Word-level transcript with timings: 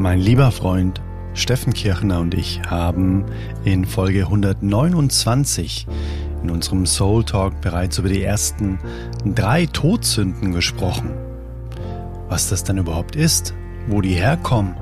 Mein 0.00 0.18
lieber 0.18 0.50
Freund 0.50 1.02
Steffen 1.34 1.74
Kirchner 1.74 2.20
und 2.20 2.32
ich 2.32 2.62
haben 2.62 3.26
in 3.64 3.84
Folge 3.84 4.20
129 4.20 5.86
in 6.42 6.48
unserem 6.48 6.86
Soul 6.86 7.22
Talk 7.22 7.60
bereits 7.60 7.98
über 7.98 8.08
die 8.08 8.22
ersten 8.22 8.78
drei 9.26 9.66
Todsünden 9.66 10.52
gesprochen. 10.52 11.10
Was 12.30 12.48
das 12.48 12.64
dann 12.64 12.78
überhaupt 12.78 13.14
ist, 13.14 13.52
wo 13.88 14.00
die 14.00 14.14
herkommen. 14.14 14.74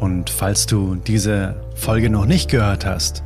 Und 0.00 0.28
falls 0.28 0.66
du 0.66 0.96
diese 0.96 1.62
Folge 1.76 2.10
noch 2.10 2.26
nicht 2.26 2.50
gehört 2.50 2.84
hast, 2.84 3.22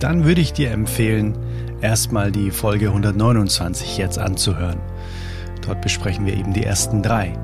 dann 0.00 0.24
würde 0.24 0.40
ich 0.40 0.54
dir 0.54 0.70
empfehlen, 0.70 1.36
erstmal 1.82 2.32
die 2.32 2.52
Folge 2.52 2.88
129 2.88 3.98
jetzt 3.98 4.18
anzuhören. 4.18 4.80
Dort 5.66 5.82
besprechen 5.82 6.24
wir 6.24 6.38
eben 6.38 6.54
die 6.54 6.64
ersten 6.64 7.02
drei. 7.02 7.34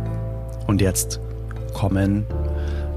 Und 0.67 0.81
jetzt 0.81 1.21
kommen 1.73 2.27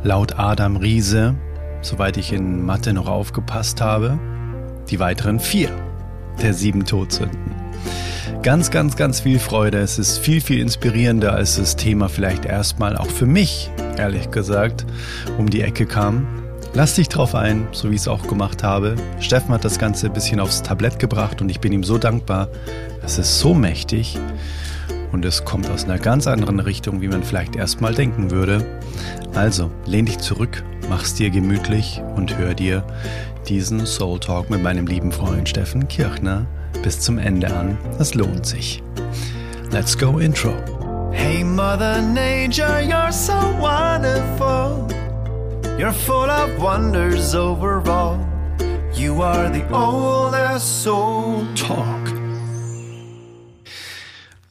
laut 0.03 0.37
Adam 0.37 0.77
Riese, 0.77 1.35
soweit 1.81 2.17
ich 2.17 2.31
in 2.31 2.63
Mathe 2.63 2.93
noch 2.93 3.07
aufgepasst 3.07 3.81
habe, 3.81 4.19
die 4.89 4.99
weiteren 4.99 5.39
vier 5.39 5.69
der 6.41 6.53
sieben 6.53 6.85
Todsünden. 6.85 7.55
Ganz, 8.43 8.69
ganz, 8.69 8.95
ganz 8.95 9.21
viel 9.21 9.39
Freude. 9.39 9.79
Es 9.79 9.97
ist 9.97 10.19
viel, 10.19 10.39
viel 10.39 10.59
inspirierender, 10.59 11.33
als 11.33 11.55
das 11.55 11.75
Thema 11.75 12.09
vielleicht 12.09 12.45
erstmal 12.45 12.95
auch 12.95 13.09
für 13.09 13.25
mich, 13.25 13.71
ehrlich 13.97 14.29
gesagt, 14.29 14.85
um 15.39 15.49
die 15.49 15.61
Ecke 15.61 15.87
kam. 15.87 16.27
Lass 16.75 16.95
dich 16.95 17.09
drauf 17.09 17.33
ein, 17.33 17.67
so 17.71 17.89
wie 17.89 17.95
ich 17.95 18.01
es 18.01 18.07
auch 18.07 18.27
gemacht 18.27 18.61
habe. 18.61 18.97
Steffen 19.19 19.51
hat 19.51 19.65
das 19.65 19.79
Ganze 19.79 20.07
ein 20.07 20.13
bisschen 20.13 20.39
aufs 20.39 20.61
Tablett 20.61 20.99
gebracht 20.99 21.41
und 21.41 21.49
ich 21.49 21.59
bin 21.59 21.73
ihm 21.73 21.83
so 21.83 21.97
dankbar. 21.97 22.49
Es 23.03 23.17
ist 23.17 23.39
so 23.39 23.53
mächtig 23.53 24.19
und 25.15 25.23
es 25.23 25.45
kommt 25.45 25.69
aus 25.69 25.85
einer 25.85 25.97
ganz 25.97 26.27
anderen 26.27 26.59
Richtung, 26.59 26.99
wie 26.99 27.07
man 27.07 27.23
vielleicht 27.23 27.55
erstmal 27.55 27.93
denken 27.93 28.31
würde. 28.31 28.81
Also, 29.33 29.71
lehn 29.85 30.05
dich 30.05 30.17
zurück, 30.17 30.61
mach's 30.89 31.13
dir 31.13 31.29
gemütlich 31.29 32.01
und 32.17 32.37
hör 32.37 32.53
dir 32.53 32.83
diesen 33.47 33.85
Soul 33.85 34.19
Talk 34.19 34.49
mit 34.49 34.61
meinem 34.61 34.87
lieben 34.87 35.13
Freund 35.13 35.47
Steffen 35.47 35.87
Kirchner 35.87 36.45
bis 36.83 36.99
zum 36.99 37.17
Ende 37.17 37.47
an. 37.47 37.77
Das 37.97 38.13
lohnt 38.13 38.45
sich. 38.45 38.83
Let's 39.71 39.97
go 39.97 40.19
Intro. 40.19 40.53
Hey 41.13 41.45
Mother 41.45 42.01
Nature, 42.01 42.81
you're 42.81 43.09
so 43.09 43.33
wonderful. 43.57 44.85
You're 45.79 45.93
full 45.93 46.29
of 46.29 46.59
wonders 46.59 47.33
overall. 47.33 48.19
You 48.93 49.21
are 49.21 49.49
the 49.49 49.63
oldest 49.73 50.83
soul 50.83 51.45
talk. 51.55 52.14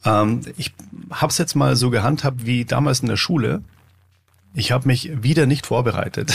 Ähm, 0.05 0.41
ich 0.57 0.73
habe 1.11 1.31
es 1.31 1.37
jetzt 1.37 1.55
mal 1.55 1.75
so 1.75 1.89
gehandhabt 1.89 2.45
wie 2.45 2.65
damals 2.65 2.99
in 2.99 3.07
der 3.07 3.17
Schule. 3.17 3.61
Ich 4.53 4.71
habe 4.71 4.87
mich 4.87 5.11
wieder 5.21 5.47
nicht 5.47 5.65
vorbereitet, 5.65 6.33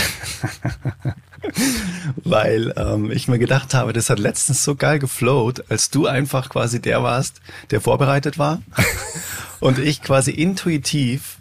weil 2.17 2.75
ähm, 2.77 3.11
ich 3.11 3.29
mir 3.29 3.39
gedacht 3.39 3.73
habe, 3.73 3.95
das 3.95 4.11
hat 4.11 4.19
letztens 4.19 4.63
so 4.63 4.75
geil 4.75 4.99
geflowt, 4.99 5.65
als 5.71 5.89
du 5.89 6.07
einfach 6.07 6.51
quasi 6.51 6.83
der 6.83 7.03
warst, 7.03 7.41
der 7.71 7.81
vorbereitet 7.81 8.39
war 8.39 8.61
und 9.61 9.79
ich 9.79 10.03
quasi 10.03 10.33
intuitiv 10.33 11.39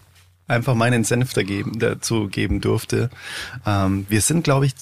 einfach 0.47 0.73
meinen 0.73 1.03
Senf 1.03 1.33
dazu 1.33 2.27
geben 2.27 2.61
durfte. 2.61 3.09
Ähm, 3.66 4.05
wir 4.08 4.21
sind, 4.21 4.43
glaube 4.43 4.66
ich, 4.66 4.73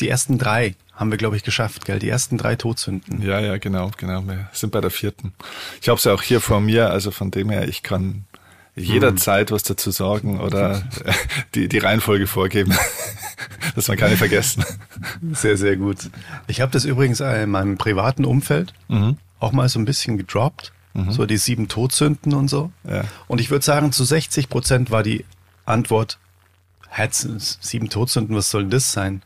die 0.00 0.08
ersten 0.08 0.36
drei 0.36 0.74
haben 0.98 1.12
wir, 1.12 1.18
glaube 1.18 1.36
ich, 1.36 1.44
geschafft, 1.44 1.84
gell? 1.84 2.00
Die 2.00 2.08
ersten 2.08 2.38
drei 2.38 2.56
Todsünden. 2.56 3.22
Ja, 3.22 3.38
ja, 3.38 3.56
genau, 3.58 3.92
genau. 3.96 4.26
Wir 4.26 4.48
sind 4.52 4.72
bei 4.72 4.80
der 4.80 4.90
vierten. 4.90 5.32
Ich 5.80 5.88
habe 5.88 6.00
sie 6.00 6.12
auch 6.12 6.22
hier 6.22 6.40
vor 6.40 6.60
mir, 6.60 6.90
also 6.90 7.12
von 7.12 7.30
dem 7.30 7.50
her, 7.50 7.68
ich 7.68 7.84
kann 7.84 8.24
jederzeit 8.74 9.52
was 9.52 9.62
dazu 9.62 9.92
sagen 9.92 10.40
oder 10.40 10.82
die, 11.54 11.68
die 11.68 11.78
Reihenfolge 11.78 12.26
vorgeben, 12.26 12.74
dass 13.76 13.86
man 13.86 13.96
keine 13.96 14.16
vergessen. 14.16 14.64
Sehr, 15.32 15.56
sehr 15.56 15.76
gut. 15.76 16.10
Ich 16.48 16.60
habe 16.60 16.72
das 16.72 16.84
übrigens 16.84 17.20
in 17.20 17.50
meinem 17.50 17.78
privaten 17.78 18.24
Umfeld 18.24 18.74
mhm. 18.88 19.18
auch 19.38 19.52
mal 19.52 19.68
so 19.68 19.78
ein 19.78 19.84
bisschen 19.84 20.18
gedroppt. 20.18 20.72
Mhm. 20.94 21.12
So 21.12 21.26
die 21.26 21.36
sieben 21.36 21.68
Todsünden 21.68 22.34
und 22.34 22.48
so. 22.48 22.72
Ja. 22.88 23.04
Und 23.28 23.40
ich 23.40 23.50
würde 23.50 23.64
sagen, 23.64 23.92
zu 23.92 24.02
60 24.02 24.48
Prozent 24.48 24.90
war 24.90 25.04
die 25.04 25.24
Antwort, 25.64 26.18
sieben 27.60 27.88
Todsünden, 27.88 28.34
was 28.34 28.50
soll 28.50 28.62
denn 28.62 28.70
das 28.70 28.92
sein? 28.92 29.22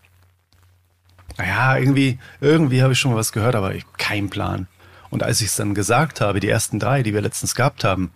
Naja, 1.38 1.78
irgendwie, 1.78 2.18
irgendwie 2.40 2.82
habe 2.82 2.92
ich 2.92 2.98
schon 2.98 3.12
mal 3.12 3.16
was 3.16 3.32
gehört, 3.32 3.54
aber 3.54 3.74
ich, 3.74 3.84
kein 3.96 4.30
Plan. 4.30 4.66
Und 5.10 5.22
als 5.22 5.40
ich 5.40 5.48
es 5.48 5.56
dann 5.56 5.74
gesagt 5.74 6.20
habe, 6.20 6.40
die 6.40 6.48
ersten 6.48 6.78
drei, 6.78 7.02
die 7.02 7.12
wir 7.12 7.20
letztens 7.20 7.54
gehabt 7.54 7.84
haben, 7.84 8.12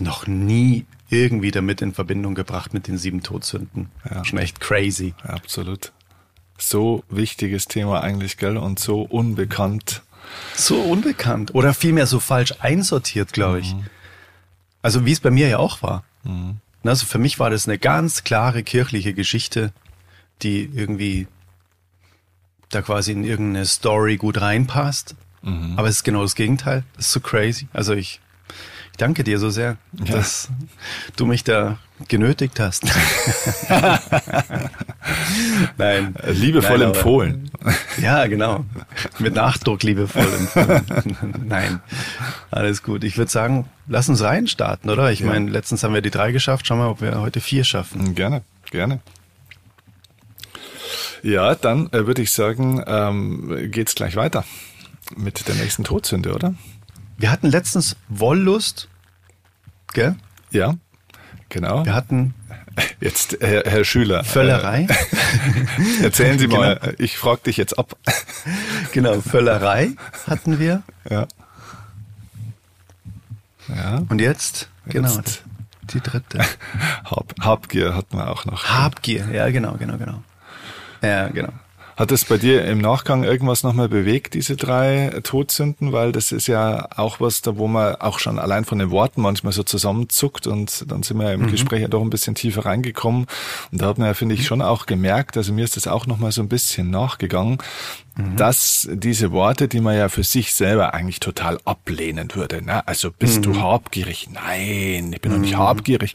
noch 0.00 0.26
nie 0.26 0.86
irgendwie 1.08 1.50
damit 1.50 1.80
in 1.82 1.94
Verbindung 1.94 2.34
gebracht 2.34 2.74
mit 2.74 2.88
den 2.88 2.98
sieben 2.98 3.22
Todsünden. 3.22 3.90
Ja. 4.08 4.24
Schon 4.24 4.38
echt 4.38 4.60
crazy. 4.60 5.14
Ja, 5.24 5.30
absolut. 5.30 5.92
So 6.58 7.04
wichtiges 7.08 7.66
Thema 7.66 8.02
eigentlich, 8.02 8.36
gell? 8.36 8.56
Und 8.56 8.78
so 8.78 9.02
unbekannt. 9.02 10.02
So 10.54 10.80
unbekannt. 10.80 11.54
Oder 11.54 11.74
vielmehr 11.74 12.06
so 12.06 12.20
falsch 12.20 12.54
einsortiert, 12.60 13.32
glaube 13.32 13.60
ich. 13.60 13.74
Mhm. 13.74 13.84
Also 14.82 15.06
wie 15.06 15.12
es 15.12 15.20
bei 15.20 15.30
mir 15.30 15.48
ja 15.48 15.58
auch 15.58 15.82
war. 15.82 16.04
Mhm. 16.24 16.58
Also 16.84 17.06
für 17.06 17.18
mich 17.18 17.38
war 17.38 17.50
das 17.50 17.66
eine 17.66 17.78
ganz 17.78 18.24
klare 18.24 18.62
kirchliche 18.62 19.14
Geschichte, 19.14 19.72
die 20.42 20.70
irgendwie 20.74 21.26
da 22.74 22.82
quasi 22.82 23.12
in 23.12 23.24
irgendeine 23.24 23.66
Story 23.66 24.16
gut 24.16 24.40
reinpasst. 24.40 25.14
Mhm. 25.42 25.74
Aber 25.76 25.88
es 25.88 25.96
ist 25.96 26.04
genau 26.04 26.22
das 26.22 26.34
Gegenteil. 26.34 26.84
Das 26.96 27.06
ist 27.06 27.12
so 27.12 27.20
crazy. 27.20 27.68
Also 27.72 27.94
ich, 27.94 28.20
ich 28.92 28.96
danke 28.98 29.24
dir 29.24 29.38
so 29.38 29.50
sehr, 29.50 29.76
ja. 30.04 30.16
dass 30.16 30.48
du 31.16 31.26
mich 31.26 31.44
da 31.44 31.78
genötigt 32.08 32.58
hast. 32.60 32.84
nein. 35.78 36.14
Liebevoll 36.26 36.78
nein, 36.78 36.88
empfohlen. 36.88 37.50
ja, 37.98 38.26
genau. 38.26 38.64
Mit 39.18 39.34
Nachdruck 39.34 39.82
liebevoll 39.82 40.26
empfohlen. 40.38 40.84
nein. 41.46 41.80
Alles 42.50 42.82
gut. 42.82 43.04
Ich 43.04 43.16
würde 43.16 43.30
sagen, 43.30 43.68
lass 43.86 44.08
uns 44.08 44.22
reinstarten, 44.22 44.90
oder? 44.90 45.12
Ich 45.12 45.20
ja. 45.20 45.26
meine, 45.26 45.50
letztens 45.50 45.84
haben 45.84 45.94
wir 45.94 46.02
die 46.02 46.10
drei 46.10 46.32
geschafft. 46.32 46.66
Schauen 46.66 46.78
wir 46.78 46.84
mal, 46.84 46.90
ob 46.90 47.00
wir 47.00 47.20
heute 47.20 47.40
vier 47.40 47.64
schaffen. 47.64 48.14
Gerne, 48.14 48.42
gerne. 48.70 49.00
Ja, 51.22 51.54
dann 51.54 51.88
äh, 51.92 52.06
würde 52.06 52.22
ich 52.22 52.30
sagen, 52.30 52.82
ähm, 52.86 53.70
geht's 53.70 53.94
gleich 53.94 54.16
weiter 54.16 54.44
mit 55.16 55.46
der 55.48 55.54
nächsten 55.54 55.84
Todsünde, 55.84 56.34
oder? 56.34 56.54
Wir 57.16 57.30
hatten 57.30 57.48
letztens 57.48 57.96
Wollust, 58.08 58.88
gell? 59.92 60.16
Ja, 60.50 60.76
genau. 61.48 61.84
Wir 61.84 61.94
hatten 61.94 62.34
Jetzt, 63.00 63.36
Herr, 63.40 63.62
Herr 63.64 63.84
Schüler. 63.84 64.24
Völlerei. 64.24 64.86
Äh, 64.88 66.02
erzählen 66.02 66.38
Sie 66.38 66.48
mal, 66.48 66.76
genau. 66.76 66.92
ich 66.98 67.16
frage 67.16 67.42
dich 67.42 67.56
jetzt 67.56 67.78
ab. 67.78 67.96
genau, 68.92 69.20
Völlerei 69.20 69.92
hatten 70.26 70.58
wir. 70.58 70.82
Ja. 71.08 71.26
Ja. 73.68 74.02
Und 74.08 74.20
jetzt, 74.20 74.68
genau, 74.86 75.14
jetzt. 75.14 75.42
die 75.92 76.00
dritte. 76.00 76.40
Hab, 77.04 77.34
Habgier 77.40 77.94
hatten 77.94 78.16
wir 78.16 78.28
auch 78.30 78.44
noch. 78.44 78.64
Habgier, 78.64 79.28
ja, 79.32 79.50
genau, 79.50 79.74
genau, 79.74 79.96
genau. 79.96 80.22
Ja, 81.04 81.28
genau. 81.28 81.52
Hat 81.96 82.10
es 82.10 82.24
bei 82.24 82.38
dir 82.38 82.64
im 82.64 82.78
Nachgang 82.78 83.22
irgendwas 83.22 83.62
nochmal 83.62 83.88
bewegt, 83.88 84.34
diese 84.34 84.56
drei 84.56 85.20
Todsünden? 85.22 85.92
Weil 85.92 86.10
das 86.10 86.32
ist 86.32 86.48
ja 86.48 86.88
auch 86.96 87.20
was, 87.20 87.40
da 87.40 87.56
wo 87.56 87.68
man 87.68 87.94
auch 87.96 88.18
schon 88.18 88.40
allein 88.40 88.64
von 88.64 88.80
den 88.80 88.90
Worten 88.90 89.22
manchmal 89.22 89.52
so 89.52 89.62
zusammenzuckt 89.62 90.48
und 90.48 90.90
dann 90.90 91.04
sind 91.04 91.20
wir 91.20 91.32
im 91.32 91.42
mhm. 91.42 91.50
Gespräch 91.52 91.82
ja 91.82 91.88
doch 91.88 92.02
ein 92.02 92.10
bisschen 92.10 92.34
tiefer 92.34 92.66
reingekommen. 92.66 93.26
Und 93.70 93.80
da 93.80 93.86
hat 93.86 93.98
man 93.98 94.08
ja, 94.08 94.14
finde 94.14 94.34
ich, 94.34 94.44
schon 94.44 94.60
auch 94.60 94.86
gemerkt, 94.86 95.36
also 95.36 95.52
mir 95.52 95.64
ist 95.64 95.76
das 95.76 95.86
auch 95.86 96.08
nochmal 96.08 96.32
so 96.32 96.42
ein 96.42 96.48
bisschen 96.48 96.90
nachgegangen, 96.90 97.58
mhm. 98.16 98.36
dass 98.36 98.88
diese 98.92 99.30
Worte, 99.30 99.68
die 99.68 99.80
man 99.80 99.96
ja 99.96 100.08
für 100.08 100.24
sich 100.24 100.52
selber 100.52 100.94
eigentlich 100.94 101.20
total 101.20 101.60
ablehnen 101.64 102.28
würde, 102.34 102.60
ne? 102.60 102.86
also 102.88 103.12
bist 103.12 103.38
mhm. 103.38 103.52
du 103.52 103.60
habgierig? 103.60 104.28
Nein, 104.32 105.12
ich 105.12 105.20
bin 105.20 105.30
doch 105.30 105.38
nicht 105.38 105.54
mhm. 105.54 105.58
habgierig 105.58 106.14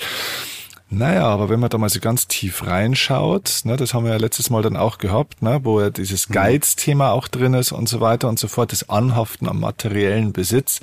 naja, 0.92 1.26
aber 1.26 1.50
wenn 1.50 1.60
man 1.60 1.70
da 1.70 1.78
mal 1.78 1.90
so 1.90 2.00
ganz 2.00 2.28
tief 2.28 2.66
reinschaut, 2.66 3.62
ne, 3.64 3.78
das 3.78 3.94
haben 3.94 4.06
wir 4.06 4.12
ja 4.12 4.18
letztes 4.18 4.50
Mal 4.50 4.64
dann 4.64 4.76
auch 4.76 4.98
gehabt, 4.98 5.42
ne, 5.44 5.60
wo 5.64 5.80
ja 5.80 5.92
dieses 5.92 6.30
mhm. 6.30 6.34
Geiz-Thema 6.34 7.12
auch 7.12 7.28
drin 7.28 7.54
ist 7.54 7.72
und 7.72 7.88
so 7.88 8.02
weiter 8.02 8.28
und 8.28 8.40
so 8.40 8.48
fort, 8.48 8.72
das 8.72 8.90
Anhaften 8.90 9.48
am 9.48 9.60
materiellen 9.60 10.34
Besitz, 10.34 10.82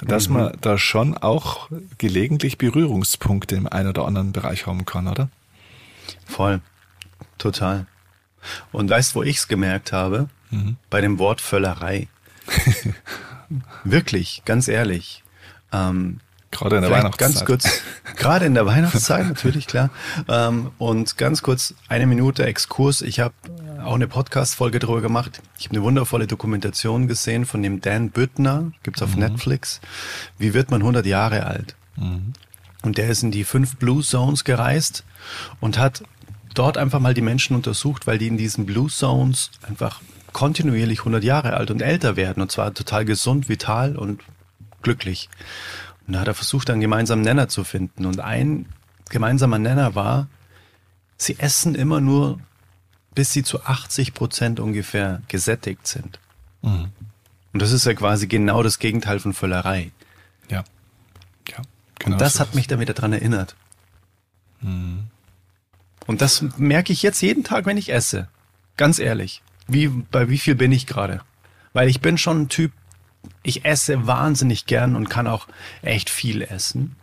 dass 0.00 0.28
mhm. 0.28 0.34
man 0.34 0.58
da 0.62 0.78
schon 0.78 1.16
auch 1.18 1.68
gelegentlich 1.98 2.56
Berührungspunkte 2.56 3.54
im 3.54 3.66
einen 3.66 3.90
oder 3.90 4.06
anderen 4.06 4.32
Bereich 4.32 4.66
haben 4.66 4.86
kann, 4.86 5.08
oder? 5.08 5.28
Voll. 6.24 6.62
Total. 7.36 7.86
Und 8.72 8.88
weißt, 8.88 9.14
wo 9.14 9.22
ich's 9.22 9.46
gemerkt 9.48 9.92
habe? 9.92 10.30
Mhm. 10.50 10.76
Bei 10.88 11.02
dem 11.02 11.18
Wort 11.18 11.42
Völlerei. 11.42 12.08
Wirklich, 13.84 14.42
ganz 14.46 14.68
ehrlich. 14.68 15.22
Ähm, 15.70 16.20
Gerade 16.54 16.76
in 16.76 16.82
der 16.82 16.90
Vielleicht 16.90 17.04
Weihnachtszeit. 17.04 17.34
Ganz 17.34 17.44
kurz, 17.44 17.80
gerade 18.16 18.46
in 18.46 18.54
der 18.54 18.64
Weihnachtszeit 18.64 19.26
natürlich, 19.26 19.66
klar. 19.66 19.90
Ähm, 20.28 20.70
und 20.78 21.18
ganz 21.18 21.42
kurz, 21.42 21.74
eine 21.88 22.06
Minute 22.06 22.46
Exkurs. 22.46 23.02
Ich 23.02 23.18
habe 23.18 23.34
auch 23.84 23.94
eine 23.94 24.06
Podcast-Folge 24.06 24.78
darüber 24.78 25.00
gemacht. 25.00 25.42
Ich 25.58 25.66
habe 25.66 25.76
eine 25.76 25.84
wundervolle 25.84 26.28
Dokumentation 26.28 27.08
gesehen 27.08 27.44
von 27.44 27.60
dem 27.62 27.80
Dan 27.80 28.10
Büttner, 28.10 28.70
gibt's 28.84 29.02
auf 29.02 29.14
mhm. 29.14 29.22
Netflix. 29.22 29.80
Wie 30.38 30.54
wird 30.54 30.70
man 30.70 30.80
100 30.80 31.04
Jahre 31.06 31.46
alt? 31.46 31.74
Mhm. 31.96 32.34
Und 32.82 32.98
der 32.98 33.08
ist 33.08 33.24
in 33.24 33.32
die 33.32 33.44
fünf 33.44 33.76
Blue 33.76 34.02
Zones 34.02 34.44
gereist 34.44 35.04
und 35.60 35.76
hat 35.76 36.04
dort 36.54 36.78
einfach 36.78 37.00
mal 37.00 37.14
die 37.14 37.20
Menschen 37.20 37.56
untersucht, 37.56 38.06
weil 38.06 38.18
die 38.18 38.28
in 38.28 38.36
diesen 38.36 38.64
Blue 38.64 38.88
Zones 38.88 39.50
einfach 39.62 40.00
kontinuierlich 40.32 41.00
100 41.00 41.24
Jahre 41.24 41.54
alt 41.54 41.72
und 41.72 41.82
älter 41.82 42.14
werden 42.16 42.42
und 42.42 42.52
zwar 42.52 42.72
total 42.74 43.04
gesund, 43.04 43.48
vital 43.48 43.96
und 43.96 44.22
glücklich. 44.82 45.28
Und 46.06 46.14
da 46.14 46.20
hat 46.20 46.28
er 46.28 46.34
versucht, 46.34 46.70
einen 46.70 46.80
gemeinsamen 46.80 47.22
Nenner 47.22 47.48
zu 47.48 47.64
finden. 47.64 48.06
Und 48.06 48.20
ein 48.20 48.66
gemeinsamer 49.08 49.58
Nenner 49.58 49.94
war, 49.94 50.28
sie 51.16 51.38
essen 51.38 51.74
immer 51.74 52.00
nur, 52.00 52.40
bis 53.14 53.32
sie 53.32 53.42
zu 53.42 53.64
80 53.64 54.14
Prozent 54.14 54.60
ungefähr 54.60 55.22
gesättigt 55.28 55.86
sind. 55.86 56.18
Mhm. 56.62 56.90
Und 57.52 57.62
das 57.62 57.72
ist 57.72 57.86
ja 57.86 57.94
quasi 57.94 58.26
genau 58.26 58.62
das 58.62 58.78
Gegenteil 58.78 59.20
von 59.20 59.32
Völlerei. 59.32 59.92
Ja. 60.50 60.64
ja 61.48 61.62
genau 61.98 62.14
und 62.14 62.20
das 62.20 62.34
so 62.34 62.40
hat 62.40 62.54
mich 62.54 62.66
damit 62.66 62.88
daran 62.88 63.12
erinnert. 63.12 63.54
Mhm. 64.60 65.04
Und 66.06 66.20
das 66.20 66.42
merke 66.58 66.92
ich 66.92 67.02
jetzt 67.02 67.22
jeden 67.22 67.44
Tag, 67.44 67.66
wenn 67.66 67.76
ich 67.76 67.92
esse. 67.92 68.28
Ganz 68.76 68.98
ehrlich. 68.98 69.42
Wie, 69.66 69.88
bei 69.88 70.28
wie 70.28 70.38
viel 70.38 70.54
bin 70.54 70.72
ich 70.72 70.86
gerade? 70.86 71.20
Weil 71.72 71.88
ich 71.88 72.00
bin 72.00 72.18
schon 72.18 72.42
ein 72.42 72.48
Typ, 72.48 72.72
ich 73.42 73.64
esse 73.64 74.06
wahnsinnig 74.06 74.66
gern 74.66 74.96
und 74.96 75.08
kann 75.08 75.26
auch 75.26 75.46
echt 75.82 76.10
viel 76.10 76.42
essen. 76.42 76.96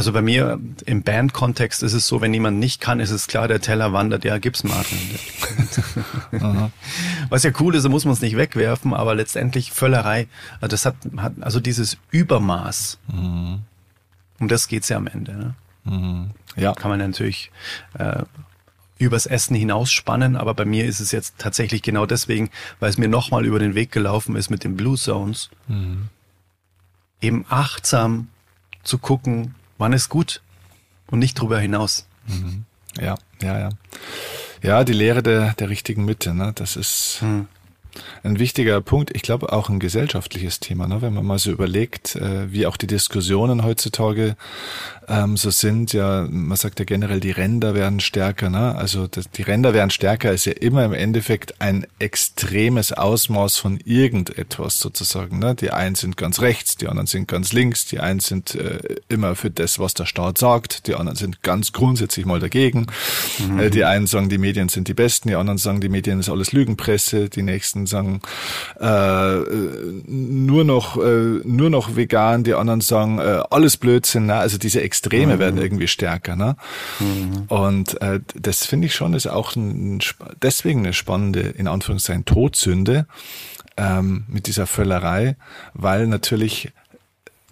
Also 0.00 0.12
bei 0.12 0.22
mir 0.22 0.58
im 0.86 1.02
Band-Kontext 1.02 1.82
ist 1.82 1.92
es 1.92 2.06
so, 2.06 2.22
wenn 2.22 2.32
jemand 2.32 2.58
nicht 2.58 2.80
kann, 2.80 3.00
ist 3.00 3.10
es 3.10 3.26
klar, 3.26 3.48
der 3.48 3.60
Teller 3.60 3.92
wandert, 3.92 4.24
ja, 4.24 4.38
gib's 4.38 4.64
mal. 4.64 4.82
Was 7.28 7.42
ja 7.42 7.50
cool 7.60 7.74
ist, 7.74 7.82
da 7.84 7.90
muss 7.90 8.06
man 8.06 8.14
es 8.14 8.22
nicht 8.22 8.34
wegwerfen, 8.34 8.94
aber 8.94 9.14
letztendlich 9.14 9.72
Völlerei, 9.72 10.26
also 10.54 10.68
das 10.68 10.86
hat, 10.86 10.96
hat 11.18 11.34
also 11.42 11.60
dieses 11.60 11.98
Übermaß. 12.12 12.98
Mhm. 13.12 13.58
Um 14.38 14.48
das 14.48 14.68
geht's 14.68 14.88
ja 14.88 14.96
am 14.96 15.06
Ende. 15.06 15.36
Ne? 15.36 15.54
Mhm. 15.84 16.30
Ja. 16.56 16.72
Kann 16.72 16.90
man 16.90 16.98
natürlich 16.98 17.50
äh, 17.98 18.22
übers 19.00 19.26
Essen 19.26 19.56
hinausspannen, 19.56 20.36
aber 20.36 20.54
bei 20.54 20.64
mir 20.64 20.84
ist 20.84 21.00
es 21.00 21.10
jetzt 21.10 21.34
tatsächlich 21.38 21.82
genau 21.82 22.06
deswegen, 22.06 22.50
weil 22.78 22.90
es 22.90 22.98
mir 22.98 23.08
nochmal 23.08 23.46
über 23.46 23.58
den 23.58 23.74
Weg 23.74 23.90
gelaufen 23.90 24.36
ist 24.36 24.50
mit 24.50 24.62
den 24.62 24.76
Blue 24.76 24.96
Zones. 24.96 25.50
Mhm. 25.68 26.08
Eben 27.20 27.44
achtsam 27.48 28.28
zu 28.84 28.98
gucken, 28.98 29.54
wann 29.78 29.92
ist 29.92 30.08
gut 30.08 30.42
und 31.08 31.18
nicht 31.18 31.34
drüber 31.34 31.58
hinaus. 31.58 32.06
Mhm. 32.26 32.64
Ja, 33.00 33.16
ja, 33.42 33.58
ja. 33.58 33.68
Ja, 34.62 34.84
die 34.84 34.92
Lehre 34.92 35.22
der, 35.22 35.54
der 35.54 35.70
richtigen 35.70 36.04
Mitte, 36.04 36.34
ne? 36.34 36.52
Das 36.54 36.76
ist, 36.76 37.20
mhm 37.22 37.48
ein 38.22 38.38
wichtiger 38.38 38.80
Punkt. 38.80 39.10
Ich 39.14 39.22
glaube 39.22 39.52
auch 39.52 39.68
ein 39.68 39.80
gesellschaftliches 39.80 40.60
Thema, 40.60 40.86
ne? 40.86 41.02
wenn 41.02 41.14
man 41.14 41.26
mal 41.26 41.38
so 41.38 41.50
überlegt, 41.50 42.16
äh, 42.16 42.52
wie 42.52 42.66
auch 42.66 42.76
die 42.76 42.86
Diskussionen 42.86 43.64
heutzutage 43.64 44.36
ähm, 45.10 45.36
so 45.36 45.50
sind. 45.50 45.92
Ja, 45.92 46.26
man 46.30 46.56
sagt 46.56 46.78
ja 46.78 46.84
generell, 46.84 47.20
die 47.20 47.32
Ränder 47.32 47.74
werden 47.74 48.00
stärker. 48.00 48.48
Ne? 48.48 48.74
Also 48.76 49.06
das, 49.06 49.28
die 49.30 49.42
Ränder 49.42 49.74
werden 49.74 49.90
stärker 49.90 50.32
ist 50.32 50.46
ja 50.46 50.52
immer 50.52 50.84
im 50.84 50.92
Endeffekt 50.92 51.60
ein 51.60 51.86
extremes 51.98 52.92
Ausmaß 52.92 53.58
von 53.58 53.78
irgendetwas 53.84 54.78
sozusagen. 54.78 55.38
Ne? 55.38 55.54
Die 55.54 55.72
einen 55.72 55.96
sind 55.96 56.16
ganz 56.16 56.40
rechts, 56.40 56.76
die 56.76 56.86
anderen 56.88 57.06
sind 57.06 57.28
ganz 57.28 57.52
links, 57.52 57.86
die 57.86 57.98
einen 57.98 58.20
sind 58.20 58.54
äh, 58.54 58.78
immer 59.08 59.34
für 59.34 59.50
das, 59.50 59.78
was 59.78 59.94
der 59.94 60.06
Staat 60.06 60.38
sagt, 60.38 60.86
die 60.86 60.94
anderen 60.94 61.16
sind 61.16 61.42
ganz 61.42 61.72
grundsätzlich 61.72 62.24
mal 62.24 62.40
dagegen. 62.40 62.86
Mhm. 63.38 63.58
Äh, 63.58 63.70
die 63.70 63.84
einen 63.84 64.06
sagen, 64.06 64.28
die 64.28 64.38
Medien 64.38 64.68
sind 64.68 64.88
die 64.88 64.94
besten, 64.94 65.28
die 65.28 65.34
anderen 65.34 65.58
sagen, 65.58 65.80
die 65.80 65.88
Medien 65.88 66.20
ist 66.20 66.28
alles 66.28 66.52
Lügenpresse, 66.52 67.28
die 67.28 67.42
nächsten 67.42 67.79
meisten 67.80 67.86
sagen 67.86 68.20
äh, 68.80 69.40
nur 70.06 70.64
noch 70.64 70.96
äh, 70.96 71.40
nur 71.44 71.70
noch 71.70 71.96
vegan, 71.96 72.44
die 72.44 72.54
anderen 72.54 72.80
sagen 72.80 73.18
äh, 73.18 73.42
alles 73.50 73.76
Blödsinn. 73.76 74.26
Ne? 74.26 74.34
Also 74.34 74.58
diese 74.58 74.82
Extreme 74.82 75.36
mhm. 75.36 75.38
werden 75.38 75.60
irgendwie 75.60 75.88
stärker. 75.88 76.36
Ne? 76.36 76.56
Mhm. 76.98 77.44
Und 77.48 78.00
äh, 78.00 78.20
das 78.34 78.66
finde 78.66 78.86
ich 78.86 78.94
schon 78.94 79.14
ist 79.14 79.26
auch 79.26 79.56
ein, 79.56 80.00
deswegen 80.42 80.80
eine 80.80 80.92
spannende 80.92 81.40
in 81.40 81.68
Anführungszeichen 81.68 82.24
Todsünde 82.24 83.06
ähm, 83.76 84.24
mit 84.28 84.46
dieser 84.46 84.66
Völlerei, 84.66 85.36
weil 85.74 86.06
natürlich 86.06 86.72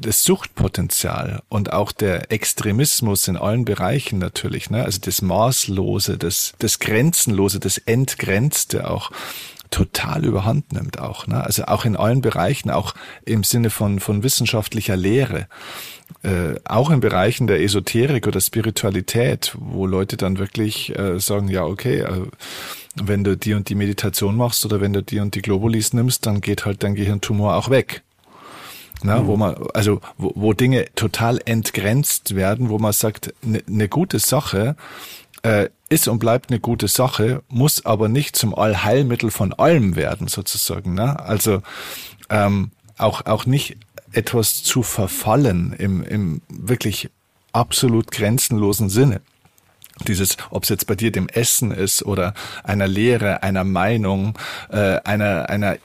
das 0.00 0.22
Suchtpotenzial 0.22 1.42
und 1.48 1.72
auch 1.72 1.90
der 1.90 2.30
Extremismus 2.30 3.26
in 3.26 3.36
allen 3.36 3.64
Bereichen 3.64 4.20
natürlich, 4.20 4.70
ne? 4.70 4.84
also 4.84 5.00
das 5.00 5.22
Maßlose, 5.22 6.16
das, 6.18 6.54
das 6.60 6.78
Grenzenlose, 6.78 7.58
das 7.58 7.78
Entgrenzte 7.78 8.88
auch, 8.88 9.10
total 9.70 10.24
überhand 10.24 10.72
nimmt 10.72 10.98
auch. 10.98 11.26
Ne? 11.26 11.42
Also 11.42 11.64
auch 11.64 11.84
in 11.84 11.96
allen 11.96 12.20
Bereichen, 12.20 12.70
auch 12.70 12.94
im 13.24 13.44
Sinne 13.44 13.70
von, 13.70 14.00
von 14.00 14.22
wissenschaftlicher 14.22 14.96
Lehre. 14.96 15.46
Äh, 16.22 16.54
auch 16.64 16.90
in 16.90 17.00
Bereichen 17.00 17.46
der 17.46 17.60
Esoterik 17.60 18.26
oder 18.26 18.40
Spiritualität, 18.40 19.54
wo 19.58 19.86
Leute 19.86 20.16
dann 20.16 20.38
wirklich 20.38 20.96
äh, 20.98 21.20
sagen, 21.20 21.48
ja, 21.48 21.64
okay, 21.64 22.00
äh, 22.00 22.22
wenn 22.94 23.24
du 23.24 23.36
die 23.36 23.54
und 23.54 23.68
die 23.68 23.74
Meditation 23.74 24.36
machst 24.36 24.64
oder 24.64 24.80
wenn 24.80 24.92
du 24.92 25.02
die 25.02 25.20
und 25.20 25.34
die 25.34 25.42
Globulis 25.42 25.92
nimmst, 25.92 26.26
dann 26.26 26.40
geht 26.40 26.64
halt 26.64 26.82
dein 26.82 26.94
Gehirntumor 26.94 27.56
auch 27.56 27.70
weg. 27.70 28.02
Na, 29.02 29.20
mhm. 29.22 29.26
wo 29.28 29.36
man, 29.36 29.54
also 29.74 30.00
wo, 30.16 30.32
wo 30.34 30.52
Dinge 30.52 30.86
total 30.96 31.40
entgrenzt 31.44 32.34
werden, 32.34 32.68
wo 32.68 32.78
man 32.78 32.92
sagt, 32.92 33.32
eine 33.44 33.62
ne 33.66 33.88
gute 33.88 34.18
Sache 34.18 34.74
äh, 35.48 35.70
ist 35.88 36.08
und 36.08 36.18
bleibt 36.18 36.50
eine 36.50 36.60
gute 36.60 36.88
Sache, 36.88 37.42
muss 37.48 37.86
aber 37.86 38.10
nicht 38.10 38.36
zum 38.36 38.54
Allheilmittel 38.54 39.30
von 39.30 39.54
allem 39.54 39.96
werden, 39.96 40.28
sozusagen. 40.28 40.92
Ne? 40.92 41.18
Also 41.18 41.62
ähm, 42.28 42.70
auch, 42.98 43.24
auch 43.24 43.46
nicht 43.46 43.78
etwas 44.12 44.62
zu 44.62 44.82
verfallen 44.82 45.72
im, 45.72 46.02
im 46.02 46.42
wirklich 46.48 47.08
absolut 47.52 48.10
grenzenlosen 48.10 48.90
Sinne 48.90 49.22
dieses, 50.06 50.36
ob 50.50 50.62
es 50.62 50.68
jetzt 50.68 50.86
bei 50.86 50.94
dir 50.94 51.10
dem 51.10 51.28
Essen 51.28 51.70
ist 51.70 52.04
oder 52.04 52.34
einer 52.64 52.88
Lehre, 52.88 53.42
einer 53.42 53.64
Meinung, 53.64 54.38
äh, 54.70 55.00
einer, 55.04 55.48
einer 55.48 55.78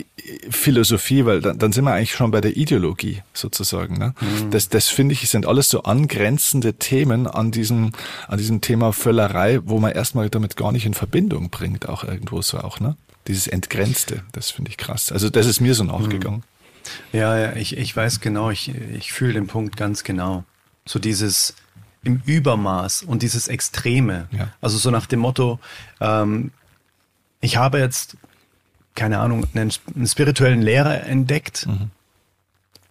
Philosophie, 0.49 1.25
weil 1.25 1.41
dann, 1.41 1.59
dann 1.59 1.73
sind 1.73 1.83
wir 1.83 1.93
eigentlich 1.93 2.13
schon 2.13 2.31
bei 2.31 2.41
der 2.41 2.55
Ideologie 2.55 3.21
sozusagen. 3.33 3.97
Ne? 3.97 4.13
Mhm. 4.19 4.51
Das, 4.51 4.69
das 4.69 4.87
finde 4.87 5.13
ich, 5.13 5.27
sind 5.29 5.45
alles 5.45 5.69
so 5.69 5.83
angrenzende 5.83 6.73
Themen 6.75 7.27
an 7.27 7.51
diesem, 7.51 7.91
an 8.27 8.37
diesem 8.37 8.61
Thema 8.61 8.93
Völlerei, 8.93 9.59
wo 9.63 9.79
man 9.79 9.91
erstmal 9.91 10.29
damit 10.29 10.55
gar 10.55 10.71
nicht 10.71 10.85
in 10.85 10.93
Verbindung 10.93 11.49
bringt, 11.49 11.89
auch 11.89 12.03
irgendwo 12.03 12.41
so 12.41 12.59
auch, 12.59 12.79
ne? 12.79 12.95
Dieses 13.27 13.47
Entgrenzte, 13.47 14.23
das 14.33 14.51
finde 14.51 14.69
ich 14.69 14.77
krass. 14.77 15.09
Also 15.09 15.29
das 15.29 15.45
ist 15.45 15.61
mir 15.61 15.75
so 15.75 15.85
nachgegangen. 15.85 16.39
Mhm. 16.39 17.17
Ja, 17.17 17.37
ja, 17.37 17.55
ich, 17.55 17.77
ich 17.77 17.95
weiß 17.95 18.19
genau, 18.19 18.49
ich, 18.49 18.69
ich 18.93 19.13
fühle 19.13 19.33
den 19.33 19.47
Punkt 19.47 19.77
ganz 19.77 20.03
genau. 20.03 20.43
So 20.85 20.99
dieses, 20.99 21.55
im 22.03 22.21
Übermaß 22.25 23.03
und 23.03 23.21
dieses 23.23 23.47
Extreme. 23.47 24.27
Ja. 24.31 24.49
Also 24.61 24.77
so 24.77 24.91
nach 24.91 25.05
dem 25.05 25.19
Motto, 25.19 25.59
ähm, 26.01 26.51
ich 27.41 27.57
habe 27.57 27.79
jetzt, 27.79 28.17
keine 28.95 29.19
Ahnung, 29.19 29.45
einen, 29.53 29.71
einen 29.95 30.07
spirituellen 30.07 30.61
Lehrer 30.61 31.03
entdeckt. 31.03 31.67
Mhm. 31.67 31.91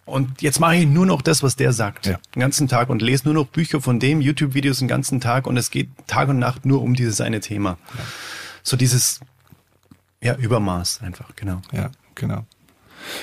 Und 0.05 0.41
jetzt 0.41 0.59
mache 0.59 0.75
ich 0.75 0.85
nur 0.85 1.05
noch 1.05 1.21
das, 1.21 1.43
was 1.43 1.55
der 1.55 1.71
sagt, 1.71 2.07
ja. 2.07 2.19
den 2.35 2.41
ganzen 2.41 2.67
Tag 2.67 2.89
und 2.89 3.01
lese 3.01 3.23
nur 3.25 3.33
noch 3.33 3.47
Bücher 3.47 3.79
von 3.79 3.99
dem, 3.99 4.19
YouTube-Videos 4.19 4.79
den 4.79 4.89
ganzen 4.89 5.21
Tag 5.21 5.47
und 5.47 5.55
es 5.55 5.71
geht 5.71 5.89
Tag 6.07 6.27
und 6.27 6.39
Nacht 6.39 6.65
nur 6.65 6.81
um 6.81 6.93
dieses 6.93 7.21
eine 7.21 7.39
Thema. 7.39 7.77
Ja. 7.97 8.03
So 8.63 8.75
dieses, 8.75 9.21
ja, 10.21 10.35
Übermaß 10.35 11.01
einfach, 11.01 11.35
genau. 11.35 11.61
Ja, 11.71 11.89
genau. 12.15 12.45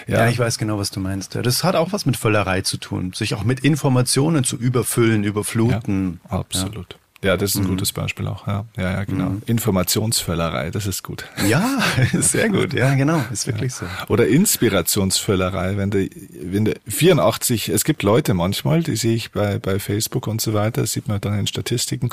Ja. 0.06 0.20
ja. 0.20 0.28
ich 0.28 0.38
weiß 0.38 0.58
genau, 0.58 0.78
was 0.78 0.90
du 0.90 1.00
meinst. 1.00 1.34
Das 1.34 1.64
hat 1.64 1.76
auch 1.76 1.92
was 1.92 2.06
mit 2.06 2.16
Völlerei 2.16 2.62
zu 2.62 2.76
tun, 2.76 3.12
sich 3.14 3.34
auch 3.34 3.44
mit 3.44 3.60
Informationen 3.60 4.44
zu 4.44 4.56
überfüllen, 4.56 5.24
überfluten. 5.24 6.20
Ja, 6.30 6.38
absolut. 6.38 6.94
Ja, 6.94 6.99
das 7.20 7.50
ist 7.50 7.56
ein 7.56 7.64
mhm. 7.64 7.68
gutes 7.68 7.92
Beispiel 7.92 8.26
auch. 8.26 8.46
Ja, 8.46 8.64
ja, 8.76 8.92
ja 8.92 9.04
genau. 9.04 9.30
Mhm. 9.30 9.42
Informationsvöllerei, 9.46 10.70
das 10.70 10.86
ist 10.86 11.02
gut. 11.02 11.26
Ja, 11.46 11.78
sehr 12.12 12.48
gut. 12.48 12.72
Ja, 12.72 12.94
genau, 12.94 13.22
ist 13.30 13.46
wirklich 13.46 13.72
ja. 13.80 13.88
so. 14.06 14.12
Oder 14.12 14.26
Inspirationsvöllerei, 14.28 15.76
wenn 15.76 15.90
du, 15.90 16.08
wenn 16.42 16.64
du 16.64 16.74
84, 16.88 17.68
es 17.68 17.84
gibt 17.84 18.02
Leute 18.02 18.32
manchmal, 18.32 18.82
die 18.82 18.96
sehe 18.96 19.14
ich 19.14 19.32
bei, 19.32 19.58
bei 19.58 19.78
Facebook 19.78 20.26
und 20.26 20.40
so 20.40 20.54
weiter, 20.54 20.80
das 20.80 20.92
sieht 20.92 21.08
man 21.08 21.20
dann 21.20 21.38
in 21.38 21.46
Statistiken, 21.46 22.08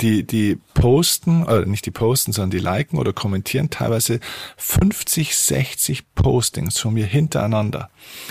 die, 0.00 0.22
die 0.22 0.58
posten, 0.74 1.42
oder 1.42 1.66
nicht 1.66 1.84
die 1.84 1.90
posten, 1.90 2.32
sondern 2.32 2.50
die 2.50 2.58
liken 2.58 2.98
oder 2.98 3.12
kommentieren 3.12 3.68
teilweise 3.68 4.20
50, 4.56 5.36
60 5.36 6.14
Postings 6.14 6.78
von 6.78 6.94
mir 6.94 7.06
hintereinander. 7.06 7.90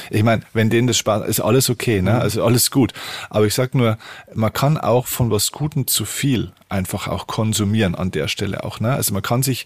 Ich 0.09 0.23
meine, 0.23 0.43
wenn 0.53 0.69
denen 0.69 0.87
das 0.87 0.97
Spaß 0.97 1.27
ist, 1.27 1.41
alles 1.41 1.69
okay, 1.69 2.01
ne? 2.01 2.13
Mhm. 2.13 2.19
Also 2.21 2.43
alles 2.43 2.71
gut. 2.71 2.93
Aber 3.29 3.45
ich 3.45 3.53
sag 3.53 3.75
nur, 3.75 3.97
man 4.33 4.53
kann 4.53 4.77
auch 4.77 5.07
von 5.07 5.29
was 5.29 5.51
Gutem 5.51 5.87
zu 5.87 6.05
viel 6.07 6.51
einfach 6.69 7.07
auch 7.07 7.27
konsumieren 7.27 7.95
an 7.95 8.11
der 8.11 8.27
Stelle 8.27 8.63
auch, 8.63 8.79
ne? 8.79 8.93
Also 8.93 9.13
man 9.13 9.21
kann 9.21 9.43
sich, 9.43 9.65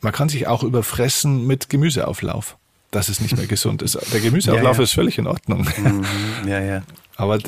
man 0.00 0.12
kann 0.12 0.28
sich 0.28 0.46
auch 0.46 0.62
überfressen 0.62 1.46
mit 1.46 1.68
Gemüseauflauf. 1.68 2.56
dass 2.90 3.08
es 3.08 3.20
nicht 3.20 3.36
mehr 3.36 3.46
gesund 3.48 3.82
ist. 3.82 3.98
Der 4.12 4.20
Gemüseablauf 4.20 4.76
ja, 4.76 4.80
ja. 4.80 4.84
ist 4.84 4.92
völlig 4.92 5.18
in 5.18 5.26
Ordnung. 5.26 5.66
Mhm, 5.78 6.04
ja, 6.46 6.60
ja. 6.60 6.82
Aber 7.16 7.38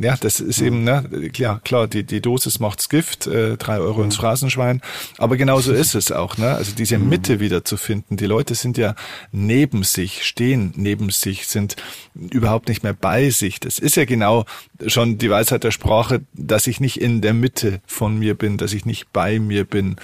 ja, 0.00 0.16
das 0.16 0.40
ist 0.40 0.60
eben, 0.60 0.84
ne, 0.84 1.30
klar, 1.32 1.60
klar, 1.60 1.86
die, 1.86 2.04
die 2.04 2.20
Dosis 2.20 2.60
macht's 2.60 2.88
Gift, 2.88 3.26
äh, 3.26 3.56
drei 3.56 3.78
Euro 3.78 3.98
mhm. 3.98 4.06
ins 4.06 4.16
Phrasenschwein. 4.16 4.80
Aber 5.18 5.36
genauso 5.36 5.72
ist 5.72 5.94
es 5.94 6.12
auch, 6.12 6.38
ne? 6.38 6.54
Also 6.54 6.72
diese 6.72 6.98
mhm. 6.98 7.08
Mitte 7.08 7.40
wieder 7.40 7.64
zu 7.64 7.76
finden. 7.76 8.16
Die 8.16 8.26
Leute 8.26 8.54
sind 8.54 8.78
ja 8.78 8.94
neben 9.30 9.82
sich, 9.84 10.24
stehen 10.24 10.72
neben 10.76 11.10
sich, 11.10 11.46
sind 11.46 11.76
überhaupt 12.14 12.68
nicht 12.68 12.82
mehr 12.82 12.94
bei 12.94 13.30
sich. 13.30 13.60
Das 13.60 13.78
ist 13.78 13.96
ja 13.96 14.04
genau 14.04 14.44
schon 14.86 15.18
die 15.18 15.30
Weisheit 15.30 15.64
der 15.64 15.70
Sprache, 15.70 16.22
dass 16.32 16.66
ich 16.66 16.80
nicht 16.80 17.00
in 17.00 17.20
der 17.20 17.34
Mitte 17.34 17.80
von 17.86 18.18
mir 18.18 18.34
bin, 18.34 18.58
dass 18.58 18.72
ich 18.72 18.84
nicht 18.86 19.12
bei 19.12 19.38
mir 19.38 19.64
bin 19.64 19.96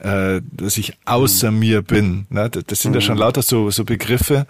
äh, 0.00 0.40
dass 0.52 0.78
ich 0.78 0.96
außer 1.04 1.50
mhm. 1.50 1.58
mir 1.58 1.82
bin. 1.82 2.26
Ne? 2.30 2.50
Das 2.50 2.80
sind 2.80 2.94
ja 2.94 3.00
schon 3.00 3.16
mhm. 3.16 3.20
lauter 3.20 3.42
so, 3.42 3.70
so 3.70 3.84
Begriffe, 3.84 4.46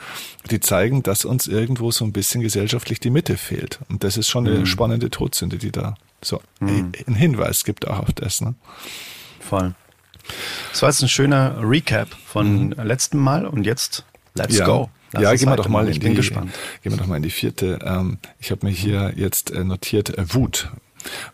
die 0.51 0.61
zeigen, 0.61 1.03
dass 1.03 1.25
uns 1.25 1.47
irgendwo 1.47 1.91
so 1.91 2.05
ein 2.05 2.13
bisschen 2.13 2.41
gesellschaftlich 2.41 3.01
die 3.01 3.11
Mitte 3.11 3.37
fehlt. 3.37 3.81
Und 3.89 4.05
das 4.05 4.17
ist 4.17 4.29
schon 4.29 4.47
eine 4.47 4.61
mhm. 4.61 4.67
spannende 4.67 5.11
Todsünde, 5.11 5.59
die 5.59 5.73
da 5.73 5.97
so 6.23 6.41
mhm. 6.61 6.93
einen 7.07 7.17
Hinweis 7.17 7.65
gibt 7.65 7.89
auch 7.89 8.01
auf 8.01 8.13
das. 8.13 8.41
Ne? 8.41 8.55
Voll. 9.41 9.75
Das 10.71 10.83
war 10.83 10.91
jetzt 10.91 11.03
ein 11.03 11.09
schöner 11.09 11.57
Recap 11.61 12.09
von 12.27 12.69
mhm. 12.69 12.73
letztem 12.83 13.21
Mal 13.21 13.47
und 13.47 13.65
jetzt 13.65 14.05
let's 14.35 14.57
ja. 14.57 14.67
go. 14.67 14.91
Lass 15.13 15.23
ja, 15.25 15.35
gehen 15.35 15.49
wir 15.49 15.57
doch 15.57 15.69
mal 15.69 15.89
in 15.89 15.99
die, 15.99 16.15
gespannt. 16.15 16.53
gehen 16.83 16.93
wir 16.93 16.97
doch 16.97 17.07
mal 17.07 17.17
in 17.17 17.25
die 17.25 17.31
vierte. 17.31 17.81
Ähm, 17.85 18.19
ich 18.39 18.53
habe 18.53 18.65
mir 18.65 18.73
hier 18.73 19.13
jetzt 19.17 19.51
äh, 19.51 19.65
notiert 19.65 20.17
äh, 20.17 20.33
Wut. 20.33 20.71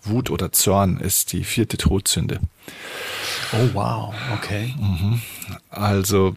Wut 0.03 0.31
oder 0.31 0.53
Zorn 0.53 0.99
ist 0.99 1.33
die 1.33 1.45
vierte 1.45 1.77
Todsünde. 1.77 2.41
Oh 3.53 3.69
wow, 3.75 4.15
okay. 4.35 4.75
Mhm. 4.79 5.21
Also 5.71 6.37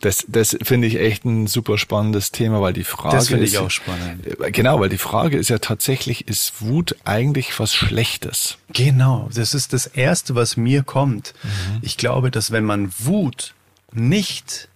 das, 0.00 0.24
das 0.28 0.56
finde 0.62 0.86
ich 0.86 1.00
echt 1.00 1.24
ein 1.24 1.48
super 1.48 1.76
spannendes 1.76 2.30
Thema, 2.30 2.60
weil 2.60 2.72
die 2.72 2.84
Frage 2.84 3.16
das 3.16 3.28
finde 3.28 3.44
ich 3.44 3.58
auch 3.58 3.70
spannend. 3.70 4.26
Äh, 4.26 4.52
genau, 4.52 4.78
weil 4.78 4.88
die 4.88 4.98
Frage 4.98 5.36
ist 5.36 5.50
ja 5.50 5.58
tatsächlich, 5.58 6.28
ist 6.28 6.60
Wut 6.60 6.94
eigentlich 7.04 7.58
was 7.58 7.74
Schlechtes? 7.74 8.58
Genau, 8.72 9.28
das 9.34 9.54
ist 9.54 9.72
das 9.72 9.86
Erste, 9.86 10.36
was 10.36 10.56
mir 10.56 10.84
kommt. 10.84 11.34
Mhm. 11.42 11.78
Ich 11.82 11.96
glaube, 11.96 12.30
dass 12.30 12.52
wenn 12.52 12.64
man 12.64 12.92
Wut 12.98 13.54
nicht 13.92 14.68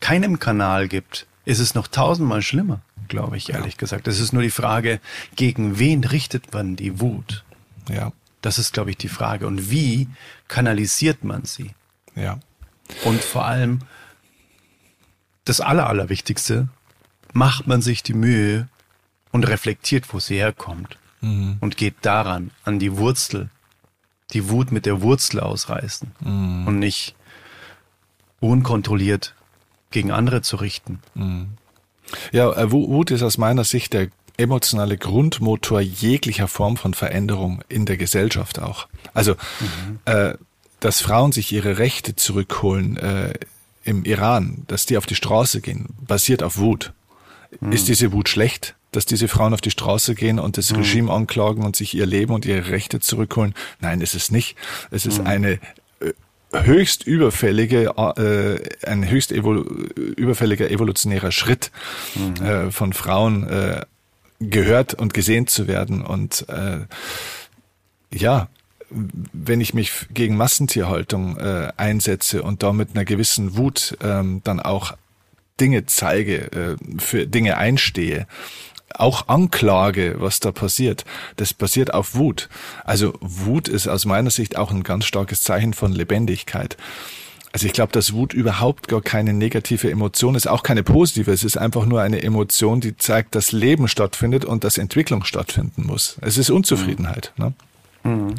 keinem 0.00 0.38
Kanal 0.38 0.88
gibt, 0.88 1.26
ist 1.44 1.58
es 1.58 1.74
noch 1.74 1.88
tausendmal 1.88 2.40
schlimmer, 2.40 2.80
glaube 3.08 3.36
ich, 3.36 3.50
ehrlich 3.50 3.74
ja. 3.74 3.78
gesagt. 3.78 4.08
Es 4.08 4.20
ist 4.20 4.32
nur 4.32 4.42
die 4.42 4.50
Frage, 4.50 5.00
gegen 5.36 5.78
wen 5.78 6.04
richtet 6.04 6.52
man 6.52 6.76
die 6.76 7.00
Wut? 7.00 7.44
Ja. 7.88 8.12
Das 8.42 8.58
ist, 8.58 8.72
glaube 8.72 8.90
ich, 8.90 8.96
die 8.96 9.08
Frage. 9.08 9.46
Und 9.46 9.70
wie 9.70 10.08
kanalisiert 10.46 11.24
man 11.24 11.44
sie? 11.44 11.72
Ja. 12.14 12.38
Und 13.04 13.20
vor 13.22 13.44
allem, 13.44 13.80
das 15.44 15.60
Aller, 15.60 15.88
Allerwichtigste, 15.88 16.68
macht 17.32 17.66
man 17.66 17.82
sich 17.82 18.02
die 18.02 18.14
Mühe 18.14 18.68
und 19.32 19.46
reflektiert, 19.46 20.12
wo 20.12 20.20
sie 20.20 20.36
herkommt. 20.36 20.98
Mhm. 21.20 21.56
Und 21.60 21.76
geht 21.76 21.96
daran, 22.02 22.52
an 22.64 22.78
die 22.78 22.96
Wurzel, 22.96 23.50
die 24.32 24.48
Wut 24.48 24.72
mit 24.72 24.86
der 24.86 25.02
Wurzel 25.02 25.40
ausreißen. 25.40 26.12
Mhm. 26.20 26.66
Und 26.66 26.78
nicht 26.78 27.14
unkontrolliert 28.40 29.34
gegen 29.90 30.10
andere 30.10 30.42
zu 30.42 30.56
richten. 30.56 31.00
Mhm. 31.14 31.57
Ja, 32.32 32.52
äh, 32.52 32.70
Wut 32.70 33.10
ist 33.10 33.22
aus 33.22 33.38
meiner 33.38 33.64
Sicht 33.64 33.92
der 33.92 34.08
emotionale 34.36 34.96
Grundmotor 34.96 35.80
jeglicher 35.80 36.48
Form 36.48 36.76
von 36.76 36.94
Veränderung 36.94 37.62
in 37.68 37.86
der 37.86 37.96
Gesellschaft 37.96 38.60
auch. 38.60 38.86
Also, 39.12 39.32
mhm. 39.60 39.98
äh, 40.04 40.34
dass 40.80 41.00
Frauen 41.00 41.32
sich 41.32 41.52
ihre 41.52 41.78
Rechte 41.78 42.14
zurückholen 42.14 42.96
äh, 42.98 43.34
im 43.82 44.04
Iran, 44.04 44.64
dass 44.68 44.86
die 44.86 44.96
auf 44.96 45.06
die 45.06 45.16
Straße 45.16 45.60
gehen, 45.60 45.86
basiert 46.06 46.42
auf 46.42 46.58
Wut. 46.58 46.92
Mhm. 47.60 47.72
Ist 47.72 47.88
diese 47.88 48.12
Wut 48.12 48.28
schlecht, 48.28 48.76
dass 48.92 49.06
diese 49.06 49.26
Frauen 49.26 49.54
auf 49.54 49.60
die 49.60 49.72
Straße 49.72 50.14
gehen 50.14 50.38
und 50.38 50.56
das 50.56 50.70
mhm. 50.70 50.78
Regime 50.78 51.12
anklagen 51.12 51.64
und 51.64 51.74
sich 51.74 51.94
ihr 51.94 52.06
Leben 52.06 52.32
und 52.32 52.46
ihre 52.46 52.68
Rechte 52.68 53.00
zurückholen? 53.00 53.54
Nein, 53.80 54.00
ist 54.00 54.14
es 54.14 54.30
nicht. 54.30 54.56
Es 54.90 55.04
ist 55.04 55.20
mhm. 55.20 55.26
eine 55.26 55.60
höchst 56.52 57.06
überfällige, 57.06 57.92
äh, 57.96 58.86
ein 58.86 59.08
höchst 59.08 59.32
evol 59.32 59.58
überfälliger 60.16 60.70
evolutionärer 60.70 61.32
Schritt 61.32 61.70
mhm. 62.14 62.44
äh, 62.44 62.70
von 62.70 62.92
Frauen 62.92 63.46
äh, 63.48 63.82
gehört 64.40 64.94
und 64.94 65.14
gesehen 65.14 65.46
zu 65.46 65.68
werden. 65.68 66.04
Und 66.04 66.46
äh, 66.48 66.80
ja, 68.12 68.48
wenn 68.90 69.60
ich 69.60 69.74
mich 69.74 70.06
gegen 70.14 70.36
Massentierhaltung 70.36 71.36
äh, 71.36 71.72
einsetze 71.76 72.42
und 72.42 72.62
da 72.62 72.72
mit 72.72 72.90
einer 72.94 73.04
gewissen 73.04 73.56
Wut 73.56 73.96
ähm, 74.02 74.40
dann 74.44 74.60
auch 74.60 74.96
Dinge 75.60 75.86
zeige, 75.86 76.52
äh, 76.52 76.76
für 76.98 77.26
Dinge 77.26 77.58
einstehe, 77.58 78.26
auch 78.94 79.28
Anklage, 79.28 80.16
was 80.18 80.40
da 80.40 80.52
passiert, 80.52 81.04
das 81.36 81.54
basiert 81.54 81.94
auf 81.94 82.14
Wut. 82.14 82.48
Also 82.84 83.14
Wut 83.20 83.68
ist 83.68 83.88
aus 83.88 84.04
meiner 84.04 84.30
Sicht 84.30 84.56
auch 84.56 84.70
ein 84.70 84.82
ganz 84.82 85.04
starkes 85.04 85.42
Zeichen 85.42 85.74
von 85.74 85.92
Lebendigkeit. 85.92 86.76
Also 87.52 87.66
ich 87.66 87.72
glaube, 87.72 87.92
dass 87.92 88.12
Wut 88.12 88.34
überhaupt 88.34 88.88
gar 88.88 89.00
keine 89.00 89.32
negative 89.32 89.90
Emotion 89.90 90.34
ist, 90.34 90.46
auch 90.46 90.62
keine 90.62 90.82
positive. 90.82 91.32
Es 91.32 91.44
ist 91.44 91.56
einfach 91.56 91.86
nur 91.86 92.02
eine 92.02 92.22
Emotion, 92.22 92.80
die 92.80 92.96
zeigt, 92.96 93.34
dass 93.34 93.52
Leben 93.52 93.88
stattfindet 93.88 94.44
und 94.44 94.64
dass 94.64 94.78
Entwicklung 94.78 95.24
stattfinden 95.24 95.86
muss. 95.86 96.18
Es 96.20 96.36
ist 96.36 96.50
Unzufriedenheit. 96.50 97.32
Ne? 97.36 97.54
Mhm. 98.04 98.34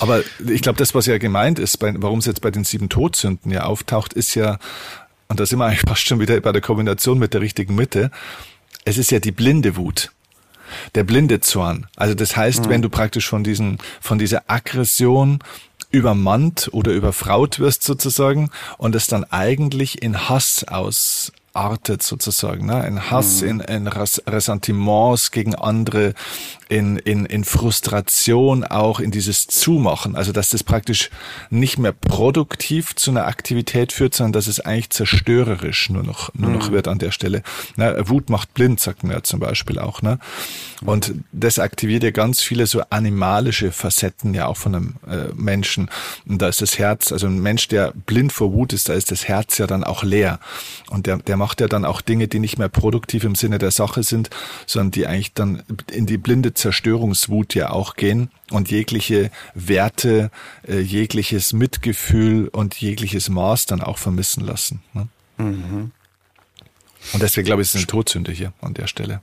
Aber 0.00 0.22
ich 0.48 0.62
glaube, 0.62 0.78
das, 0.78 0.94
was 0.94 1.06
ja 1.06 1.18
gemeint 1.18 1.58
ist, 1.58 1.78
warum 1.80 2.18
es 2.18 2.26
jetzt 2.26 2.40
bei 2.40 2.50
den 2.50 2.64
sieben 2.64 2.88
Todsünden 2.88 3.52
ja 3.52 3.64
auftaucht, 3.64 4.12
ist 4.12 4.34
ja, 4.34 4.58
und 5.28 5.38
da 5.38 5.46
sind 5.46 5.58
wir 5.58 5.66
eigentlich 5.66 5.82
fast 5.86 6.06
schon 6.06 6.18
wieder 6.18 6.40
bei 6.40 6.52
der 6.52 6.62
Kombination 6.62 7.18
mit 7.18 7.34
der 7.34 7.40
richtigen 7.40 7.74
Mitte, 7.74 8.10
es 8.84 8.98
ist 8.98 9.10
ja 9.10 9.20
die 9.20 9.32
blinde 9.32 9.76
Wut 9.76 10.10
der 10.94 11.04
blinde 11.04 11.40
Zorn. 11.40 11.86
Also 11.96 12.14
das 12.14 12.36
heißt, 12.36 12.66
mhm. 12.66 12.68
wenn 12.70 12.82
du 12.82 12.88
praktisch 12.88 13.28
von 13.28 13.44
diesen, 13.44 13.78
von 14.00 14.18
dieser 14.18 14.44
Aggression 14.48 15.40
übermannt 15.90 16.68
oder 16.72 16.92
überfraut 16.92 17.60
wirst 17.60 17.84
sozusagen 17.84 18.50
und 18.78 18.94
es 18.94 19.06
dann 19.06 19.24
eigentlich 19.24 20.02
in 20.02 20.28
Hass 20.28 20.64
aus 20.64 21.32
artet 21.54 22.02
sozusagen, 22.02 22.66
ne? 22.66 22.86
in 22.86 23.10
Hass, 23.10 23.40
mhm. 23.42 23.48
in, 23.48 23.60
in 23.60 23.86
Ressentiments 23.88 25.30
gegen 25.30 25.54
andere, 25.54 26.14
in, 26.68 26.96
in, 26.96 27.26
in 27.26 27.44
Frustration 27.44 28.64
auch, 28.64 28.98
in 28.98 29.12
dieses 29.12 29.46
Zumachen. 29.46 30.16
Also 30.16 30.32
dass 30.32 30.50
das 30.50 30.64
praktisch 30.64 31.10
nicht 31.50 31.78
mehr 31.78 31.92
produktiv 31.92 32.96
zu 32.96 33.12
einer 33.12 33.26
Aktivität 33.26 33.92
führt, 33.92 34.14
sondern 34.14 34.32
dass 34.32 34.48
es 34.48 34.60
eigentlich 34.60 34.90
zerstörerisch 34.90 35.90
nur 35.90 36.02
noch, 36.02 36.34
nur 36.34 36.50
mhm. 36.50 36.58
noch 36.58 36.70
wird 36.72 36.88
an 36.88 36.98
der 36.98 37.12
Stelle. 37.12 37.42
Ne? 37.76 38.02
Wut 38.06 38.30
macht 38.30 38.52
blind, 38.54 38.80
sagt 38.80 39.04
man 39.04 39.12
ja 39.12 39.22
zum 39.22 39.38
Beispiel 39.38 39.78
auch. 39.78 40.02
Ne? 40.02 40.18
Und 40.84 41.14
das 41.32 41.58
aktiviert 41.58 42.02
ja 42.02 42.10
ganz 42.10 42.40
viele 42.42 42.66
so 42.66 42.82
animalische 42.90 43.70
Facetten 43.70 44.34
ja 44.34 44.46
auch 44.46 44.56
von 44.56 44.74
einem 44.74 44.94
äh, 45.08 45.32
Menschen. 45.34 45.88
Und 46.26 46.42
da 46.42 46.48
ist 46.48 46.60
das 46.60 46.78
Herz, 46.78 47.12
also 47.12 47.26
ein 47.26 47.40
Mensch, 47.40 47.68
der 47.68 47.92
blind 48.06 48.32
vor 48.32 48.52
Wut 48.52 48.72
ist, 48.72 48.88
da 48.88 48.94
ist 48.94 49.10
das 49.10 49.28
Herz 49.28 49.58
ja 49.58 49.66
dann 49.66 49.84
auch 49.84 50.02
leer. 50.02 50.40
Und 50.90 51.06
der, 51.06 51.18
der 51.18 51.36
macht 51.44 51.60
ja 51.60 51.68
dann 51.68 51.84
auch 51.84 52.00
Dinge, 52.00 52.26
die 52.26 52.38
nicht 52.38 52.58
mehr 52.58 52.70
produktiv 52.70 53.22
im 53.22 53.34
Sinne 53.34 53.58
der 53.58 53.70
Sache 53.70 54.02
sind, 54.02 54.30
sondern 54.64 54.92
die 54.92 55.06
eigentlich 55.06 55.34
dann 55.34 55.62
in 55.92 56.06
die 56.06 56.16
blinde 56.16 56.54
Zerstörungswut 56.54 57.54
ja 57.54 57.68
auch 57.68 57.96
gehen 57.96 58.30
und 58.50 58.70
jegliche 58.70 59.30
Werte, 59.54 60.30
äh, 60.66 60.80
jegliches 60.80 61.52
Mitgefühl 61.52 62.48
und 62.48 62.80
jegliches 62.80 63.28
Maß 63.28 63.66
dann 63.66 63.82
auch 63.82 63.98
vermissen 63.98 64.42
lassen. 64.42 64.80
Ne? 64.94 65.08
Mhm. 65.36 65.90
Und 67.12 67.22
deswegen 67.22 67.44
glaube 67.44 67.60
ich, 67.60 67.68
ist 67.68 67.74
es 67.74 67.82
eine 67.82 67.88
Todsünde 67.88 68.32
hier 68.32 68.54
an 68.62 68.72
der 68.72 68.86
Stelle. 68.86 69.20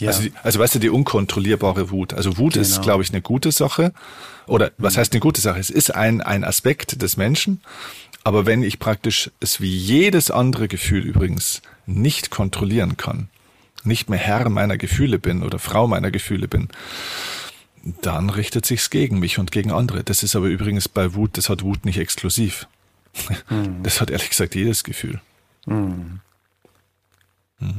Ja. 0.00 0.08
Also, 0.08 0.28
also 0.42 0.58
weißt 0.58 0.74
du, 0.74 0.78
die 0.80 0.90
unkontrollierbare 0.90 1.90
Wut. 1.92 2.12
Also 2.12 2.38
Wut 2.38 2.54
genau. 2.54 2.62
ist, 2.62 2.82
glaube 2.82 3.04
ich, 3.04 3.10
eine 3.10 3.22
gute 3.22 3.52
Sache. 3.52 3.92
Oder 4.48 4.72
was 4.78 4.94
mhm. 4.94 4.98
heißt 4.98 5.12
eine 5.12 5.20
gute 5.20 5.40
Sache? 5.40 5.60
Es 5.60 5.70
ist 5.70 5.94
ein, 5.94 6.22
ein 6.22 6.42
Aspekt 6.42 7.02
des 7.02 7.16
Menschen, 7.16 7.60
aber 8.28 8.44
wenn 8.44 8.62
ich 8.62 8.78
praktisch 8.78 9.30
es 9.40 9.62
wie 9.62 9.74
jedes 9.74 10.30
andere 10.30 10.68
Gefühl 10.68 11.02
übrigens 11.02 11.62
nicht 11.86 12.28
kontrollieren 12.28 12.98
kann, 12.98 13.30
nicht 13.84 14.10
mehr 14.10 14.18
Herr 14.18 14.50
meiner 14.50 14.76
Gefühle 14.76 15.18
bin 15.18 15.42
oder 15.42 15.58
Frau 15.58 15.86
meiner 15.86 16.10
Gefühle 16.10 16.46
bin, 16.46 16.68
dann 18.02 18.28
richtet 18.28 18.66
sich's 18.66 18.90
gegen 18.90 19.18
mich 19.18 19.38
und 19.38 19.50
gegen 19.50 19.72
andere. 19.72 20.04
Das 20.04 20.22
ist 20.22 20.36
aber 20.36 20.48
übrigens 20.48 20.90
bei 20.90 21.14
Wut, 21.14 21.38
das 21.38 21.48
hat 21.48 21.62
Wut 21.62 21.86
nicht 21.86 21.96
exklusiv. 21.96 22.66
Mhm. 23.48 23.82
Das 23.82 23.98
hat 24.02 24.10
ehrlich 24.10 24.28
gesagt 24.28 24.54
jedes 24.54 24.84
Gefühl. 24.84 25.22
Mhm. 25.64 26.20
Mhm. 27.60 27.78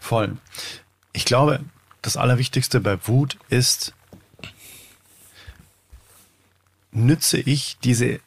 Voll. 0.00 0.36
Ich 1.12 1.26
glaube, 1.26 1.60
das 2.02 2.16
Allerwichtigste 2.16 2.80
bei 2.80 2.98
Wut 3.06 3.38
ist, 3.50 3.94
nütze 6.90 7.38
ich 7.38 7.76
diese 7.84 8.18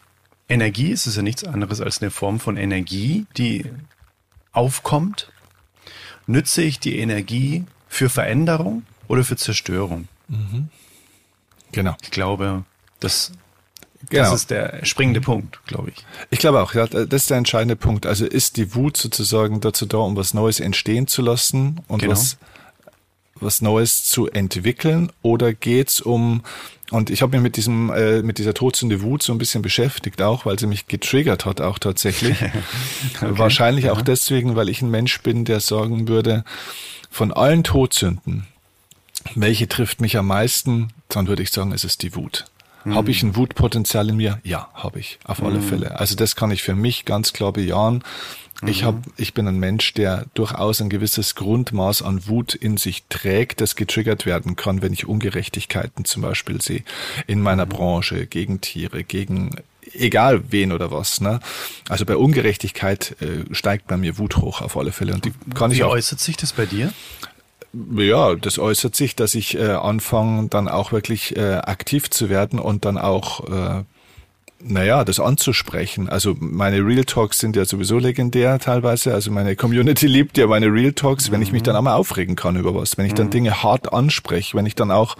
Energie, 0.50 0.92
es 0.92 1.08
ist 1.08 1.16
ja 1.16 1.22
nichts 1.22 1.44
anderes 1.44 1.80
als 1.80 2.02
eine 2.02 2.12
Form 2.12 2.40
von 2.40 2.58
Energie, 2.58 3.26
die 3.38 3.66
aufkommt. 4.52 5.32
Nütze 6.28 6.62
ich 6.62 6.80
die 6.80 7.00
Energie 7.00 7.66
für 7.88 8.10
Veränderung 8.10 8.84
oder 9.08 9.24
für 9.24 9.38
Zerstörung? 9.38 10.08
Mhm. 10.28 10.70
Genau. 11.72 11.96
Ich 12.02 12.12
glaube, 12.12 12.64
das 13.00 13.32
Genau. 14.10 14.24
Das 14.24 14.34
ist 14.34 14.50
der 14.50 14.86
springende 14.86 15.20
Punkt, 15.20 15.60
glaube 15.66 15.90
ich. 15.90 16.06
Ich 16.30 16.40
glaube 16.40 16.62
auch, 16.62 16.74
ja, 16.74 16.88
das 16.88 17.24
ist 17.24 17.30
der 17.30 17.38
entscheidende 17.38 17.76
Punkt. 17.76 18.06
Also 18.06 18.26
ist 18.26 18.56
die 18.56 18.74
Wut 18.74 18.96
sozusagen 18.96 19.60
dazu 19.60 19.86
da, 19.86 19.98
um 19.98 20.16
was 20.16 20.34
Neues 20.34 20.62
entstehen 20.62 21.08
zu 21.08 21.22
lassen 21.22 21.82
und 21.90 22.00
genau. 22.00 22.14
was, 22.14 22.38
was 23.42 23.62
Neues 23.62 24.04
zu 24.04 24.28
entwickeln 24.30 25.12
oder 25.22 25.54
geht's 25.54 26.02
um 26.02 26.44
und 26.92 27.10
ich 27.10 27.22
habe 27.22 27.38
mich 27.38 27.44
mit 27.44 27.56
diesem, 27.56 27.92
äh, 27.92 28.22
mit 28.24 28.40
dieser 28.40 28.54
Todsünde 28.54 29.02
Wut 29.02 29.22
so 29.22 29.32
ein 29.32 29.38
bisschen 29.38 29.62
beschäftigt, 29.62 30.22
auch 30.22 30.46
weil 30.46 30.58
sie 30.58 30.68
mich 30.68 30.88
getriggert 30.88 31.46
hat, 31.46 31.62
auch 31.62 31.78
tatsächlich. 31.78 32.42
okay. 32.42 32.52
Wahrscheinlich 33.22 33.86
ja. 33.86 33.94
auch 33.94 34.02
deswegen, 34.02 34.56
weil 34.56 34.70
ich 34.70 34.82
ein 34.82 34.90
Mensch 34.90 35.22
bin, 35.22 35.46
der 35.46 35.60
sagen 35.60 36.08
würde, 36.08 36.44
von 37.12 37.32
allen 37.32 37.64
Todsünden, 37.64 38.48
welche 39.36 39.68
trifft 39.68 40.02
mich 40.02 40.18
am 40.18 40.28
meisten, 40.28 40.90
dann 41.10 41.28
würde 41.28 41.44
ich 41.44 41.52
sagen, 41.52 41.72
es 41.74 41.84
ist 41.84 42.02
die 42.02 42.16
Wut. 42.16 42.46
Mhm. 42.84 42.96
Habe 42.96 43.12
ich 43.12 43.24
ein 43.24 43.36
Wutpotenzial 43.36 44.10
in 44.10 44.18
mir? 44.18 44.40
Ja, 44.44 44.70
habe 44.74 45.00
ich, 45.00 45.20
auf 45.24 45.44
alle 45.44 45.60
mhm. 45.60 45.64
Fälle. 45.64 46.00
Also 46.00 46.16
das 46.16 46.36
kann 46.36 46.52
ich 46.52 46.64
für 46.64 46.76
mich 46.76 47.06
ganz 47.06 47.34
klar 47.34 47.54
bejahen. 47.54 48.04
Ich, 48.66 48.84
hab, 48.84 48.96
ich 49.16 49.34
bin 49.34 49.48
ein 49.48 49.58
Mensch, 49.58 49.94
der 49.94 50.26
durchaus 50.34 50.82
ein 50.82 50.90
gewisses 50.90 51.36
Grundmaß 51.36 52.02
an 52.02 52.28
Wut 52.28 52.54
in 52.54 52.76
sich 52.76 53.06
trägt, 53.08 53.62
das 53.62 53.78
getriggert 53.78 54.26
werden 54.26 54.58
kann, 54.58 54.82
wenn 54.82 54.92
ich 54.92 55.08
Ungerechtigkeiten 55.08 56.04
zum 56.04 56.24
Beispiel 56.24 56.62
sehe 56.62 56.84
in 57.26 57.42
meiner 57.42 57.66
mhm. 57.66 57.70
Branche, 57.70 58.28
gegen 58.28 58.60
Tiere, 58.60 59.06
gegen 59.06 59.56
egal 59.94 60.52
wen 60.52 60.74
oder 60.74 60.92
was. 60.92 61.22
Ne? 61.22 61.40
Also 61.88 62.06
bei 62.06 62.18
Ungerechtigkeit 62.18 63.16
äh, 63.22 63.54
steigt 63.54 63.88
bei 63.88 63.96
mir 63.96 64.18
Wut 64.18 64.38
hoch 64.38 64.62
auf 64.62 64.76
alle 64.76 64.92
Fälle. 64.92 65.14
Und 65.14 65.26
die 65.26 65.34
kann 65.56 65.72
Wie 65.72 65.76
ich 65.76 65.84
auch, 65.84 65.92
äußert 65.92 66.20
sich 66.20 66.36
das 66.36 66.52
bei 66.52 66.66
dir? 66.66 66.94
Ja, 67.74 68.36
das 68.36 68.58
äußert 68.58 68.96
sich, 68.96 69.16
dass 69.16 69.36
ich 69.36 69.58
äh, 69.58 69.72
anfange, 69.72 70.48
dann 70.50 70.68
auch 70.68 70.92
wirklich 70.92 71.36
äh, 71.38 71.56
aktiv 71.56 72.10
zu 72.10 72.30
werden 72.30 72.58
und 72.60 72.86
dann 72.86 72.98
auch 72.98 73.48
äh, 73.48 73.84
naja, 74.62 75.06
das 75.06 75.20
anzusprechen. 75.20 76.10
Also 76.10 76.36
meine 76.40 76.86
Real 76.86 77.06
Talks 77.06 77.40
sind 77.40 77.56
ja 77.56 77.66
sowieso 77.66 77.98
legendär 77.98 78.60
teilweise. 78.60 79.14
Also 79.14 79.32
meine 79.32 79.56
Community 79.56 80.08
liebt 80.08 80.38
ja 80.38 80.48
meine 80.48 80.68
Real 80.68 80.94
Talks, 80.94 81.32
wenn 81.32 81.42
ich 81.42 81.52
mich 81.52 81.64
dann 81.64 81.76
mhm. 81.76 81.80
auch 81.80 81.84
mal 81.84 81.96
aufregen 81.96 82.36
kann 82.36 82.56
über 82.56 82.76
was, 82.76 82.98
wenn 82.98 83.06
ich 83.06 83.14
dann 83.14 83.28
mhm. 83.28 83.32
Dinge 83.32 83.64
hart 83.64 83.94
anspreche, 83.94 84.58
wenn 84.58 84.66
ich 84.66 84.76
dann 84.76 84.92
auch 84.92 85.16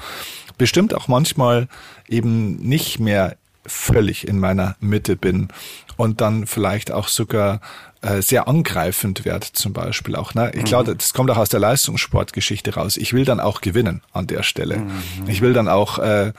bestimmt 0.58 0.94
auch 0.94 1.08
manchmal 1.08 1.68
eben 2.08 2.58
nicht 2.58 3.00
mehr 3.00 3.38
völlig 3.66 4.28
in 4.28 4.40
meiner 4.40 4.76
Mitte 4.80 5.16
bin 5.16 5.50
und 5.96 6.22
dann 6.22 6.48
vielleicht 6.48 6.92
auch 6.92 7.08
sogar 7.08 7.62
äh, 8.02 8.22
sehr 8.22 8.48
angreifend 8.48 9.26
werde 9.26 9.48
zum 9.52 9.74
Beispiel 9.74 10.16
auch. 10.16 10.34
Ne? 10.34 10.52
Ich 10.56 10.66
glaube, 10.66 10.92
mhm. 10.92 10.98
das 10.98 11.14
kommt 11.14 11.30
auch 11.32 11.38
aus 11.38 11.50
der 11.50 11.60
Leistungssportgeschichte 11.60 12.76
raus. 12.76 12.98
Ich 12.98 13.14
will 13.14 13.26
dann 13.26 13.40
auch 13.40 13.62
gewinnen 13.62 14.02
an 14.14 14.28
der 14.28 14.44
Stelle. 14.44 14.84
Ich 15.28 15.42
will 15.42 15.54
dann 15.54 15.68
auch 15.68 16.00
äh, 16.00 16.34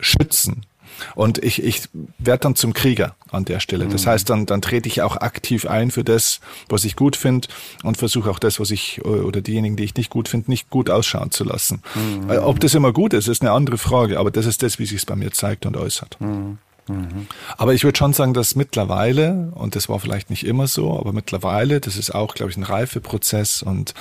schützen 0.00 0.66
und 1.14 1.42
ich, 1.42 1.62
ich 1.62 1.88
werde 2.18 2.40
dann 2.40 2.54
zum 2.54 2.72
Krieger 2.72 3.14
an 3.30 3.44
der 3.44 3.60
Stelle. 3.60 3.86
Das 3.86 4.04
mhm. 4.04 4.10
heißt, 4.10 4.30
dann, 4.30 4.46
dann 4.46 4.62
trete 4.62 4.88
ich 4.88 5.02
auch 5.02 5.16
aktiv 5.16 5.66
ein 5.66 5.90
für 5.90 6.04
das, 6.04 6.40
was 6.68 6.84
ich 6.84 6.96
gut 6.96 7.16
finde 7.16 7.48
und 7.82 7.96
versuche 7.96 8.30
auch 8.30 8.38
das, 8.38 8.60
was 8.60 8.70
ich 8.70 9.04
oder 9.04 9.40
diejenigen, 9.40 9.76
die 9.76 9.84
ich 9.84 9.94
nicht 9.94 10.10
gut 10.10 10.28
finde, 10.28 10.50
nicht 10.50 10.70
gut 10.70 10.90
ausschauen 10.90 11.30
zu 11.30 11.44
lassen. 11.44 11.82
Mhm. 11.94 12.30
Äh, 12.30 12.38
ob 12.38 12.60
das 12.60 12.74
immer 12.74 12.92
gut 12.92 13.12
ist, 13.12 13.28
ist 13.28 13.42
eine 13.42 13.52
andere 13.52 13.78
Frage, 13.78 14.18
aber 14.18 14.30
das 14.30 14.46
ist 14.46 14.62
das, 14.62 14.78
wie 14.78 14.86
sich 14.86 14.98
es 14.98 15.06
bei 15.06 15.16
mir 15.16 15.32
zeigt 15.32 15.66
und 15.66 15.76
äußert. 15.76 16.20
Mhm. 16.20 16.58
Mhm. 16.88 17.26
Aber 17.56 17.74
ich 17.74 17.84
würde 17.84 17.98
schon 17.98 18.12
sagen, 18.12 18.34
dass 18.34 18.56
mittlerweile, 18.56 19.52
und 19.54 19.76
das 19.76 19.88
war 19.88 20.00
vielleicht 20.00 20.30
nicht 20.30 20.44
immer 20.44 20.66
so, 20.66 20.98
aber 20.98 21.12
mittlerweile, 21.12 21.80
das 21.80 21.96
ist 21.96 22.14
auch, 22.14 22.34
glaube 22.34 22.50
ich, 22.50 22.56
ein 22.56 22.64
Reifeprozess 22.64 23.62
und 23.62 23.94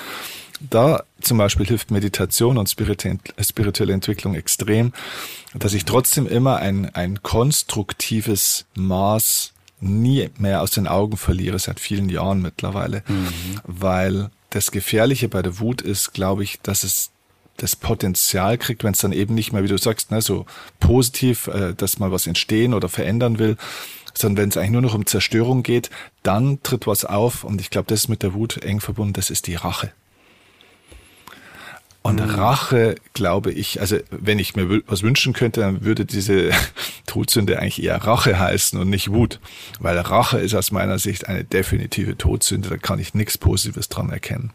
da 0.60 1.04
zum 1.22 1.38
Beispiel 1.38 1.68
hilft 1.68 1.92
Meditation 1.92 2.58
und 2.58 2.70
spirituelle 2.70 3.94
Entwicklung 3.94 4.36
extrem, 4.36 4.94
dass 5.54 5.74
ich 5.74 5.86
trotzdem 5.86 6.28
immer 6.28 6.58
ein, 6.58 6.94
ein 6.96 7.22
konstruktives 7.22 8.66
Maß 8.76 9.54
nie 9.80 10.30
mehr 10.38 10.62
aus 10.62 10.72
den 10.72 10.88
Augen 10.88 11.18
verliere, 11.18 11.60
seit 11.60 11.80
vielen 11.80 12.10
Jahren 12.10 12.42
mittlerweile. 12.42 13.04
Mhm. 13.08 13.62
Weil 13.64 14.30
das 14.50 14.72
Gefährliche 14.72 15.30
bei 15.30 15.42
der 15.42 15.60
Wut 15.60 15.82
ist, 15.82 16.14
glaube 16.14 16.44
ich, 16.44 16.60
dass 16.62 16.84
es 16.84 17.12
das 17.58 17.76
Potenzial 17.76 18.58
kriegt, 18.58 18.84
wenn 18.84 18.94
es 18.94 19.00
dann 19.00 19.12
eben 19.12 19.36
nicht 19.36 19.52
mehr, 19.52 19.64
wie 19.64 19.68
du 19.68 19.78
sagst, 19.78 20.12
ne, 20.12 20.22
so 20.22 20.46
positiv, 20.80 21.48
äh, 21.48 21.74
dass 21.74 22.00
man 22.00 22.12
was 22.12 22.28
entstehen 22.28 22.74
oder 22.74 22.90
verändern 22.90 23.40
will, 23.40 23.58
sondern 24.14 24.44
wenn 24.44 24.50
es 24.50 24.58
eigentlich 24.58 24.72
nur 24.72 24.82
noch 24.82 24.96
um 24.96 25.06
Zerstörung 25.06 25.64
geht, 25.64 25.90
dann 26.24 26.62
tritt 26.64 26.88
was 26.88 27.06
auf 27.06 27.44
und 27.44 27.62
ich 27.62 27.70
glaube, 27.70 27.88
das 27.88 28.04
ist 28.04 28.08
mit 28.08 28.24
der 28.24 28.34
Wut 28.34 28.58
eng 28.64 28.80
verbunden, 28.80 29.14
das 29.14 29.30
ist 29.30 29.48
die 29.48 29.56
Rache. 29.56 29.92
Und 32.08 32.22
mhm. 32.22 32.30
Rache, 32.36 32.96
glaube 33.14 33.52
ich, 33.52 33.82
also 33.82 33.98
wenn 34.12 34.40
ich 34.40 34.56
mir 34.56 34.82
was 34.88 35.04
wünschen 35.04 35.34
könnte, 35.34 35.60
dann 35.60 35.84
würde 35.84 36.06
diese 36.06 36.52
Todsünde 37.06 37.60
eigentlich 37.60 37.84
eher 37.84 37.98
Rache 37.98 38.40
heißen 38.40 38.80
und 38.80 38.90
nicht 38.90 39.12
Wut. 39.12 39.42
Weil 39.80 40.00
Rache 40.00 40.40
ist 40.40 40.56
aus 40.56 40.72
meiner 40.72 41.00
Sicht 41.00 41.28
eine 41.28 41.44
definitive 41.44 42.18
Todsünde, 42.18 42.70
da 42.70 42.78
kann 42.78 43.00
ich 43.00 43.14
nichts 43.14 43.38
Positives 43.38 43.90
dran 43.90 44.10
erkennen. 44.10 44.52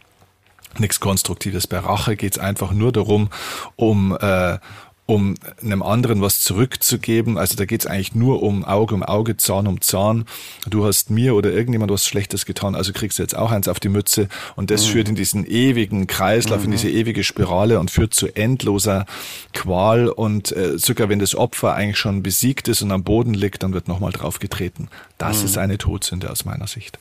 Nichts 0.78 1.00
Konstruktives. 1.00 1.66
Bei 1.66 1.78
Rache 1.78 2.16
geht 2.16 2.32
es 2.32 2.38
einfach 2.38 2.72
nur 2.72 2.92
darum, 2.92 3.28
um, 3.76 4.16
äh, 4.18 4.58
um 5.06 5.34
einem 5.60 5.82
anderen 5.82 6.22
was 6.22 6.40
zurückzugeben. 6.40 7.36
Also 7.36 7.56
da 7.56 7.64
geht 7.66 7.82
es 7.82 7.86
eigentlich 7.86 8.14
nur 8.14 8.42
um 8.42 8.64
Auge 8.64 8.94
um 8.94 9.02
Auge, 9.02 9.36
Zahn 9.36 9.66
um 9.66 9.80
Zahn. 9.80 10.24
Du 10.66 10.84
hast 10.86 11.10
mir 11.10 11.34
oder 11.34 11.52
irgendjemand 11.52 11.92
was 11.92 12.06
Schlechtes 12.06 12.46
getan, 12.46 12.74
also 12.74 12.92
kriegst 12.92 13.18
du 13.18 13.22
jetzt 13.22 13.36
auch 13.36 13.50
eins 13.50 13.68
auf 13.68 13.80
die 13.80 13.88
Mütze. 13.88 14.28
Und 14.56 14.70
das 14.70 14.86
mhm. 14.86 14.90
führt 14.92 15.08
in 15.08 15.14
diesen 15.14 15.44
ewigen 15.44 16.06
Kreislauf, 16.06 16.60
mhm. 16.60 16.66
in 16.66 16.70
diese 16.72 16.90
ewige 16.90 17.24
Spirale 17.24 17.80
und 17.80 17.90
führt 17.90 18.14
zu 18.14 18.34
endloser 18.34 19.04
Qual. 19.52 20.08
Und 20.08 20.52
äh, 20.52 20.78
sogar 20.78 21.08
wenn 21.08 21.18
das 21.18 21.34
Opfer 21.34 21.74
eigentlich 21.74 21.98
schon 21.98 22.22
besiegt 22.22 22.68
ist 22.68 22.80
und 22.80 22.92
am 22.92 23.02
Boden 23.02 23.34
liegt, 23.34 23.62
dann 23.62 23.74
wird 23.74 23.88
nochmal 23.88 24.12
draufgetreten. 24.12 24.88
Das 25.18 25.40
mhm. 25.40 25.44
ist 25.44 25.58
eine 25.58 25.78
Todsünde 25.78 26.30
aus 26.30 26.44
meiner 26.44 26.68
Sicht. 26.68 26.98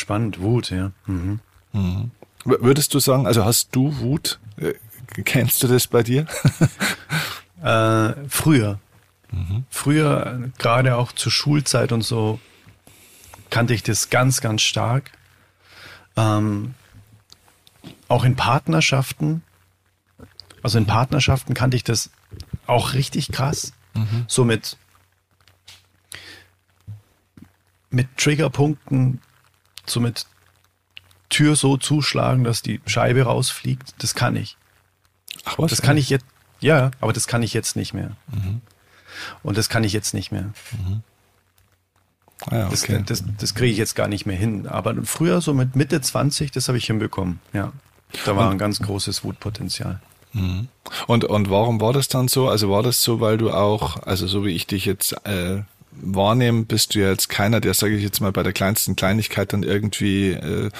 Spannend, 0.00 0.40
Wut, 0.40 0.70
ja. 0.70 0.92
Mhm. 1.04 1.40
Mhm. 1.72 2.10
Würdest 2.44 2.94
du 2.94 3.00
sagen, 3.00 3.26
also 3.26 3.44
hast 3.44 3.76
du 3.76 3.98
Wut? 3.98 4.40
Äh, 4.56 4.72
kennst 5.24 5.62
du 5.62 5.68
das 5.68 5.86
bei 5.86 6.02
dir? 6.02 6.26
äh, 7.62 8.14
früher. 8.28 8.80
Mhm. 9.30 9.64
Früher, 9.68 10.50
gerade 10.56 10.96
auch 10.96 11.12
zur 11.12 11.30
Schulzeit 11.30 11.92
und 11.92 12.00
so, 12.00 12.40
kannte 13.50 13.74
ich 13.74 13.82
das 13.82 14.08
ganz, 14.08 14.40
ganz 14.40 14.62
stark. 14.62 15.12
Ähm, 16.16 16.74
auch 18.08 18.24
in 18.24 18.36
Partnerschaften, 18.36 19.42
also 20.62 20.78
in 20.78 20.86
Partnerschaften 20.86 21.52
kannte 21.52 21.76
ich 21.76 21.84
das 21.84 22.08
auch 22.66 22.94
richtig 22.94 23.32
krass. 23.32 23.74
Mhm. 23.92 24.24
So 24.28 24.46
mit, 24.46 24.78
mit 27.90 28.08
Triggerpunkten, 28.16 29.20
so 29.90 30.00
mit 30.00 30.26
Tür 31.28 31.56
so 31.56 31.76
zuschlagen, 31.76 32.44
dass 32.44 32.62
die 32.62 32.80
Scheibe 32.86 33.22
rausfliegt, 33.22 33.94
das 33.98 34.14
kann 34.14 34.36
ich. 34.36 34.56
Ach 35.44 35.58
was? 35.58 35.70
Das 35.70 35.82
kann 35.82 35.96
ich 35.96 36.10
jetzt, 36.10 36.24
ja, 36.60 36.90
aber 37.00 37.12
das 37.12 37.26
kann 37.26 37.42
ich 37.42 37.54
jetzt 37.54 37.76
nicht 37.76 37.94
mehr. 37.94 38.16
Mhm. 38.28 38.60
Und 39.42 39.56
das 39.56 39.68
kann 39.68 39.84
ich 39.84 39.92
jetzt 39.92 40.14
nicht 40.14 40.32
mehr. 40.32 40.52
Mhm. 40.72 41.02
Ah 42.46 42.56
ja, 42.56 42.66
okay. 42.68 43.02
Das, 43.06 43.22
das, 43.22 43.24
das 43.38 43.54
kriege 43.54 43.70
ich 43.70 43.78
jetzt 43.78 43.94
gar 43.94 44.08
nicht 44.08 44.26
mehr 44.26 44.36
hin. 44.36 44.66
Aber 44.66 44.94
früher, 45.04 45.40
so 45.40 45.54
mit 45.54 45.76
Mitte 45.76 46.00
20, 46.00 46.50
das 46.50 46.68
habe 46.68 46.78
ich 46.78 46.86
hinbekommen. 46.86 47.40
Ja. 47.52 47.72
Da 48.24 48.34
war 48.34 48.46
und, 48.46 48.52
ein 48.52 48.58
ganz 48.58 48.80
großes 48.80 49.24
Wutpotenzial. 49.24 50.00
Mhm. 50.32 50.68
Und, 51.06 51.24
und 51.24 51.50
warum 51.50 51.80
war 51.80 51.92
das 51.92 52.08
dann 52.08 52.28
so? 52.28 52.48
Also 52.48 52.70
war 52.70 52.82
das 52.82 53.02
so, 53.02 53.20
weil 53.20 53.38
du 53.38 53.50
auch, 53.50 54.02
also 54.04 54.26
so 54.26 54.44
wie 54.44 54.50
ich 54.50 54.66
dich 54.66 54.84
jetzt 54.84 55.12
äh, 55.26 55.62
wahrnehmen, 55.92 56.66
bist 56.66 56.94
du 56.94 57.00
ja 57.00 57.10
jetzt 57.10 57.28
keiner, 57.28 57.60
der, 57.60 57.74
sage 57.74 57.96
ich 57.96 58.02
jetzt 58.02 58.20
mal, 58.20 58.32
bei 58.32 58.42
der 58.42 58.52
kleinsten 58.52 58.96
Kleinigkeit 58.96 59.52
dann 59.52 59.62
irgendwie 59.62 60.30
äh, 60.32 60.70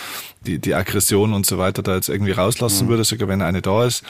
die, 0.47 0.59
die 0.59 0.75
Aggression 0.75 1.33
und 1.33 1.47
so 1.47 1.59
weiter 1.59 1.83
da 1.83 1.95
jetzt 1.95 2.09
irgendwie 2.09 2.33
rauslassen 2.33 2.87
mhm. 2.87 2.91
würde, 2.91 3.05
sogar 3.05 3.29
wenn 3.29 3.43
eine 3.43 3.63
da 3.63 3.85
ist. 3.85 4.05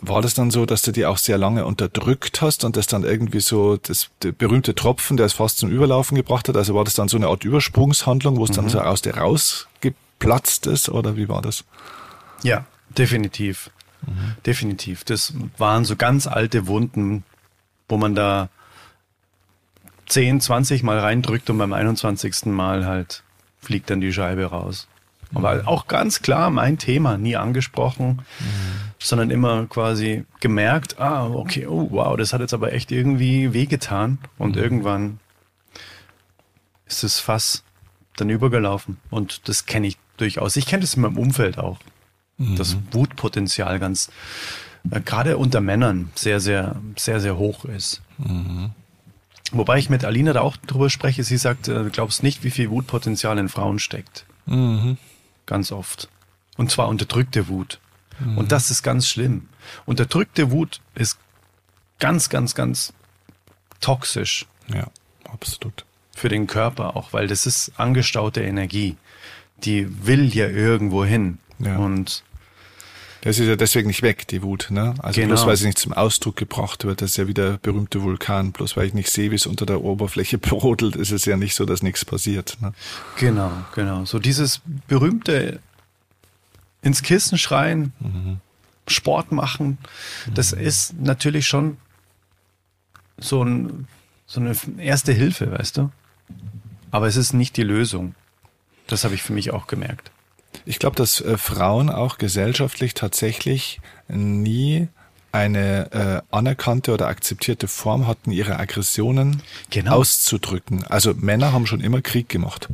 War 0.00 0.20
das 0.20 0.34
dann 0.34 0.50
so, 0.50 0.66
dass 0.66 0.82
du 0.82 0.90
die 0.90 1.06
auch 1.06 1.18
sehr 1.18 1.38
lange 1.38 1.64
unterdrückt 1.64 2.42
hast 2.42 2.64
und 2.64 2.76
das 2.76 2.88
dann 2.88 3.04
irgendwie 3.04 3.40
so 3.40 3.76
das 3.76 4.10
der 4.22 4.32
berühmte 4.32 4.74
Tropfen, 4.74 5.16
der 5.16 5.26
es 5.26 5.34
fast 5.34 5.58
zum 5.58 5.70
Überlaufen 5.70 6.16
gebracht 6.16 6.48
hat? 6.48 6.56
Also 6.56 6.74
war 6.74 6.84
das 6.84 6.94
dann 6.94 7.08
so 7.08 7.16
eine 7.16 7.28
Art 7.28 7.44
Übersprungshandlung, 7.44 8.36
wo 8.36 8.44
es 8.44 8.50
mhm. 8.50 8.54
dann 8.56 8.68
so 8.70 8.80
aus 8.80 9.02
dir 9.02 9.16
rausgeplatzt 9.16 10.66
ist 10.66 10.88
oder 10.88 11.16
wie 11.16 11.28
war 11.28 11.42
das? 11.42 11.64
Ja, 12.42 12.66
definitiv. 12.98 13.70
Mhm. 14.06 14.34
Definitiv. 14.44 15.04
Das 15.04 15.32
waren 15.56 15.84
so 15.84 15.94
ganz 15.96 16.26
alte 16.26 16.66
Wunden, 16.66 17.22
wo 17.88 17.96
man 17.96 18.14
da 18.14 18.48
10, 20.14 20.40
20 20.40 20.84
Mal 20.84 21.00
reindrückt 21.00 21.50
und 21.50 21.58
beim 21.58 21.72
21. 21.72 22.46
Mal 22.46 22.86
halt 22.86 23.24
fliegt 23.58 23.90
dann 23.90 24.00
die 24.00 24.12
Scheibe 24.12 24.44
raus. 24.44 24.86
Mhm. 25.32 25.38
Aber 25.38 25.62
auch 25.66 25.88
ganz 25.88 26.22
klar 26.22 26.50
mein 26.50 26.78
Thema, 26.78 27.18
nie 27.18 27.34
angesprochen, 27.34 28.22
mhm. 28.38 28.92
sondern 29.00 29.30
immer 29.30 29.66
quasi 29.66 30.24
gemerkt, 30.38 31.00
ah, 31.00 31.26
okay, 31.26 31.66
oh 31.66 31.88
wow, 31.90 32.16
das 32.16 32.32
hat 32.32 32.40
jetzt 32.40 32.54
aber 32.54 32.72
echt 32.72 32.92
irgendwie 32.92 33.52
wehgetan. 33.54 34.18
Und 34.38 34.54
mhm. 34.54 34.62
irgendwann 34.62 35.18
ist 36.86 37.02
das 37.02 37.18
Fass 37.18 37.64
dann 38.16 38.30
übergelaufen. 38.30 38.98
Und 39.10 39.48
das 39.48 39.66
kenne 39.66 39.88
ich 39.88 39.98
durchaus. 40.16 40.54
Ich 40.54 40.66
kenne 40.66 40.82
das 40.82 40.94
in 40.94 41.02
meinem 41.02 41.18
Umfeld 41.18 41.58
auch. 41.58 41.80
Das 42.38 42.76
mhm. 42.76 42.82
Wutpotenzial 42.92 43.80
ganz 43.80 44.12
äh, 44.92 45.00
gerade 45.00 45.38
unter 45.38 45.60
Männern 45.60 46.12
sehr, 46.14 46.38
sehr, 46.38 46.76
sehr, 46.96 47.18
sehr 47.18 47.36
hoch 47.36 47.64
ist. 47.64 48.00
Wobei 49.54 49.78
ich 49.78 49.88
mit 49.88 50.04
Alina 50.04 50.32
da 50.32 50.40
auch 50.40 50.56
drüber 50.56 50.90
spreche. 50.90 51.22
Sie 51.22 51.36
sagt, 51.36 51.68
äh, 51.68 51.84
du 51.84 51.90
glaubst 51.90 52.22
nicht, 52.22 52.42
wie 52.44 52.50
viel 52.50 52.70
Wutpotenzial 52.70 53.38
in 53.38 53.48
Frauen 53.48 53.78
steckt. 53.78 54.26
Mhm. 54.46 54.98
Ganz 55.46 55.72
oft. 55.72 56.08
Und 56.56 56.70
zwar 56.70 56.88
unterdrückte 56.88 57.48
Wut. 57.48 57.78
Mhm. 58.18 58.38
Und 58.38 58.52
das 58.52 58.70
ist 58.70 58.82
ganz 58.82 59.08
schlimm. 59.08 59.48
Unterdrückte 59.86 60.50
Wut 60.50 60.80
ist 60.94 61.18
ganz, 61.98 62.28
ganz, 62.28 62.54
ganz 62.54 62.92
toxisch. 63.80 64.46
Ja, 64.72 64.88
absolut. 65.30 65.84
Für 66.16 66.28
den 66.28 66.46
Körper 66.46 66.96
auch, 66.96 67.12
weil 67.12 67.26
das 67.26 67.46
ist 67.46 67.72
angestaute 67.76 68.42
Energie. 68.42 68.96
Die 69.64 70.06
will 70.06 70.34
ja 70.34 70.48
irgendwo 70.48 71.04
hin. 71.04 71.38
Ja. 71.58 71.76
Und 71.76 72.24
das 73.24 73.38
ist 73.38 73.48
ja 73.48 73.56
deswegen 73.56 73.88
nicht 73.88 74.02
weg, 74.02 74.28
die 74.28 74.42
Wut. 74.42 74.66
Ne? 74.70 74.94
Also 74.98 75.18
genau. 75.18 75.34
bloß 75.34 75.46
weil 75.46 75.56
sie 75.56 75.64
nicht 75.64 75.78
zum 75.78 75.94
Ausdruck 75.94 76.36
gebracht 76.36 76.84
wird, 76.84 77.00
das 77.00 77.12
ist 77.12 77.16
ja 77.16 77.26
wie 77.26 77.32
der 77.32 77.56
berühmte 77.56 78.02
Vulkan. 78.02 78.52
Bloß 78.52 78.76
weil 78.76 78.86
ich 78.86 78.92
nicht 78.92 79.10
sehe, 79.10 79.30
wie 79.30 79.36
es 79.36 79.46
unter 79.46 79.64
der 79.64 79.80
Oberfläche 79.80 80.36
brodelt, 80.38 80.94
ist 80.94 81.10
es 81.10 81.24
ja 81.24 81.38
nicht 81.38 81.54
so, 81.54 81.64
dass 81.64 81.82
nichts 81.82 82.04
passiert. 82.04 82.58
Ne? 82.60 82.74
Genau, 83.16 83.50
genau. 83.74 84.04
So 84.04 84.18
dieses 84.18 84.60
berühmte 84.88 85.58
ins 86.82 87.02
Kissen 87.02 87.38
schreien, 87.38 87.94
mhm. 87.98 88.40
Sport 88.86 89.32
machen, 89.32 89.78
das 90.34 90.54
mhm. 90.54 90.60
ist 90.60 91.00
natürlich 91.00 91.46
schon 91.46 91.78
so, 93.16 93.42
ein, 93.42 93.88
so 94.26 94.38
eine 94.38 94.54
erste 94.76 95.12
Hilfe, 95.12 95.50
weißt 95.50 95.78
du? 95.78 95.90
Aber 96.90 97.06
es 97.06 97.16
ist 97.16 97.32
nicht 97.32 97.56
die 97.56 97.62
Lösung. 97.62 98.14
Das 98.86 99.04
habe 99.04 99.14
ich 99.14 99.22
für 99.22 99.32
mich 99.32 99.50
auch 99.50 99.66
gemerkt. 99.66 100.10
Ich 100.66 100.78
glaube, 100.78 100.96
dass 100.96 101.20
äh, 101.20 101.36
Frauen 101.36 101.90
auch 101.90 102.18
gesellschaftlich 102.18 102.94
tatsächlich 102.94 103.80
nie 104.08 104.88
eine 105.32 106.22
äh, 106.30 106.34
anerkannte 106.34 106.92
oder 106.92 107.08
akzeptierte 107.08 107.66
Form 107.66 108.06
hatten, 108.06 108.30
ihre 108.30 108.58
Aggressionen 108.58 109.42
genau. 109.68 109.96
auszudrücken. 109.96 110.84
Also 110.84 111.12
Männer 111.14 111.52
haben 111.52 111.66
schon 111.66 111.80
immer 111.80 112.02
Krieg 112.02 112.28
gemacht. 112.28 112.68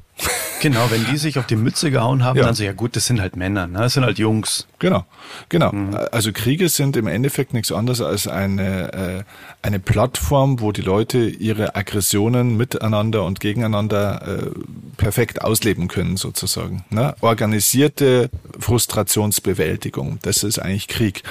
Genau, 0.60 0.90
wenn 0.90 1.04
die 1.06 1.16
sich 1.16 1.38
auf 1.38 1.46
die 1.46 1.56
Mütze 1.56 1.90
gehauen 1.90 2.22
haben, 2.22 2.38
ja. 2.38 2.44
dann 2.44 2.54
so, 2.54 2.62
ja 2.62 2.72
gut, 2.72 2.94
das 2.94 3.06
sind 3.06 3.20
halt 3.20 3.34
Männer, 3.34 3.66
ne? 3.66 3.78
das 3.78 3.94
sind 3.94 4.04
halt 4.04 4.18
Jungs. 4.18 4.66
Genau, 4.78 5.04
genau. 5.48 5.72
Mhm. 5.72 5.96
Also 6.12 6.32
Kriege 6.32 6.68
sind 6.68 6.96
im 6.96 7.06
Endeffekt 7.06 7.54
nichts 7.54 7.72
anderes 7.72 8.00
als 8.00 8.26
eine, 8.28 8.92
äh, 8.92 9.22
eine 9.62 9.80
Plattform, 9.80 10.60
wo 10.60 10.70
die 10.72 10.82
Leute 10.82 11.18
ihre 11.18 11.76
Aggressionen 11.76 12.56
miteinander 12.56 13.24
und 13.24 13.40
gegeneinander 13.40 14.22
äh, 14.26 14.50
perfekt 14.96 15.42
ausleben 15.42 15.88
können, 15.88 16.16
sozusagen. 16.16 16.84
Ne? 16.90 17.14
Organisierte 17.20 18.28
Frustrationsbewältigung, 18.58 20.18
das 20.22 20.42
ist 20.42 20.58
eigentlich 20.58 20.88
Krieg. 20.88 21.22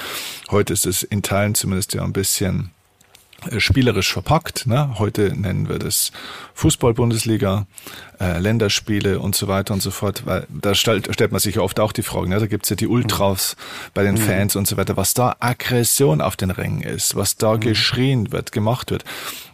Heute 0.50 0.72
ist 0.72 0.86
es 0.86 1.04
in 1.04 1.22
Teilen 1.22 1.54
zumindest 1.54 1.94
ja 1.94 2.02
ein 2.02 2.12
bisschen 2.12 2.70
spielerisch 3.58 4.12
verpackt. 4.12 4.66
Ne? 4.66 4.98
Heute 4.98 5.34
nennen 5.34 5.68
wir 5.68 5.78
das 5.78 6.12
Fußball-Bundesliga, 6.54 7.66
äh, 8.20 8.38
Länderspiele 8.38 9.18
und 9.18 9.34
so 9.34 9.48
weiter 9.48 9.74
und 9.74 9.82
so 9.82 9.90
fort. 9.90 10.26
Weil 10.26 10.46
da 10.48 10.74
stellt, 10.74 11.12
stellt 11.12 11.32
man 11.32 11.40
sich 11.40 11.56
ja 11.56 11.62
oft 11.62 11.80
auch 11.80 11.92
die 11.92 12.02
Frage, 12.02 12.28
ne? 12.28 12.38
da 12.38 12.46
gibt's 12.46 12.68
ja 12.70 12.76
die 12.76 12.86
Ultras 12.86 13.56
bei 13.94 14.02
den 14.02 14.14
mhm. 14.14 14.18
Fans 14.18 14.56
und 14.56 14.66
so 14.66 14.76
weiter, 14.76 14.96
was 14.96 15.14
da 15.14 15.36
Aggression 15.40 16.20
auf 16.20 16.36
den 16.36 16.50
Rängen 16.50 16.82
ist, 16.82 17.16
was 17.16 17.36
da 17.36 17.54
mhm. 17.54 17.60
geschrien 17.60 18.32
wird, 18.32 18.52
gemacht 18.52 18.90
wird. 18.90 19.04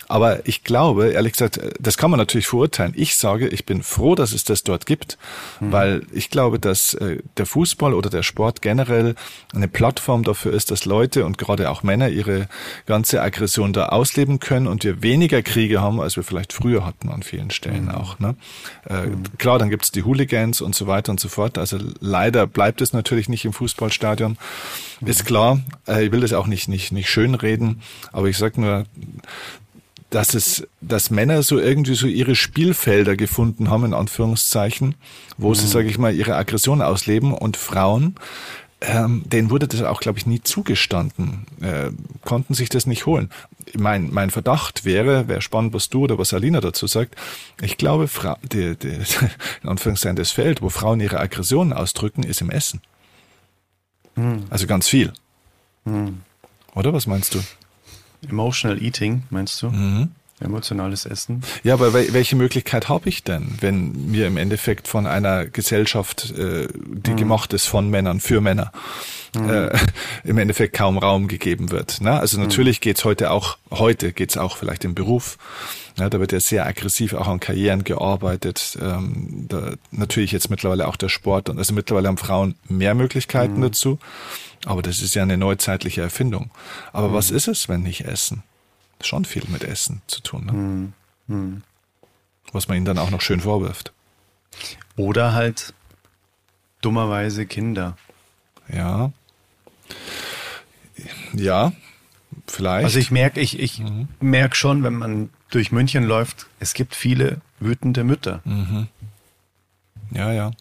Aber 0.09 0.47
ich 0.47 0.63
glaube, 0.63 1.09
ehrlich 1.09 1.33
gesagt, 1.33 1.61
das 1.81 1.97
kann 1.97 2.11
man 2.11 2.19
natürlich 2.19 2.47
verurteilen. 2.47 2.93
Ich 2.97 3.17
sage, 3.17 3.49
ich 3.49 3.67
bin 3.67 3.83
froh, 3.83 4.15
dass 4.15 4.33
es 4.33 4.45
das 4.45 4.63
dort 4.63 4.87
gibt, 4.87 5.19
mhm. 5.61 5.73
weil 5.73 6.03
ich 6.13 6.31
glaube, 6.31 6.59
dass 6.59 6.95
äh, 6.95 7.19
der 7.37 7.47
Fußball 7.47 7.93
oder 7.93 8.09
der 8.09 8.23
Sport 8.23 8.63
generell 8.63 9.15
eine 9.55 9.69
Plattform 9.69 10.23
dafür 10.23 10.53
ist, 10.53 10.71
dass 10.71 10.85
Leute 10.85 11.25
und 11.25 11.39
gerade 11.39 11.71
auch 11.71 11.83
Männer 11.83 12.09
ihre 12.09 12.49
ganze 12.87 13.21
Aggression 13.21 13.73
da 13.73 13.87
ausleben 13.87 14.39
können 14.39 14.67
und 14.67 14.85
wir 14.85 15.03
weniger 15.03 15.43
Kriege 15.43 15.81
haben, 15.81 16.01
als 16.01 16.17
wir 16.17 16.23
vielleicht 16.23 16.53
früher 16.53 16.87
hatten 16.87 17.09
an 17.09 17.23
vielen 17.23 17.51
Stellen 17.51 17.87
mhm. 17.87 17.91
auch. 17.91 18.19
Ne? 18.19 18.37
Äh, 18.89 19.07
mhm. 19.07 19.25
Klar, 19.39 19.59
dann 19.59 19.71
gibt's 19.71 19.91
die 19.91 20.05
Hooligans 20.05 20.61
und 20.61 20.75
so 20.75 20.87
weiter 20.87 21.11
und 21.11 21.21
so 21.21 21.29
fort. 21.29 21.59
Also 21.59 21.79
leider 22.01 22.47
bleibt 22.47 22.81
es 22.81 22.93
natürlich 22.93 23.29
nicht 23.29 23.45
im 23.45 23.53
Fußballstadion. 23.53 24.39
Ist 25.05 25.27
klar, 25.27 25.61
äh, 25.89 26.07
ich 26.07 26.13
will 26.13 26.21
das 26.21 26.33
auch 26.33 26.47
nicht, 26.47 26.69
nicht, 26.69 26.93
nicht 26.93 27.11
schönreden, 27.11 27.83
aber 28.13 28.29
ich 28.29 28.39
sag 28.39 28.57
nur, 28.57 28.85
dass 30.11 30.35
es, 30.35 30.67
dass 30.81 31.11
Männer 31.11 31.43
so 31.43 31.59
irgendwie 31.59 31.95
so 31.95 32.07
ihre 32.07 32.37
Spielfelder 32.37 33.17
gefunden 33.17 33.71
haben, 33.71 33.85
in 33.85 33.95
Anführungszeichen, 33.95 34.95
wo 35.37 35.51
mhm. 35.51 35.55
sie, 35.55 35.67
sage 35.67 35.89
ich 35.89 35.99
mal, 35.99 36.15
ihre 36.15 36.37
Aggression 36.37 36.83
ausleben 36.83 37.33
und 37.33 37.57
Frauen, 37.57 38.17
ähm, 38.81 39.23
denen 39.27 39.51
wurde 39.51 39.67
das 39.67 39.83
auch, 39.83 40.01
glaube 40.01 40.19
ich, 40.19 40.27
nie 40.27 40.43
zugestanden, 40.43 41.47
äh, 41.61 41.91
konnten 42.25 42.55
sich 42.55 42.69
das 42.69 42.87
nicht 42.87 43.07
holen. 43.07 43.31
Mein, 43.75 44.11
mein 44.13 44.31
Verdacht 44.31 44.85
wäre, 44.85 45.29
wäre 45.29 45.41
spannend, 45.41 45.73
was 45.73 45.89
du 45.89 46.05
oder 46.05 46.19
was 46.19 46.35
Alina 46.35 46.61
dazu 46.61 46.87
sagt, 46.87 47.17
ich 47.61 47.79
glaube, 47.79 48.07
Fra 48.07 48.39
die, 48.43 48.77
die, 48.77 48.89
in 49.63 49.69
Anführungszeichen 49.69 50.17
das 50.17 50.31
Feld, 50.31 50.63
wo 50.63 50.69
Frauen 50.69 51.01
ihre 51.01 51.19
Aggressionen 51.19 51.73
ausdrücken, 51.73 52.23
ist 52.23 52.43
im 52.43 52.51
Essen. 52.51 52.83
Mhm. 54.15 54.45
Also 54.51 54.67
ganz 54.67 54.89
viel. 54.89 55.13
Mhm. 55.85 56.21
Oder 56.75 56.93
was 56.93 57.07
meinst 57.07 57.35
du? 57.35 57.41
Emotional 58.29 58.81
Eating, 58.83 59.23
meinst 59.31 59.63
du? 59.63 59.71
Mhm. 59.71 60.11
Emotionales 60.39 61.07
Essen. 61.07 61.43
Ja, 61.63 61.75
aber 61.75 61.95
welche 61.95 62.37
Möglichkeit 62.37 62.91
habe 62.91 63.09
ich 63.09 63.25
denn, 63.25 63.57
wenn 63.61 64.11
mir 64.11 64.27
im 64.27 64.37
Endeffekt 64.37 64.87
von 64.87 65.07
einer 65.07 65.47
Gesellschaft, 65.47 66.31
äh, 66.37 66.69
die 66.75 67.13
mhm. 67.13 67.17
gemacht 67.17 67.55
ist 67.55 67.67
von 67.67 67.89
Männern 67.89 68.21
für 68.21 68.43
Männer, 68.43 68.71
mhm. 69.35 69.49
äh, 69.49 69.79
im 70.25 70.37
Endeffekt 70.37 70.77
kaum 70.77 70.99
Raum 70.99 71.27
gegeben 71.29 71.71
wird? 71.71 72.03
Ne? 72.03 72.21
Also 72.21 72.39
natürlich 72.39 72.81
mhm. 72.81 72.83
geht's 72.83 73.05
heute 73.07 73.31
auch, 73.31 73.57
heute 73.71 74.13
geht's 74.13 74.37
auch 74.37 74.59
vielleicht 74.59 74.85
im 74.85 74.95
Beruf. 74.95 75.39
Ja, 75.99 76.11
da 76.11 76.21
wird 76.21 76.33
ja 76.33 76.41
sehr 76.41 76.67
aggressiv 76.67 77.15
auch 77.15 77.29
an 77.29 77.41
Karrieren 77.41 77.83
gearbeitet. 77.83 78.77
Ähm, 78.83 79.47
da, 79.49 79.73
natürlich 79.91 80.33
jetzt 80.33 80.51
mittlerweile 80.51 80.87
auch 80.87 80.97
der 80.97 81.09
Sport 81.09 81.49
und 81.49 81.57
also 81.57 81.73
mittlerweile 81.73 82.09
haben 82.09 82.19
Frauen 82.19 82.57
mehr 82.69 82.95
Möglichkeiten 82.95 83.57
mhm. 83.57 83.63
dazu. 83.63 83.99
Aber 84.67 84.83
das 84.83 85.01
ist 85.01 85.15
ja 85.15 85.23
eine 85.23 85.39
neuzeitliche 85.39 86.03
Erfindung. 86.03 86.51
Aber 86.93 87.09
mhm. 87.09 87.15
was 87.15 87.31
ist 87.31 87.49
es, 87.49 87.71
wenn 87.71 87.83
nicht 87.83 88.05
Essen? 88.05 88.43
Schon 89.01 89.25
viel 89.25 89.45
mit 89.49 89.65
Essen 89.65 90.03
zu 90.07 90.21
tun. 90.21 90.47
Ne? 90.47 90.53
Mhm. 90.53 90.93
Mhm. 91.27 91.63
Was 92.53 92.69
man 92.69 92.77
ihnen 92.77 92.87
dann 92.87 92.99
auch 92.99 93.11
noch 93.11 93.21
schön 93.21 93.41
vorwirft. 93.41 93.93
Oder 94.97 95.35
halt 95.35 95.75
dummerweise 96.81 97.47
Kinder. 97.47 97.97
Ja. 98.73 99.13
Ja, 101.35 101.73
vielleicht. 102.47 102.85
Also 102.85 102.99
ich 102.99 103.11
merke, 103.11 103.41
ich, 103.41 103.59
ich 103.59 103.81
mhm. 103.81 104.09
merke 104.21 104.57
schon, 104.57 104.83
wenn 104.83 104.95
man 104.95 105.31
durch 105.51 105.73
München 105.73 106.05
läuft, 106.05 106.47
es 106.61 106.75
gibt 106.75 106.95
viele 106.95 107.41
wütende 107.61 108.05
Mütter. 108.05 108.41
Mhm. 108.45 108.89
Ja, 110.11 110.33
ja. 110.33 110.53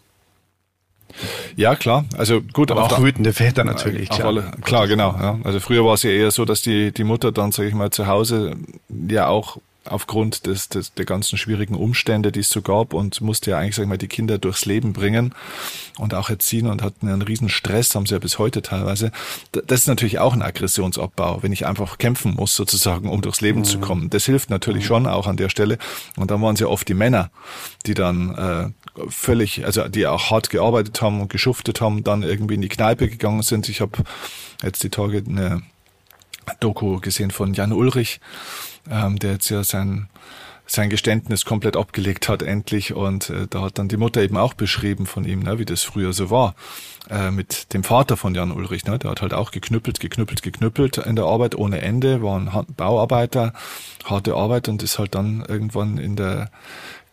Ja, 1.56 1.74
klar. 1.74 2.04
Also 2.16 2.40
gut, 2.40 2.70
aber, 2.70 2.84
auch 2.84 3.00
wütende 3.00 3.32
Väter 3.32 3.64
natürlich. 3.64 4.08
Klar, 4.08 4.28
alle, 4.28 4.50
klar 4.62 4.88
genau. 4.88 5.12
Ja. 5.18 5.38
Also 5.44 5.60
früher 5.60 5.84
war 5.84 5.94
es 5.94 6.02
ja 6.02 6.10
eher 6.10 6.30
so, 6.30 6.44
dass 6.44 6.62
die, 6.62 6.92
die 6.92 7.04
Mutter 7.04 7.32
dann, 7.32 7.52
sage 7.52 7.68
ich 7.68 7.74
mal, 7.74 7.90
zu 7.90 8.06
Hause 8.06 8.56
ja 8.88 9.28
auch 9.28 9.58
aufgrund 9.88 10.46
des, 10.46 10.68
des, 10.68 10.94
der 10.94 11.04
ganzen 11.04 11.38
schwierigen 11.38 11.74
Umstände, 11.74 12.32
die 12.32 12.40
es 12.40 12.50
so 12.50 12.62
gab 12.62 12.92
und 12.92 13.20
musste 13.20 13.50
ja 13.50 13.58
eigentlich, 13.58 13.76
sag 13.76 13.84
ich 13.84 13.88
mal, 13.88 13.98
die 13.98 14.08
Kinder 14.08 14.38
durchs 14.38 14.64
Leben 14.64 14.92
bringen 14.92 15.34
und 15.98 16.14
auch 16.14 16.30
erziehen 16.30 16.66
und 16.66 16.82
hatten 16.82 17.08
einen 17.08 17.22
riesen 17.22 17.48
Stress, 17.48 17.94
haben 17.94 18.06
sie 18.06 18.14
ja 18.14 18.18
bis 18.18 18.38
heute 18.38 18.62
teilweise. 18.62 19.12
Das 19.52 19.80
ist 19.80 19.86
natürlich 19.86 20.18
auch 20.18 20.32
ein 20.32 20.42
Aggressionsabbau, 20.42 21.42
wenn 21.42 21.52
ich 21.52 21.66
einfach 21.66 21.98
kämpfen 21.98 22.34
muss 22.34 22.54
sozusagen, 22.54 23.08
um 23.08 23.22
durchs 23.22 23.40
Leben 23.40 23.60
mhm. 23.60 23.64
zu 23.64 23.78
kommen. 23.78 24.10
Das 24.10 24.24
hilft 24.24 24.50
natürlich 24.50 24.84
mhm. 24.84 24.88
schon 24.88 25.06
auch 25.06 25.26
an 25.26 25.36
der 25.36 25.48
Stelle. 25.48 25.78
Und 26.16 26.30
dann 26.30 26.42
waren 26.42 26.54
es 26.54 26.60
ja 26.60 26.66
oft 26.66 26.88
die 26.88 26.94
Männer, 26.94 27.30
die 27.86 27.94
dann 27.94 28.34
äh, 28.34 28.85
völlig, 29.08 29.64
also 29.64 29.88
die 29.88 30.06
auch 30.06 30.30
hart 30.30 30.50
gearbeitet 30.50 31.00
haben 31.02 31.20
und 31.20 31.30
geschuftet 31.30 31.80
haben, 31.80 32.04
dann 32.04 32.22
irgendwie 32.22 32.54
in 32.54 32.62
die 32.62 32.68
Kneipe 32.68 33.08
gegangen 33.08 33.42
sind. 33.42 33.68
Ich 33.68 33.80
habe 33.80 33.98
jetzt 34.62 34.82
die 34.82 34.90
Tage 34.90 35.22
eine 35.26 35.62
Doku 36.60 37.00
gesehen 37.00 37.30
von 37.30 37.54
Jan 37.54 37.72
Ulrich, 37.72 38.20
ähm, 38.90 39.18
der 39.18 39.32
jetzt 39.32 39.48
ja 39.48 39.64
sein 39.64 40.08
sein 40.66 40.90
Geständnis 40.90 41.44
komplett 41.44 41.76
abgelegt 41.76 42.28
hat 42.28 42.42
endlich 42.42 42.92
und 42.92 43.30
äh, 43.30 43.46
da 43.48 43.62
hat 43.62 43.78
dann 43.78 43.88
die 43.88 43.96
Mutter 43.96 44.20
eben 44.20 44.36
auch 44.36 44.54
beschrieben 44.54 45.06
von 45.06 45.24
ihm, 45.24 45.40
ne, 45.40 45.58
wie 45.58 45.64
das 45.64 45.84
früher 45.84 46.12
so 46.12 46.28
war 46.30 46.54
äh, 47.08 47.30
mit 47.30 47.72
dem 47.72 47.84
Vater 47.84 48.16
von 48.16 48.34
Jan 48.34 48.50
Ulrich, 48.50 48.84
ne, 48.84 48.98
der 48.98 49.12
hat 49.12 49.22
halt 49.22 49.32
auch 49.32 49.52
geknüppelt, 49.52 50.00
geknüppelt, 50.00 50.42
geknüppelt 50.42 50.98
in 50.98 51.14
der 51.14 51.26
Arbeit 51.26 51.54
ohne 51.54 51.80
Ende, 51.80 52.20
war 52.20 52.38
ein 52.38 52.66
Bauarbeiter, 52.76 53.52
harte 54.04 54.34
Arbeit 54.34 54.68
und 54.68 54.82
ist 54.82 54.98
halt 54.98 55.14
dann 55.14 55.44
irgendwann 55.46 55.98
in 55.98 56.16
der 56.16 56.50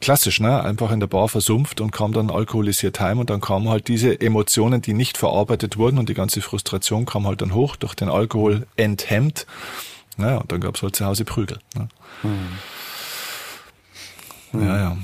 klassisch, 0.04 0.40
ne, 0.40 0.64
einfach 0.64 0.92
in 0.92 1.00
der 1.00 1.08
Bar 1.08 1.30
versumpft 1.30 1.82
und 1.82 1.92
kam 1.92 2.12
dann 2.12 2.30
alkoholisiert 2.30 3.00
heim 3.00 3.20
und 3.20 3.30
dann 3.30 3.42
kamen 3.42 3.70
halt 3.70 3.88
diese 3.88 4.20
Emotionen, 4.20 4.82
die 4.82 4.94
nicht 4.94 5.18
verarbeitet 5.18 5.78
wurden 5.78 5.98
und 5.98 6.10
die 6.10 6.14
ganze 6.14 6.42
Frustration 6.42 7.06
kam 7.06 7.26
halt 7.26 7.42
dann 7.42 7.54
hoch 7.54 7.76
durch 7.76 7.96
den 7.96 8.10
Alkohol 8.10 8.68
enthemmt 8.76 9.48
naja, 10.18 10.38
und 10.38 10.52
dann 10.52 10.62
gab 10.62 10.76
es 10.76 10.82
halt 10.84 10.96
zu 10.96 11.06
Hause 11.06 11.26
Prügel. 11.26 11.60
Ne? 11.76 11.90
Hm. 12.22 12.48
Ja, 14.62 14.78
ja. 14.78 14.98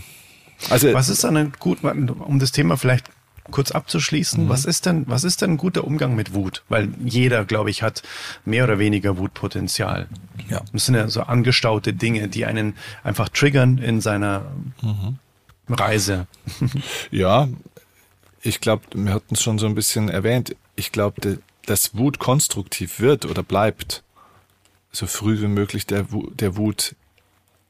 Also, 0.69 0.93
Was 0.93 1.09
ist 1.09 1.23
dann 1.23 1.51
gut, 1.59 1.83
um 1.83 2.37
das 2.39 2.51
Thema 2.51 2.77
vielleicht 2.77 3.09
kurz 3.49 3.71
abzuschließen, 3.71 4.45
mhm. 4.45 4.49
was 4.49 4.65
ist 4.65 4.85
denn, 4.85 5.05
was 5.07 5.23
ist 5.23 5.41
denn 5.41 5.51
ein 5.51 5.57
guter 5.57 5.83
Umgang 5.85 6.15
mit 6.15 6.33
Wut? 6.33 6.63
Weil 6.69 6.89
jeder, 7.03 7.45
glaube 7.45 7.69
ich, 7.69 7.83
hat 7.83 8.03
mehr 8.45 8.63
oder 8.63 8.79
weniger 8.79 9.17
Wutpotenzial. 9.17 10.07
Ja. 10.49 10.61
Das 10.73 10.85
sind 10.85 10.95
ja 10.95 11.07
so 11.07 11.21
angestaute 11.21 11.93
Dinge, 11.93 12.27
die 12.27 12.45
einen 12.45 12.75
einfach 13.03 13.29
triggern 13.29 13.77
in 13.77 14.01
seiner 14.01 14.51
mhm. 14.81 15.17
Reise. 15.69 16.27
ja, 17.11 17.47
ich 18.41 18.61
glaube, 18.61 18.83
wir 18.93 19.13
hatten 19.13 19.35
es 19.35 19.41
schon 19.41 19.59
so 19.59 19.65
ein 19.65 19.75
bisschen 19.75 20.09
erwähnt. 20.09 20.55
Ich 20.75 20.91
glaube, 20.91 21.39
dass 21.65 21.97
Wut 21.97 22.19
konstruktiv 22.19 22.99
wird 22.99 23.25
oder 23.25 23.43
bleibt, 23.43 24.03
so 24.91 25.05
früh 25.05 25.39
wie 25.41 25.47
möglich 25.47 25.85
der, 25.85 26.07
der 26.33 26.57
Wut 26.57 26.95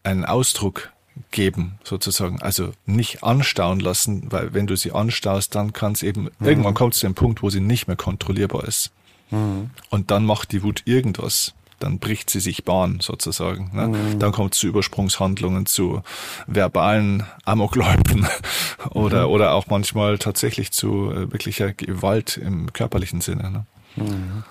einen 0.04 0.26
Ausdruck 0.26 0.92
geben, 1.32 1.80
sozusagen. 1.84 2.42
Also 2.42 2.72
nicht 2.86 3.24
anstauen 3.24 3.80
lassen, 3.80 4.32
weil 4.32 4.54
wenn 4.54 4.68
du 4.68 4.76
sie 4.76 4.92
anstaust, 4.92 5.56
dann 5.56 5.74
kann 5.74 5.94
es 5.94 6.04
eben, 6.04 6.30
mhm. 6.40 6.48
irgendwann 6.48 6.74
kommt 6.74 6.94
es 6.94 7.00
zu 7.00 7.08
dem 7.08 7.16
Punkt, 7.16 7.44
wo 7.44 7.50
sie 7.50 7.62
nicht 7.62 7.88
mehr 7.88 7.98
kontrollierbar 7.98 8.66
ist. 8.66 8.92
Mhm. 9.32 9.70
Und 9.90 10.12
dann 10.12 10.26
macht 10.26 10.52
die 10.52 10.64
Wut 10.64 10.84
irgendwas. 10.86 11.54
Dann 11.80 12.00
bricht 12.00 12.30
sie 12.30 12.42
sich 12.42 12.66
Bahn, 12.66 13.00
sozusagen. 13.00 13.72
Ne? 13.74 13.88
Mhm. 13.88 14.20
Dann 14.20 14.34
kommt 14.34 14.54
es 14.54 14.60
zu 14.60 14.68
Übersprungshandlungen, 14.68 15.66
zu 15.66 16.02
verbalen 16.46 17.26
Amokläufen 17.46 18.28
oder, 18.90 19.28
mhm. 19.28 19.34
oder 19.34 19.54
auch 19.54 19.68
manchmal 19.68 20.18
tatsächlich 20.18 20.72
zu 20.72 21.12
äh, 21.12 21.32
wirklicher 21.32 21.74
Gewalt 21.74 22.38
im 22.38 22.74
körperlichen 22.74 23.22
Sinne. 23.22 23.52
Ne? 23.52 23.66
Mhm. 23.96 24.44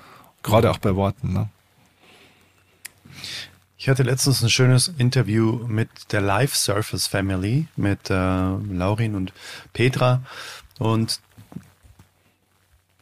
Gerade 0.43 0.71
auch 0.71 0.79
bei 0.79 0.97
Worten. 0.97 1.35
Ne? 1.35 1.49
Ich 3.81 3.88
hatte 3.88 4.03
letztens 4.03 4.43
ein 4.43 4.51
schönes 4.51 4.88
Interview 4.99 5.64
mit 5.69 5.88
der 6.11 6.21
Life 6.21 6.57
Surface 6.57 7.07
Family, 7.07 7.69
mit 7.77 8.11
äh, 8.11 8.14
Laurin 8.14 9.14
und 9.14 9.33
Petra. 9.73 10.21
Und 10.81 11.21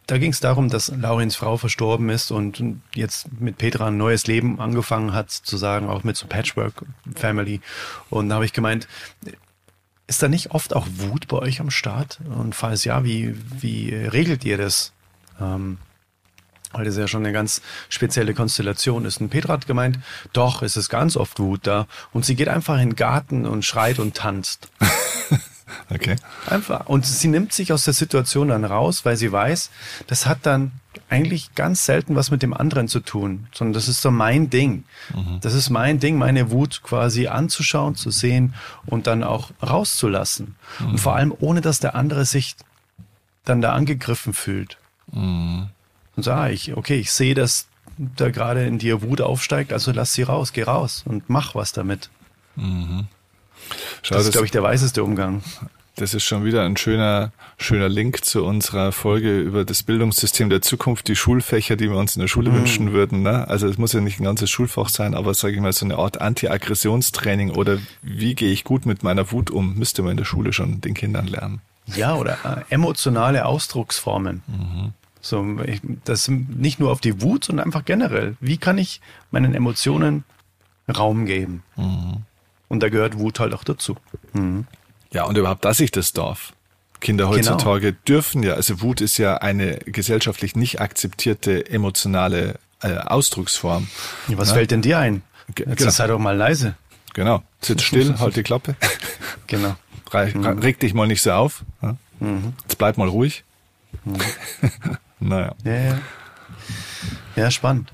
da 0.06 0.18
ging 0.18 0.32
es 0.32 0.40
darum, 0.40 0.68
dass 0.68 0.88
Laurins 0.88 1.34
Frau 1.34 1.56
verstorben 1.56 2.10
ist 2.10 2.30
und 2.30 2.62
jetzt 2.94 3.32
mit 3.40 3.56
Petra 3.56 3.86
ein 3.86 3.96
neues 3.96 4.26
Leben 4.26 4.60
angefangen 4.60 5.14
hat, 5.14 5.30
zu 5.30 5.56
sagen, 5.56 5.88
auch 5.88 6.04
mit 6.04 6.18
so 6.18 6.26
Patchwork 6.26 6.84
Family. 7.14 7.62
Und 8.10 8.28
da 8.28 8.34
habe 8.34 8.44
ich 8.44 8.52
gemeint, 8.52 8.86
ist 10.06 10.22
da 10.22 10.28
nicht 10.28 10.50
oft 10.50 10.76
auch 10.76 10.86
Wut 10.96 11.26
bei 11.26 11.38
euch 11.38 11.58
am 11.58 11.70
Start? 11.70 12.20
Und 12.28 12.54
falls 12.54 12.84
ja, 12.84 13.02
wie, 13.02 13.34
wie 13.62 13.94
regelt 13.94 14.44
ihr 14.44 14.58
das? 14.58 14.92
Ähm, 15.40 15.78
weil 16.76 16.84
das 16.84 16.96
ja 16.96 17.08
schon 17.08 17.24
eine 17.24 17.32
ganz 17.32 17.62
spezielle 17.88 18.34
Konstellation 18.34 19.04
ist. 19.04 19.20
Und 19.20 19.30
Petra 19.30 19.54
hat 19.54 19.66
gemeint, 19.66 19.98
doch, 20.32 20.62
es 20.62 20.76
ist 20.76 20.88
ganz 20.88 21.16
oft 21.16 21.38
Wut 21.38 21.60
da. 21.66 21.86
Und 22.12 22.24
sie 22.24 22.36
geht 22.36 22.48
einfach 22.48 22.74
in 22.74 22.90
den 22.90 22.96
Garten 22.96 23.46
und 23.46 23.64
schreit 23.64 23.98
und 23.98 24.14
tanzt. 24.14 24.68
okay. 25.90 26.16
Einfach. 26.48 26.86
Und 26.86 27.06
sie 27.06 27.28
nimmt 27.28 27.52
sich 27.52 27.72
aus 27.72 27.84
der 27.84 27.94
Situation 27.94 28.48
dann 28.48 28.64
raus, 28.64 29.04
weil 29.04 29.16
sie 29.16 29.32
weiß, 29.32 29.70
das 30.06 30.26
hat 30.26 30.38
dann 30.42 30.72
eigentlich 31.08 31.54
ganz 31.54 31.84
selten 31.84 32.16
was 32.16 32.30
mit 32.30 32.42
dem 32.42 32.54
anderen 32.54 32.88
zu 32.88 33.00
tun, 33.00 33.46
sondern 33.52 33.74
das 33.74 33.88
ist 33.88 34.00
so 34.00 34.10
mein 34.10 34.50
Ding. 34.50 34.84
Mhm. 35.14 35.38
Das 35.40 35.54
ist 35.54 35.70
mein 35.70 36.00
Ding, 36.00 36.16
meine 36.16 36.50
Wut 36.50 36.82
quasi 36.82 37.26
anzuschauen, 37.26 37.94
zu 37.94 38.10
sehen 38.10 38.54
und 38.86 39.06
dann 39.06 39.22
auch 39.22 39.50
rauszulassen. 39.62 40.56
Mhm. 40.80 40.86
Und 40.86 40.98
vor 40.98 41.14
allem 41.14 41.34
ohne, 41.38 41.60
dass 41.60 41.80
der 41.80 41.94
andere 41.94 42.24
sich 42.24 42.56
dann 43.44 43.60
da 43.60 43.72
angegriffen 43.72 44.34
fühlt. 44.34 44.78
Mhm 45.12 45.68
und 46.16 46.22
sage 46.22 46.52
ich, 46.52 46.76
okay, 46.76 46.98
ich 46.98 47.12
sehe, 47.12 47.34
dass 47.34 47.66
da 47.98 48.30
gerade 48.30 48.64
in 48.64 48.78
dir 48.78 49.02
Wut 49.02 49.20
aufsteigt, 49.20 49.72
also 49.72 49.92
lass 49.92 50.14
sie 50.14 50.22
raus, 50.22 50.52
geh 50.52 50.62
raus 50.62 51.02
und 51.06 51.28
mach 51.28 51.54
was 51.54 51.72
damit. 51.72 52.10
Mhm. 52.56 53.06
Schau, 54.02 54.16
das 54.16 54.26
ist, 54.26 54.32
glaube 54.32 54.46
ich, 54.46 54.52
der 54.52 54.62
weiseste 54.62 55.02
Umgang. 55.02 55.42
Das 55.96 56.12
ist 56.12 56.24
schon 56.24 56.44
wieder 56.44 56.62
ein 56.62 56.76
schöner, 56.76 57.32
schöner 57.56 57.88
Link 57.88 58.22
zu 58.22 58.44
unserer 58.44 58.92
Folge 58.92 59.40
über 59.40 59.64
das 59.64 59.82
Bildungssystem 59.82 60.50
der 60.50 60.60
Zukunft, 60.60 61.08
die 61.08 61.16
Schulfächer, 61.16 61.76
die 61.76 61.88
wir 61.88 61.96
uns 61.96 62.16
in 62.16 62.20
der 62.20 62.28
Schule 62.28 62.50
mhm. 62.50 62.56
wünschen 62.56 62.92
würden. 62.92 63.22
Ne? 63.22 63.48
Also 63.48 63.66
es 63.66 63.78
muss 63.78 63.94
ja 63.94 64.02
nicht 64.02 64.20
ein 64.20 64.24
ganzes 64.24 64.50
Schulfach 64.50 64.90
sein, 64.90 65.14
aber 65.14 65.32
sage 65.32 65.54
ich 65.54 65.60
mal 65.60 65.72
so 65.72 65.86
eine 65.86 65.96
Art 65.96 66.20
Anti-Aggressionstraining 66.20 67.50
oder 67.50 67.78
wie 68.02 68.34
gehe 68.34 68.52
ich 68.52 68.62
gut 68.62 68.84
mit 68.84 69.02
meiner 69.04 69.32
Wut 69.32 69.50
um, 69.50 69.74
müsste 69.76 70.02
man 70.02 70.12
in 70.12 70.16
der 70.18 70.26
Schule 70.26 70.52
schon 70.52 70.82
den 70.82 70.92
Kindern 70.92 71.28
lernen. 71.28 71.62
Ja, 71.94 72.14
oder 72.14 72.38
äh, 72.44 72.74
emotionale 72.74 73.46
Ausdrucksformen. 73.46 74.42
Mhm. 74.46 74.92
So, 75.28 75.58
ich, 75.64 75.80
das 76.04 76.28
nicht 76.28 76.78
nur 76.78 76.90
auf 76.90 77.00
die 77.00 77.20
Wut, 77.20 77.44
sondern 77.44 77.66
einfach 77.66 77.84
generell. 77.84 78.36
Wie 78.40 78.58
kann 78.58 78.78
ich 78.78 79.00
meinen 79.30 79.54
Emotionen 79.54 80.24
Raum 80.88 81.26
geben? 81.26 81.62
Mhm. 81.76 82.22
Und 82.68 82.82
da 82.82 82.88
gehört 82.88 83.18
Wut 83.18 83.40
halt 83.40 83.54
auch 83.54 83.64
dazu. 83.64 83.96
Mhm. 84.32 84.66
Ja, 85.12 85.24
und 85.24 85.36
überhaupt, 85.36 85.64
dass 85.64 85.80
ich 85.80 85.90
das 85.90 86.12
darf. 86.12 86.52
Kinder 87.00 87.24
genau. 87.24 87.36
heutzutage 87.36 87.92
genau. 87.92 88.02
dürfen 88.06 88.42
ja, 88.42 88.54
also 88.54 88.80
Wut 88.80 89.00
ist 89.00 89.18
ja 89.18 89.36
eine 89.36 89.78
gesellschaftlich 89.78 90.56
nicht 90.56 90.80
akzeptierte 90.80 91.68
emotionale 91.68 92.58
äh, 92.82 92.96
Ausdrucksform. 92.96 93.88
Ja, 94.28 94.38
was 94.38 94.48
ja? 94.48 94.54
fällt 94.54 94.70
denn 94.70 94.82
dir 94.82 94.98
ein? 94.98 95.22
Jetzt 95.56 95.78
genau. 95.78 95.90
sei 95.90 96.06
doch 96.06 96.18
mal 96.18 96.36
leise. 96.36 96.74
Genau. 97.14 97.42
Sitz 97.60 97.82
still, 97.82 98.16
halt 98.18 98.36
die 98.36 98.42
Klappe. 98.42 98.76
Genau. 99.46 99.76
Re 100.12 100.32
mhm. 100.34 100.46
Reg 100.58 100.80
dich 100.80 100.94
mal 100.94 101.06
nicht 101.06 101.22
so 101.22 101.32
auf. 101.32 101.64
Ja? 101.82 101.96
Mhm. 102.20 102.52
Jetzt 102.62 102.78
bleib 102.78 102.96
mal 102.96 103.08
ruhig. 103.08 103.44
Mhm. 104.04 104.16
Naja. 105.20 105.54
Ja, 105.64 105.74
ja. 105.74 105.98
ja 107.36 107.50
spannend. 107.50 107.92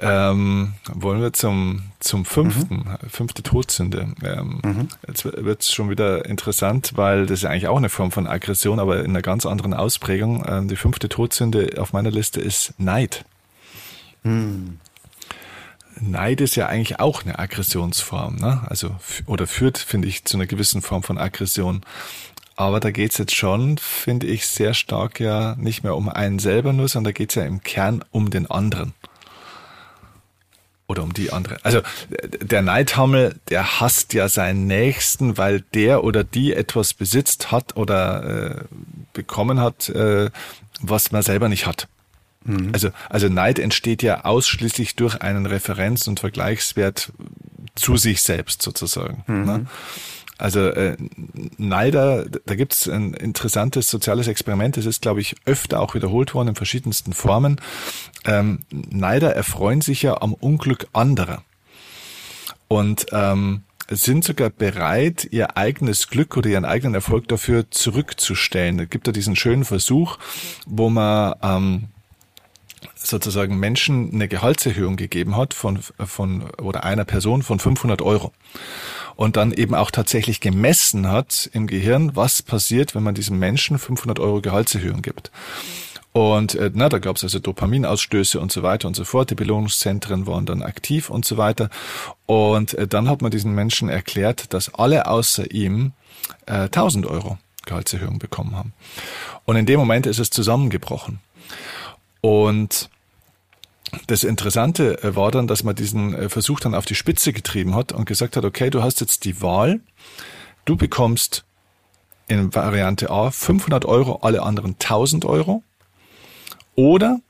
Ähm, 0.00 0.74
wollen 0.92 1.20
wir 1.20 1.32
zum, 1.32 1.82
zum 1.98 2.24
fünften, 2.24 2.76
mhm. 2.76 3.08
fünfte 3.10 3.42
Todsünde. 3.42 4.14
Ähm, 4.22 4.60
mhm. 4.64 4.88
Jetzt 5.08 5.24
wird 5.24 5.62
es 5.62 5.72
schon 5.72 5.90
wieder 5.90 6.24
interessant, 6.24 6.92
weil 6.94 7.26
das 7.26 7.40
ist 7.40 7.44
eigentlich 7.46 7.66
auch 7.66 7.78
eine 7.78 7.88
Form 7.88 8.12
von 8.12 8.28
Aggression, 8.28 8.78
aber 8.78 9.00
in 9.00 9.10
einer 9.10 9.22
ganz 9.22 9.44
anderen 9.44 9.74
Ausprägung. 9.74 10.44
Ähm, 10.46 10.68
die 10.68 10.76
fünfte 10.76 11.08
Todsünde 11.08 11.78
auf 11.78 11.92
meiner 11.92 12.12
Liste 12.12 12.40
ist 12.40 12.74
Neid. 12.78 13.24
Mhm. 14.22 14.78
Neid 16.00 16.40
ist 16.40 16.54
ja 16.54 16.66
eigentlich 16.66 17.00
auch 17.00 17.24
eine 17.24 17.40
Aggressionsform, 17.40 18.36
ne? 18.36 18.62
Also 18.68 18.94
oder 19.26 19.48
führt, 19.48 19.78
finde 19.78 20.06
ich, 20.06 20.24
zu 20.24 20.36
einer 20.36 20.46
gewissen 20.46 20.80
Form 20.80 21.02
von 21.02 21.18
Aggression. 21.18 21.82
Aber 22.58 22.80
da 22.80 22.90
geht's 22.90 23.18
jetzt 23.18 23.36
schon, 23.36 23.78
finde 23.78 24.26
ich, 24.26 24.48
sehr 24.48 24.74
stark 24.74 25.20
ja 25.20 25.54
nicht 25.58 25.84
mehr 25.84 25.94
um 25.94 26.08
einen 26.08 26.40
selber 26.40 26.72
nur, 26.72 26.88
sondern 26.88 27.12
da 27.12 27.16
geht's 27.16 27.36
ja 27.36 27.44
im 27.44 27.62
Kern 27.62 28.04
um 28.10 28.30
den 28.30 28.50
anderen. 28.50 28.94
Oder 30.88 31.04
um 31.04 31.12
die 31.12 31.32
andere. 31.32 31.58
Also 31.62 31.82
der 32.10 32.62
Neidhammel, 32.62 33.36
der 33.48 33.78
hasst 33.80 34.12
ja 34.12 34.28
seinen 34.28 34.66
Nächsten, 34.66 35.38
weil 35.38 35.60
der 35.72 36.02
oder 36.02 36.24
die 36.24 36.52
etwas 36.52 36.94
besitzt 36.94 37.52
hat 37.52 37.76
oder 37.76 38.56
äh, 38.56 38.64
bekommen 39.12 39.60
hat, 39.60 39.88
äh, 39.90 40.28
was 40.80 41.12
man 41.12 41.22
selber 41.22 41.48
nicht 41.48 41.64
hat. 41.64 41.86
Mhm. 42.42 42.70
Also, 42.72 42.90
also 43.08 43.28
Neid 43.28 43.60
entsteht 43.60 44.02
ja 44.02 44.24
ausschließlich 44.24 44.96
durch 44.96 45.22
einen 45.22 45.46
Referenz- 45.46 46.08
und 46.08 46.18
Vergleichswert 46.18 47.12
zu 47.76 47.96
sich 47.96 48.20
selbst 48.20 48.62
sozusagen. 48.62 49.22
Mhm. 49.28 49.44
Ne? 49.44 49.66
Also 50.38 50.68
äh, 50.68 50.96
Neider, 51.58 52.26
da 52.46 52.54
gibt 52.54 52.72
es 52.72 52.88
ein 52.88 53.12
interessantes 53.12 53.90
soziales 53.90 54.28
Experiment, 54.28 54.76
das 54.76 54.86
ist, 54.86 55.02
glaube 55.02 55.20
ich, 55.20 55.34
öfter 55.44 55.80
auch 55.80 55.94
wiederholt 55.94 56.32
worden 56.32 56.48
in 56.48 56.54
verschiedensten 56.54 57.12
Formen. 57.12 57.60
Ähm, 58.24 58.60
Neider 58.70 59.34
erfreuen 59.34 59.80
sich 59.80 60.02
ja 60.02 60.20
am 60.22 60.34
Unglück 60.34 60.86
anderer. 60.92 61.42
Und 62.68 63.06
ähm, 63.12 63.64
sind 63.90 64.22
sogar 64.22 64.50
bereit, 64.50 65.26
ihr 65.30 65.56
eigenes 65.56 66.08
Glück 66.08 66.36
oder 66.36 66.50
ihren 66.50 66.66
eigenen 66.66 66.94
Erfolg 66.94 67.26
dafür 67.28 67.70
zurückzustellen. 67.70 68.78
Da 68.78 68.84
gibt 68.84 69.08
da 69.08 69.12
diesen 69.12 69.34
schönen 69.34 69.64
Versuch, 69.64 70.18
wo 70.66 70.90
man 70.90 71.34
ähm, 71.42 71.88
sozusagen 72.94 73.58
Menschen 73.58 74.12
eine 74.12 74.28
Gehaltserhöhung 74.28 74.96
gegeben 74.96 75.36
hat 75.36 75.54
von, 75.54 75.80
von 76.04 76.50
oder 76.60 76.84
einer 76.84 77.04
Person 77.04 77.42
von 77.42 77.58
500 77.58 78.02
Euro 78.02 78.32
und 79.16 79.36
dann 79.36 79.52
eben 79.52 79.74
auch 79.74 79.90
tatsächlich 79.90 80.40
gemessen 80.40 81.08
hat 81.08 81.50
im 81.52 81.66
Gehirn, 81.66 82.14
was 82.14 82.42
passiert, 82.42 82.94
wenn 82.94 83.02
man 83.02 83.14
diesem 83.14 83.38
Menschen 83.38 83.78
500 83.78 84.20
Euro 84.20 84.40
Gehaltserhöhung 84.40 85.02
gibt. 85.02 85.30
Und 86.12 86.54
äh, 86.54 86.70
na, 86.72 86.88
da 86.88 86.98
gab 86.98 87.16
es 87.16 87.24
also 87.24 87.38
Dopaminausstöße 87.38 88.40
und 88.40 88.50
so 88.50 88.62
weiter 88.62 88.88
und 88.88 88.94
so 88.94 89.04
fort. 89.04 89.30
Die 89.30 89.34
Belohnungszentren 89.34 90.26
waren 90.26 90.46
dann 90.46 90.62
aktiv 90.62 91.10
und 91.10 91.24
so 91.24 91.36
weiter. 91.36 91.68
Und 92.26 92.74
äh, 92.74 92.88
dann 92.88 93.08
hat 93.08 93.22
man 93.22 93.30
diesen 93.30 93.54
Menschen 93.54 93.88
erklärt, 93.88 94.52
dass 94.52 94.74
alle 94.74 95.06
außer 95.06 95.50
ihm 95.52 95.92
äh, 96.46 96.64
1000 96.64 97.06
Euro 97.06 97.38
Gehaltserhöhung 97.66 98.18
bekommen 98.18 98.56
haben. 98.56 98.72
Und 99.44 99.56
in 99.56 99.66
dem 99.66 99.78
Moment 99.78 100.06
ist 100.06 100.18
es 100.18 100.30
zusammengebrochen. 100.30 101.20
Und 102.20 102.90
das 104.06 104.24
Interessante 104.24 105.02
äh, 105.02 105.16
war 105.16 105.30
dann, 105.30 105.46
dass 105.46 105.64
man 105.64 105.74
diesen 105.74 106.14
äh, 106.14 106.28
Versuch 106.28 106.60
dann 106.60 106.74
auf 106.74 106.84
die 106.84 106.94
Spitze 106.94 107.32
getrieben 107.32 107.74
hat 107.74 107.92
und 107.92 108.04
gesagt 108.04 108.36
hat, 108.36 108.44
okay, 108.44 108.70
du 108.70 108.82
hast 108.82 109.00
jetzt 109.00 109.24
die 109.24 109.40
Wahl, 109.40 109.80
du 110.64 110.76
bekommst 110.76 111.44
in 112.26 112.54
Variante 112.54 113.10
A 113.10 113.30
500 113.30 113.84
Euro, 113.86 114.18
alle 114.22 114.42
anderen 114.42 114.72
1000 114.72 115.24
Euro 115.24 115.62
oder 116.74 117.20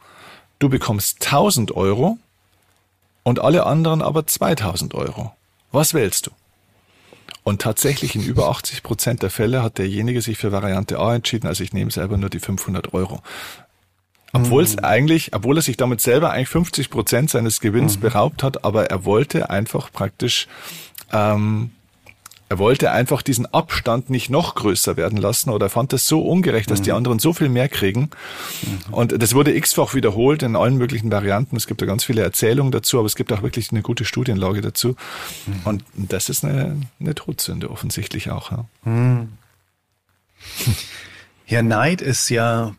du 0.58 0.68
bekommst 0.68 1.24
1000 1.24 1.72
Euro 1.72 2.18
und 3.22 3.38
alle 3.38 3.64
anderen 3.66 4.02
aber 4.02 4.26
2000 4.26 4.94
Euro. 4.94 5.32
Was 5.70 5.94
wählst 5.94 6.26
du? 6.26 6.30
Und 7.44 7.62
tatsächlich 7.62 8.14
in 8.14 8.22
über 8.22 8.48
80 8.48 8.82
Prozent 8.82 9.22
der 9.22 9.30
Fälle 9.30 9.62
hat 9.62 9.78
derjenige 9.78 10.20
sich 10.20 10.36
für 10.36 10.52
Variante 10.52 10.98
A 10.98 11.14
entschieden, 11.14 11.46
also 11.46 11.62
ich 11.62 11.72
nehme 11.72 11.90
selber 11.90 12.16
nur 12.16 12.30
die 12.30 12.40
500 12.40 12.92
Euro. 12.92 13.22
Obwohl 14.32 14.62
es 14.62 14.76
mhm. 14.76 14.84
eigentlich, 14.84 15.34
obwohl 15.34 15.56
er 15.56 15.62
sich 15.62 15.76
damit 15.76 16.00
selber 16.00 16.30
eigentlich 16.30 16.48
50 16.48 16.90
Prozent 16.90 17.30
seines 17.30 17.60
Gewinns 17.60 17.96
mhm. 17.96 18.00
beraubt 18.00 18.42
hat, 18.42 18.64
aber 18.64 18.86
er 18.86 19.04
wollte 19.04 19.50
einfach 19.50 19.90
praktisch, 19.90 20.48
ähm, 21.12 21.70
er 22.50 22.58
wollte 22.58 22.90
einfach 22.90 23.22
diesen 23.22 23.46
Abstand 23.46 24.10
nicht 24.10 24.30
noch 24.30 24.54
größer 24.54 24.96
werden 24.96 25.18
lassen 25.18 25.50
oder 25.50 25.68
fand 25.68 25.92
es 25.92 26.06
so 26.06 26.22
ungerecht, 26.22 26.70
dass 26.70 26.80
mhm. 26.80 26.84
die 26.84 26.92
anderen 26.92 27.18
so 27.18 27.32
viel 27.32 27.48
mehr 27.48 27.68
kriegen. 27.68 28.10
Mhm. 28.62 28.94
Und 28.94 29.22
das 29.22 29.34
wurde 29.34 29.54
x-fach 29.54 29.94
wiederholt 29.94 30.42
in 30.42 30.56
allen 30.56 30.76
möglichen 30.76 31.10
Varianten. 31.10 31.56
Es 31.56 31.66
gibt 31.66 31.80
da 31.80 31.86
ganz 31.86 32.04
viele 32.04 32.22
Erzählungen 32.22 32.70
dazu, 32.70 32.98
aber 32.98 33.06
es 33.06 33.16
gibt 33.16 33.32
auch 33.32 33.42
wirklich 33.42 33.70
eine 33.70 33.82
gute 33.82 34.04
Studienlage 34.04 34.60
dazu. 34.60 34.88
Mhm. 35.46 35.60
Und 35.64 35.84
das 35.94 36.28
ist 36.28 36.44
eine, 36.44 36.76
eine 37.00 37.14
Todsünde 37.14 37.70
offensichtlich 37.70 38.30
auch. 38.30 38.50
Ja. 38.50 38.66
Ja, 41.50 41.62
Neid 41.62 42.02
ist 42.02 42.28
ja 42.28 42.74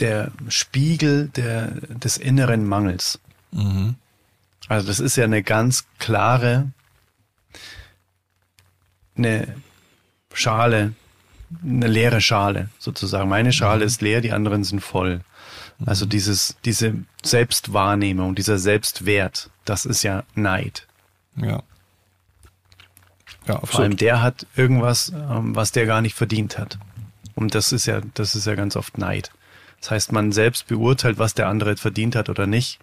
der 0.00 0.32
Spiegel 0.48 1.28
der, 1.28 1.68
des 1.88 2.16
inneren 2.16 2.66
Mangels. 2.66 3.20
Mhm. 3.52 3.96
Also 4.68 4.86
das 4.86 5.00
ist 5.00 5.16
ja 5.16 5.24
eine 5.24 5.42
ganz 5.42 5.84
klare, 5.98 6.70
eine 9.16 9.54
Schale, 10.32 10.94
eine 11.62 11.86
leere 11.86 12.20
Schale 12.20 12.70
sozusagen. 12.78 13.28
Meine 13.28 13.52
Schale 13.52 13.80
mhm. 13.80 13.86
ist 13.86 14.02
leer, 14.02 14.20
die 14.20 14.32
anderen 14.32 14.64
sind 14.64 14.80
voll. 14.80 15.20
Mhm. 15.78 15.88
Also 15.88 16.06
dieses, 16.06 16.56
diese 16.64 16.94
Selbstwahrnehmung, 17.22 18.34
dieser 18.34 18.58
Selbstwert, 18.58 19.50
das 19.64 19.84
ist 19.84 20.02
ja 20.02 20.24
Neid. 20.34 20.86
Ja. 21.36 21.62
Ja, 23.46 23.60
Vor 23.60 23.80
allem 23.80 23.96
der 23.96 24.22
hat 24.22 24.46
irgendwas, 24.56 25.10
ähm, 25.10 25.54
was 25.54 25.70
der 25.70 25.84
gar 25.84 26.00
nicht 26.00 26.14
verdient 26.14 26.58
hat. 26.58 26.78
Und 27.34 27.54
das 27.54 27.72
ist 27.72 27.86
ja, 27.86 28.00
das 28.14 28.34
ist 28.34 28.46
ja 28.46 28.54
ganz 28.54 28.74
oft 28.74 28.96
Neid. 28.96 29.30
Das 29.84 29.90
heißt, 29.90 30.12
man 30.12 30.32
selbst 30.32 30.66
beurteilt, 30.66 31.18
was 31.18 31.34
der 31.34 31.46
andere 31.46 31.76
verdient 31.76 32.16
hat 32.16 32.30
oder 32.30 32.46
nicht. 32.46 32.78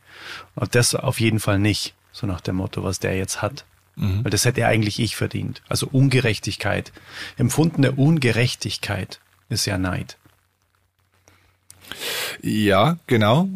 Und 0.53 0.75
das 0.75 0.93
auf 0.93 1.19
jeden 1.19 1.39
Fall 1.39 1.57
nicht. 1.57 1.95
So 2.11 2.27
nach 2.27 2.41
dem 2.41 2.57
Motto, 2.57 2.83
was 2.83 2.99
der 2.99 3.17
jetzt 3.17 3.41
hat. 3.41 3.65
Mhm. 3.95 4.23
Weil 4.23 4.29
das 4.29 4.45
hätte 4.45 4.67
eigentlich 4.67 4.99
ich 4.99 5.15
verdient. 5.15 5.63
Also 5.67 5.87
Ungerechtigkeit. 5.91 6.91
Empfundene 7.37 7.93
Ungerechtigkeit 7.93 9.19
ist 9.49 9.65
ja 9.65 9.79
Neid. 9.79 10.17
Ja, 12.39 12.99
genau. 13.07 13.49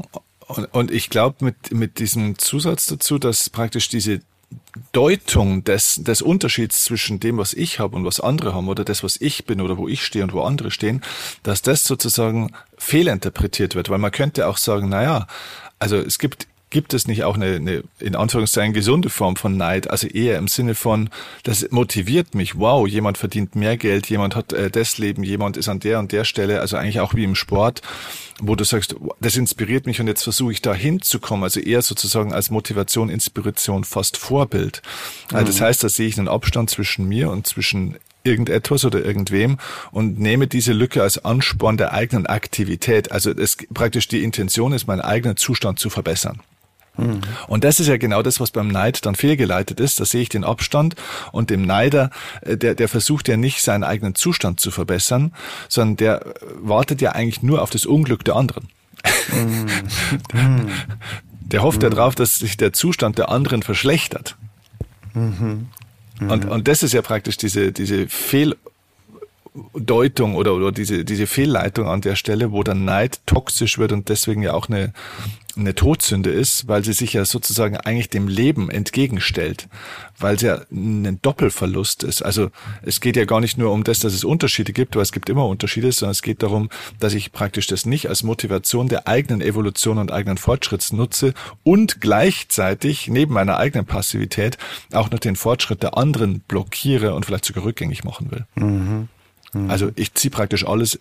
Und, 0.47 0.65
und 0.73 0.89
ich 0.89 1.11
glaube, 1.11 1.45
mit, 1.45 1.71
mit 1.71 1.99
diesem 1.99 2.39
Zusatz 2.39 2.87
dazu, 2.87 3.19
dass 3.19 3.51
praktisch 3.51 3.89
diese 3.89 4.21
Deutung 4.91 5.63
des, 5.63 5.95
des 6.03 6.21
Unterschieds 6.21 6.83
zwischen 6.83 7.19
dem, 7.19 7.37
was 7.37 7.53
ich 7.53 7.79
habe 7.79 7.95
und 7.95 8.05
was 8.05 8.19
andere 8.19 8.53
haben 8.53 8.67
oder 8.67 8.83
das, 8.83 9.03
was 9.03 9.19
ich 9.19 9.45
bin 9.45 9.61
oder 9.61 9.77
wo 9.77 9.87
ich 9.87 10.03
stehe 10.03 10.23
und 10.23 10.33
wo 10.33 10.41
andere 10.41 10.71
stehen, 10.71 11.01
dass 11.43 11.61
das 11.61 11.85
sozusagen 11.85 12.51
fehlinterpretiert 12.77 13.75
wird, 13.75 13.89
weil 13.89 13.99
man 13.99 14.11
könnte 14.11 14.47
auch 14.47 14.57
sagen, 14.57 14.89
na 14.89 15.03
ja, 15.03 15.27
also 15.79 15.97
es 15.97 16.19
gibt 16.19 16.47
gibt 16.75 16.93
es 16.93 17.07
nicht 17.07 17.23
auch 17.23 17.35
eine, 17.35 17.55
eine 17.55 17.83
in 18.01 18.17
Anführungszeichen 18.17 18.73
gesunde 18.73 19.09
Form 19.09 19.37
von 19.37 19.55
Neid? 19.55 19.89
Also 19.89 20.07
eher 20.07 20.37
im 20.37 20.49
Sinne 20.49 20.75
von, 20.75 21.09
das 21.43 21.65
motiviert 21.71 22.35
mich. 22.35 22.59
Wow, 22.59 22.85
jemand 22.85 23.17
verdient 23.17 23.55
mehr 23.55 23.77
Geld, 23.77 24.09
jemand 24.09 24.35
hat 24.35 24.51
äh, 24.51 24.69
das 24.69 24.97
Leben, 24.97 25.23
jemand 25.23 25.55
ist 25.55 25.69
an 25.69 25.79
der 25.79 25.99
und 25.99 26.11
der 26.11 26.25
Stelle. 26.25 26.59
Also 26.59 26.75
eigentlich 26.75 26.99
auch 26.99 27.13
wie 27.13 27.23
im 27.23 27.35
Sport, 27.35 27.81
wo 28.41 28.57
du 28.57 28.65
sagst, 28.65 28.93
das 29.21 29.37
inspiriert 29.37 29.85
mich 29.85 30.01
und 30.01 30.07
jetzt 30.07 30.23
versuche 30.23 30.51
ich 30.51 30.61
da 30.61 30.73
hinzukommen. 30.73 31.45
Also 31.45 31.61
eher 31.61 31.81
sozusagen 31.81 32.33
als 32.33 32.49
Motivation, 32.51 33.07
Inspiration, 33.07 33.85
fast 33.85 34.17
Vorbild. 34.17 34.81
Also 35.31 35.45
das 35.45 35.61
mhm. 35.61 35.63
heißt, 35.63 35.81
da 35.81 35.87
sehe 35.87 36.09
ich 36.09 36.17
einen 36.17 36.27
Abstand 36.27 36.69
zwischen 36.69 37.07
mir 37.07 37.29
und 37.29 37.47
zwischen 37.47 37.95
irgendetwas 38.25 38.83
oder 38.83 39.05
irgendwem 39.05 39.59
und 39.91 40.19
nehme 40.19 40.47
diese 40.47 40.73
Lücke 40.73 41.01
als 41.01 41.23
Ansporn 41.23 41.77
der 41.77 41.93
eigenen 41.93 42.25
Aktivität. 42.25 43.13
Also 43.13 43.31
es 43.31 43.55
praktisch 43.73 44.09
die 44.09 44.25
Intention 44.25 44.73
ist, 44.73 44.87
meinen 44.87 44.99
eigenen 44.99 45.37
Zustand 45.37 45.79
zu 45.79 45.89
verbessern. 45.89 46.41
Mhm. 46.97 47.21
Und 47.47 47.63
das 47.63 47.79
ist 47.79 47.87
ja 47.87 47.97
genau 47.97 48.21
das, 48.21 48.39
was 48.39 48.51
beim 48.51 48.67
Neid 48.67 49.05
dann 49.05 49.15
fehlgeleitet 49.15 49.79
ist. 49.79 49.99
Da 49.99 50.05
sehe 50.05 50.21
ich 50.21 50.29
den 50.29 50.43
Abstand 50.43 50.95
und 51.31 51.49
dem 51.49 51.65
Neider, 51.65 52.09
äh, 52.41 52.57
der, 52.57 52.75
der 52.75 52.87
versucht 52.87 53.27
ja 53.27 53.37
nicht, 53.37 53.61
seinen 53.61 53.83
eigenen 53.83 54.15
Zustand 54.15 54.59
zu 54.59 54.71
verbessern, 54.71 55.33
sondern 55.67 55.97
der 55.97 56.33
wartet 56.59 57.01
ja 57.01 57.11
eigentlich 57.11 57.43
nur 57.43 57.61
auf 57.61 57.69
das 57.69 57.85
Unglück 57.85 58.23
der 58.23 58.35
anderen. 58.35 58.69
Mhm. 59.31 59.67
der 61.41 61.63
hofft 61.63 61.83
ja 61.83 61.89
darauf, 61.89 62.15
dass 62.15 62.39
sich 62.39 62.57
der 62.57 62.73
Zustand 62.73 63.17
der 63.17 63.29
anderen 63.29 63.63
verschlechtert. 63.63 64.35
Mhm. 65.13 65.67
Und, 66.19 66.45
und 66.45 66.67
das 66.67 66.81
ist 66.81 66.93
ja 66.93 67.01
praktisch 67.01 67.37
diese, 67.37 67.71
diese 67.71 68.07
Fehl, 68.07 68.55
Deutung 69.73 70.35
oder, 70.35 70.53
oder 70.53 70.71
diese, 70.71 71.05
diese 71.05 71.27
Fehlleitung 71.27 71.87
an 71.87 72.01
der 72.01 72.15
Stelle, 72.15 72.51
wo 72.51 72.63
der 72.63 72.75
Neid 72.75 73.21
toxisch 73.25 73.77
wird 73.77 73.91
und 73.93 74.09
deswegen 74.09 74.41
ja 74.41 74.53
auch 74.53 74.67
eine, 74.67 74.91
eine 75.55 75.73
Todsünde 75.73 76.29
ist, 76.29 76.67
weil 76.67 76.83
sie 76.83 76.91
sich 76.91 77.13
ja 77.13 77.23
sozusagen 77.23 77.77
eigentlich 77.77 78.09
dem 78.09 78.27
Leben 78.27 78.69
entgegenstellt, 78.69 79.69
weil 80.19 80.35
es 80.35 80.41
ja 80.41 80.61
ein 80.71 81.19
Doppelverlust 81.21 82.03
ist. 82.03 82.21
Also 82.21 82.49
es 82.81 82.99
geht 82.99 83.15
ja 83.15 83.23
gar 83.23 83.39
nicht 83.39 83.57
nur 83.57 83.71
um 83.71 83.85
das, 83.85 83.99
dass 83.99 84.13
es 84.13 84.25
Unterschiede 84.25 84.73
gibt, 84.73 84.95
weil 84.95 85.03
es 85.03 85.13
gibt 85.13 85.29
immer 85.29 85.45
Unterschiede, 85.47 85.91
sondern 85.91 86.11
es 86.11 86.21
geht 86.21 86.43
darum, 86.43 86.69
dass 86.99 87.13
ich 87.13 87.31
praktisch 87.31 87.67
das 87.67 87.85
nicht 87.85 88.09
als 88.09 88.23
Motivation 88.23 88.89
der 88.89 89.07
eigenen 89.07 89.41
Evolution 89.41 89.97
und 89.97 90.11
eigenen 90.11 90.37
Fortschritts 90.37 90.91
nutze 90.91 91.33
und 91.63 92.01
gleichzeitig 92.01 93.07
neben 93.07 93.33
meiner 93.33 93.57
eigenen 93.57 93.85
Passivität 93.85 94.57
auch 94.91 95.09
noch 95.11 95.19
den 95.19 95.37
Fortschritt 95.37 95.81
der 95.81 95.97
anderen 95.97 96.41
blockiere 96.41 97.13
und 97.13 97.25
vielleicht 97.25 97.45
sogar 97.45 97.63
rückgängig 97.63 98.03
machen 98.03 98.31
will. 98.31 98.45
Mhm. 98.55 99.07
Mhm. 99.55 99.71
Also 99.71 99.91
ich 99.95 100.13
ziehe 100.13 100.31
praktisch 100.31 100.67
alles 100.67 100.99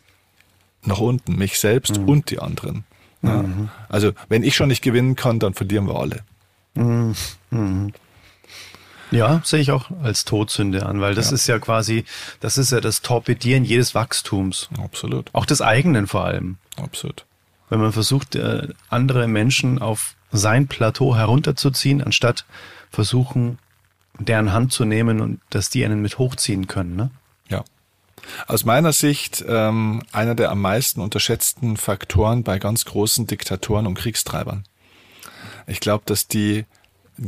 nach 0.85 0.99
unten, 0.99 1.37
mich 1.37 1.59
selbst 1.59 1.99
mhm. 1.99 2.09
und 2.09 2.31
die 2.31 2.39
anderen. 2.39 2.85
Ja. 3.23 3.43
Mhm. 3.43 3.69
Also 3.89 4.13
wenn 4.29 4.43
ich 4.43 4.55
schon 4.55 4.69
nicht 4.69 4.83
gewinnen 4.83 5.17
kann, 5.17 5.39
dann 5.39 5.55
verlieren 5.55 5.87
wir 5.87 5.97
alle. 5.97 6.21
Mhm. 6.75 7.15
Mhm. 7.51 7.93
Ja, 9.11 9.41
sehe 9.45 9.61
ich 9.61 9.71
auch 9.71 9.91
als 10.03 10.25
Todsünde 10.25 10.87
an, 10.87 11.01
weil 11.01 11.15
das 11.15 11.31
ja. 11.31 11.35
ist 11.35 11.47
ja 11.47 11.59
quasi, 11.59 12.05
das 12.41 12.59
ist 12.59 12.73
ja 12.73 12.81
das 12.81 13.03
Torpedieren 13.03 13.65
jedes 13.65 13.95
Wachstums. 13.95 14.69
Absolut. 14.83 15.31
Auch 15.33 15.47
des 15.47 15.63
eigenen 15.63 16.07
vor 16.07 16.25
allem. 16.25 16.57
Absolut. 16.77 17.25
Wenn 17.71 17.81
man 17.81 17.93
versucht, 17.93 18.35
äh, 18.35 18.69
andere 18.89 19.29
Menschen 19.29 19.79
auf 19.79 20.15
sein 20.33 20.67
Plateau 20.67 21.15
herunterzuziehen, 21.15 22.03
anstatt 22.03 22.45
versuchen, 22.91 23.59
deren 24.19 24.53
Hand 24.53 24.73
zu 24.73 24.85
nehmen 24.85 25.21
und 25.21 25.41
dass 25.51 25.71
die 25.71 25.85
einen 25.85 26.03
mit 26.03 26.19
hochziehen 26.19 26.67
können, 26.67 26.97
ne? 26.97 27.11
Aus 28.47 28.65
meiner 28.65 28.93
Sicht 28.93 29.45
ähm, 29.47 30.03
einer 30.13 30.35
der 30.35 30.51
am 30.51 30.61
meisten 30.61 31.01
unterschätzten 31.01 31.77
Faktoren 31.77 32.43
bei 32.43 32.59
ganz 32.59 32.85
großen 32.85 33.27
Diktatoren 33.27 33.87
und 33.87 33.95
Kriegstreibern. 33.95 34.65
Ich 35.67 35.81
glaube, 35.81 36.05
dass 36.07 36.29
die 36.29 36.67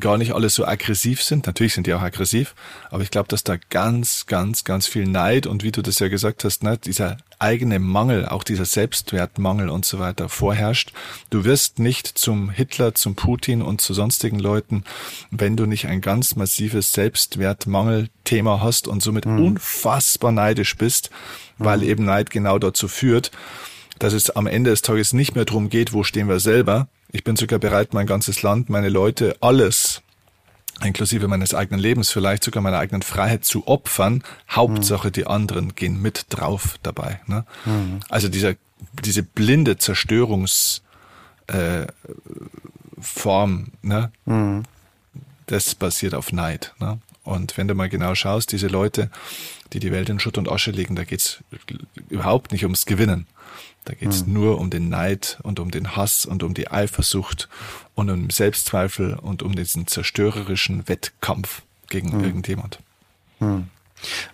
gar 0.00 0.18
nicht 0.18 0.32
alle 0.32 0.48
so 0.48 0.66
aggressiv 0.66 1.22
sind. 1.22 1.46
Natürlich 1.46 1.74
sind 1.74 1.86
die 1.86 1.94
auch 1.94 2.02
aggressiv, 2.02 2.54
aber 2.90 3.02
ich 3.02 3.10
glaube, 3.10 3.28
dass 3.28 3.44
da 3.44 3.56
ganz, 3.70 4.26
ganz, 4.26 4.64
ganz 4.64 4.86
viel 4.86 5.06
Neid 5.06 5.46
und 5.46 5.62
wie 5.62 5.72
du 5.72 5.82
das 5.82 5.98
ja 6.00 6.08
gesagt 6.08 6.44
hast, 6.44 6.62
ne, 6.62 6.76
dieser 6.76 7.18
eigene 7.38 7.78
Mangel, 7.78 8.26
auch 8.26 8.42
dieser 8.42 8.64
Selbstwertmangel 8.64 9.68
und 9.68 9.84
so 9.84 9.98
weiter 9.98 10.28
vorherrscht. 10.28 10.92
Du 11.30 11.44
wirst 11.44 11.78
nicht 11.78 12.06
zum 12.06 12.50
Hitler, 12.50 12.94
zum 12.94 13.14
Putin 13.14 13.62
und 13.62 13.80
zu 13.80 13.94
sonstigen 13.94 14.38
Leuten, 14.38 14.84
wenn 15.30 15.56
du 15.56 15.66
nicht 15.66 15.86
ein 15.86 16.00
ganz 16.00 16.34
massives 16.34 16.92
Selbstwertmangelthema 16.92 18.60
hast 18.60 18.88
und 18.88 19.02
somit 19.02 19.26
mhm. 19.26 19.44
unfassbar 19.44 20.32
neidisch 20.32 20.76
bist, 20.76 21.10
weil 21.58 21.78
mhm. 21.78 21.84
eben 21.84 22.04
Neid 22.04 22.30
genau 22.30 22.58
dazu 22.58 22.88
führt, 22.88 23.30
dass 23.98 24.12
es 24.12 24.30
am 24.30 24.46
Ende 24.46 24.70
des 24.70 24.82
Tages 24.82 25.12
nicht 25.12 25.34
mehr 25.34 25.44
darum 25.44 25.68
geht, 25.68 25.92
wo 25.92 26.02
stehen 26.02 26.28
wir 26.28 26.40
selber, 26.40 26.88
ich 27.12 27.24
bin 27.24 27.36
sogar 27.36 27.58
bereit, 27.58 27.94
mein 27.94 28.06
ganzes 28.06 28.42
Land, 28.42 28.68
meine 28.68 28.88
Leute, 28.88 29.36
alles, 29.40 30.02
inklusive 30.82 31.28
meines 31.28 31.54
eigenen 31.54 31.80
Lebens, 31.80 32.10
vielleicht 32.10 32.44
sogar 32.44 32.62
meiner 32.62 32.78
eigenen 32.78 33.02
Freiheit 33.02 33.44
zu 33.44 33.66
opfern. 33.66 34.22
Hauptsache, 34.50 35.10
die 35.10 35.26
anderen 35.26 35.74
gehen 35.74 36.00
mit 36.00 36.26
drauf 36.28 36.78
dabei. 36.82 37.20
Ne? 37.26 37.44
Mhm. 37.64 38.00
Also 38.08 38.28
dieser, 38.28 38.54
diese 39.02 39.22
blinde 39.22 39.78
Zerstörungsform, 39.78 40.82
äh, 41.48 41.86
Form, 42.98 43.72
ne? 43.82 44.10
Mhm. 44.24 44.62
das 45.46 45.74
basiert 45.74 46.14
auf 46.14 46.32
Neid. 46.32 46.74
Ne? 46.80 46.98
Und 47.24 47.56
wenn 47.58 47.68
du 47.68 47.74
mal 47.74 47.88
genau 47.88 48.14
schaust, 48.14 48.52
diese 48.52 48.68
Leute, 48.68 49.10
die 49.72 49.80
die 49.80 49.92
Welt 49.92 50.08
in 50.08 50.20
Schutt 50.20 50.38
und 50.38 50.50
Asche 50.50 50.70
legen, 50.70 50.96
da 50.96 51.04
geht's 51.04 51.42
überhaupt 52.08 52.52
nicht 52.52 52.64
ums 52.64 52.86
Gewinnen. 52.86 53.26
Da 53.86 53.94
geht 53.94 54.10
es 54.10 54.26
mhm. 54.26 54.32
nur 54.34 54.58
um 54.58 54.68
den 54.68 54.88
Neid 54.88 55.38
und 55.42 55.60
um 55.60 55.70
den 55.70 55.96
Hass 55.96 56.26
und 56.26 56.42
um 56.42 56.54
die 56.54 56.70
Eifersucht 56.70 57.48
und 57.94 58.10
um 58.10 58.30
Selbstzweifel 58.30 59.14
und 59.14 59.42
um 59.42 59.54
diesen 59.54 59.86
zerstörerischen 59.86 60.88
Wettkampf 60.88 61.62
gegen 61.88 62.18
mhm. 62.18 62.24
irgendjemand. 62.24 62.80
Mhm. 63.38 63.68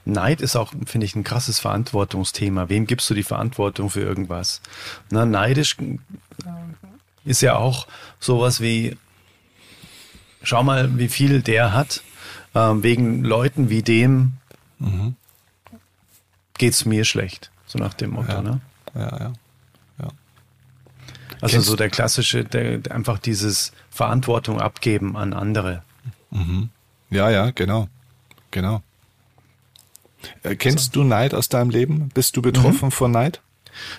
Neid 0.06 0.40
ist 0.40 0.56
auch, 0.56 0.72
finde 0.86 1.04
ich, 1.04 1.14
ein 1.14 1.22
krasses 1.22 1.60
Verantwortungsthema. 1.60 2.70
Wem 2.70 2.86
gibst 2.86 3.08
du 3.10 3.14
die 3.14 3.22
Verantwortung 3.22 3.90
für 3.90 4.00
irgendwas? 4.00 4.62
Na, 5.10 5.26
neidisch 5.26 5.76
ist 7.24 7.42
ja 7.42 7.56
auch 7.56 7.86
sowas 8.18 8.60
wie, 8.60 8.96
schau 10.42 10.62
mal, 10.62 10.98
wie 10.98 11.08
viel 11.08 11.42
der 11.42 11.74
hat, 11.74 12.02
ähm, 12.54 12.82
wegen 12.82 13.22
Leuten 13.22 13.68
wie 13.68 13.82
dem 13.82 14.32
mhm. 14.78 15.14
geht's 16.54 16.86
mir 16.86 17.04
schlecht. 17.04 17.50
So 17.66 17.78
nach 17.78 17.94
dem 17.94 18.12
Motto, 18.12 18.32
ja. 18.32 18.42
ne? 18.42 18.60
Ja. 18.94 19.18
ja. 19.18 19.32
Also 21.42 21.56
Kennst 21.56 21.68
so 21.68 21.76
der 21.76 21.90
klassische, 21.90 22.44
der, 22.44 22.80
einfach 22.90 23.18
dieses 23.18 23.72
Verantwortung 23.90 24.60
abgeben 24.60 25.16
an 25.16 25.34
andere. 25.34 25.82
Mhm. 26.30 26.70
Ja, 27.10 27.30
ja, 27.30 27.50
genau. 27.50 27.88
Genau. 28.52 28.82
Äh, 30.44 30.54
kennst 30.56 30.96
du 30.96 31.04
Neid 31.04 31.34
aus 31.34 31.48
deinem 31.48 31.70
Leben? 31.70 32.10
Bist 32.14 32.36
du 32.36 32.42
betroffen 32.42 32.86
mhm. 32.86 32.92
von 32.92 33.10
Neid? 33.10 33.40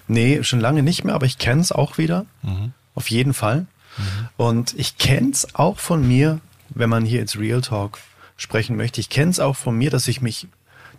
Nee, 0.08 0.41
schon 0.44 0.60
lange 0.60 0.84
nicht 0.84 1.04
mehr, 1.04 1.16
aber 1.16 1.26
ich 1.26 1.38
kenne 1.38 1.62
es 1.62 1.72
auch 1.72 1.98
wieder. 1.98 2.26
Mhm. 2.44 2.72
Auf 2.96 3.10
jeden 3.10 3.34
Fall. 3.34 3.68
Mhm. 3.98 4.30
Und 4.38 4.74
ich 4.78 4.98
kenne 4.98 5.32
es 5.32 5.56
auch 5.56 5.80
von 5.80 6.08
mir, 6.08 6.39
wenn 6.70 6.89
man 6.89 7.06
hier 7.06 7.20
jetzt 7.20 7.38
Real 7.38 7.62
Talk 7.62 8.00
sprechen 8.38 8.78
möchte. 8.78 9.02
Ich 9.02 9.10
kenne 9.10 9.32
es 9.32 9.39
auch 9.39 9.56
von 9.56 9.78
mir, 9.78 9.89
dass 9.89 10.08
ich 10.08 10.22
mich, 10.22 10.48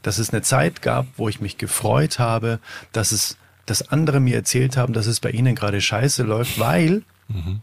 dass 0.03 0.18
es 0.18 0.30
eine 0.30 0.42
Zeit 0.42 0.82
gab, 0.82 1.07
wo 1.16 1.28
ich 1.28 1.40
mich 1.40 1.57
gefreut 1.57 2.18
habe, 2.18 2.61
dass 2.92 3.12
es, 3.12 3.38
dass 3.66 3.88
andere 3.88 4.20
mir 4.20 4.36
erzählt 4.36 4.76
haben, 4.76 4.92
dass 4.92 5.06
es 5.06 5.20
bei 5.20 5.30
ihnen 5.30 5.54
gerade 5.54 5.80
scheiße 5.80 6.22
läuft, 6.22 6.58
weil 6.58 7.02
mhm. 7.28 7.60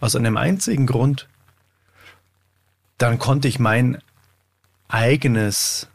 aus 0.00 0.16
einem 0.16 0.36
einzigen 0.36 0.86
Grund, 0.86 1.28
dann 2.98 3.18
konnte 3.18 3.48
ich 3.48 3.58
mein 3.58 3.98
eigenes 4.88 5.88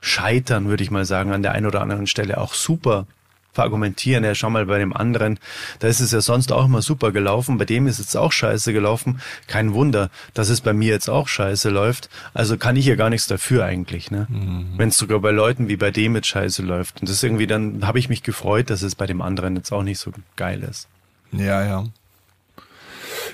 Scheitern, 0.00 0.68
würde 0.68 0.82
ich 0.82 0.90
mal 0.90 1.04
sagen, 1.04 1.32
an 1.32 1.42
der 1.42 1.52
einen 1.52 1.66
oder 1.66 1.82
anderen 1.82 2.06
Stelle 2.06 2.38
auch 2.38 2.54
super 2.54 3.06
verargumentieren. 3.52 4.24
Ja, 4.24 4.34
schau 4.34 4.50
mal 4.50 4.66
bei 4.66 4.78
dem 4.78 4.94
anderen, 4.94 5.38
da 5.78 5.88
ist 5.88 6.00
es 6.00 6.12
ja 6.12 6.20
sonst 6.20 6.52
auch 6.52 6.64
immer 6.64 6.82
super 6.82 7.12
gelaufen, 7.12 7.58
bei 7.58 7.64
dem 7.64 7.86
ist 7.86 7.98
es 7.98 8.16
auch 8.16 8.32
scheiße 8.32 8.72
gelaufen. 8.72 9.20
Kein 9.46 9.74
Wunder, 9.74 10.10
dass 10.34 10.48
es 10.48 10.60
bei 10.60 10.72
mir 10.72 10.90
jetzt 10.90 11.08
auch 11.08 11.28
scheiße 11.28 11.70
läuft. 11.70 12.08
Also 12.34 12.56
kann 12.56 12.76
ich 12.76 12.86
ja 12.86 12.94
gar 12.94 13.10
nichts 13.10 13.26
dafür 13.26 13.64
eigentlich, 13.64 14.10
ne? 14.10 14.26
Mhm. 14.28 14.74
Wenn 14.76 14.88
es 14.90 14.98
sogar 14.98 15.20
bei 15.20 15.30
Leuten 15.30 15.68
wie 15.68 15.76
bei 15.76 15.90
dem 15.90 16.14
jetzt 16.14 16.28
scheiße 16.28 16.62
läuft. 16.62 17.00
Und 17.00 17.08
das 17.08 17.22
irgendwie 17.22 17.46
dann 17.46 17.86
habe 17.86 17.98
ich 17.98 18.08
mich 18.08 18.22
gefreut, 18.22 18.70
dass 18.70 18.82
es 18.82 18.94
bei 18.94 19.06
dem 19.06 19.22
anderen 19.22 19.56
jetzt 19.56 19.72
auch 19.72 19.82
nicht 19.82 19.98
so 19.98 20.12
geil 20.36 20.62
ist. 20.62 20.88
Ja, 21.32 21.64
ja. 21.64 21.84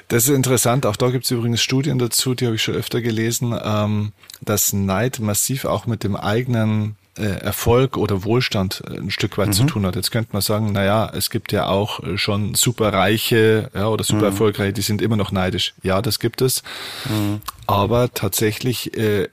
Das 0.08 0.28
ist 0.28 0.34
interessant. 0.34 0.86
Auch 0.86 0.96
da 0.96 1.10
gibt 1.10 1.24
es 1.24 1.30
übrigens 1.30 1.60
Studien 1.60 1.98
dazu, 1.98 2.34
die 2.34 2.46
habe 2.46 2.56
ich 2.56 2.62
schon 2.62 2.74
öfter 2.74 3.00
gelesen, 3.00 3.58
ähm, 3.62 4.12
dass 4.40 4.72
Neid 4.72 5.18
massiv 5.18 5.64
auch 5.64 5.86
mit 5.86 6.04
dem 6.04 6.16
eigenen 6.16 6.96
Erfolg 7.22 7.96
oder 7.96 8.24
Wohlstand 8.24 8.82
äh, 8.86 8.98
ein 8.98 9.10
Stück 9.10 9.38
weit 9.38 9.48
mhm. 9.48 9.52
zu 9.52 9.64
tun 9.64 9.86
hat. 9.86 9.96
Jetzt 9.96 10.10
könnte 10.10 10.30
man 10.32 10.42
sagen, 10.42 10.72
na 10.72 10.84
ja, 10.84 11.10
es 11.14 11.30
gibt 11.30 11.52
ja 11.52 11.68
auch 11.68 12.02
äh, 12.02 12.18
schon 12.18 12.54
superreiche 12.54 13.70
ja, 13.74 13.88
oder 13.88 14.04
super 14.04 14.20
mhm. 14.20 14.26
erfolgreiche, 14.26 14.72
die 14.72 14.82
sind 14.82 15.02
immer 15.02 15.16
noch 15.16 15.32
neidisch. 15.32 15.74
Ja, 15.82 16.02
das 16.02 16.18
gibt 16.18 16.42
es. 16.42 16.62
Mhm. 17.08 17.40
Aber 17.66 18.12
tatsächlich, 18.12 18.96
äh, 18.96 19.28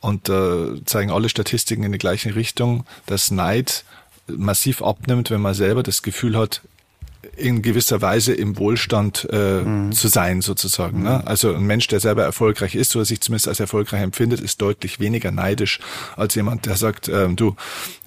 und 0.00 0.28
äh, 0.28 0.84
zeigen 0.84 1.10
alle 1.10 1.28
Statistiken 1.28 1.82
in 1.82 1.92
die 1.92 1.98
gleiche 1.98 2.34
Richtung, 2.34 2.84
dass 3.06 3.30
Neid 3.30 3.84
massiv 4.26 4.82
abnimmt, 4.82 5.30
wenn 5.30 5.40
man 5.40 5.54
selber 5.54 5.82
das 5.82 6.02
Gefühl 6.02 6.36
hat, 6.36 6.60
in 7.36 7.62
gewisser 7.62 8.00
Weise 8.02 8.34
im 8.34 8.58
Wohlstand 8.58 9.26
äh, 9.30 9.62
mhm. 9.62 9.92
zu 9.92 10.08
sein, 10.08 10.42
sozusagen. 10.42 11.02
Ne? 11.02 11.20
Mhm. 11.22 11.28
Also 11.28 11.54
ein 11.54 11.64
Mensch, 11.64 11.86
der 11.88 12.00
selber 12.00 12.24
erfolgreich 12.24 12.74
ist 12.74 12.94
oder 12.96 13.04
sich 13.04 13.20
zumindest 13.20 13.48
als 13.48 13.60
erfolgreich 13.60 14.02
empfindet, 14.02 14.40
ist 14.40 14.60
deutlich 14.60 15.00
weniger 15.00 15.30
neidisch 15.30 15.80
als 16.16 16.34
jemand, 16.34 16.66
der 16.66 16.76
sagt, 16.76 17.08
ähm, 17.08 17.36
du, 17.36 17.56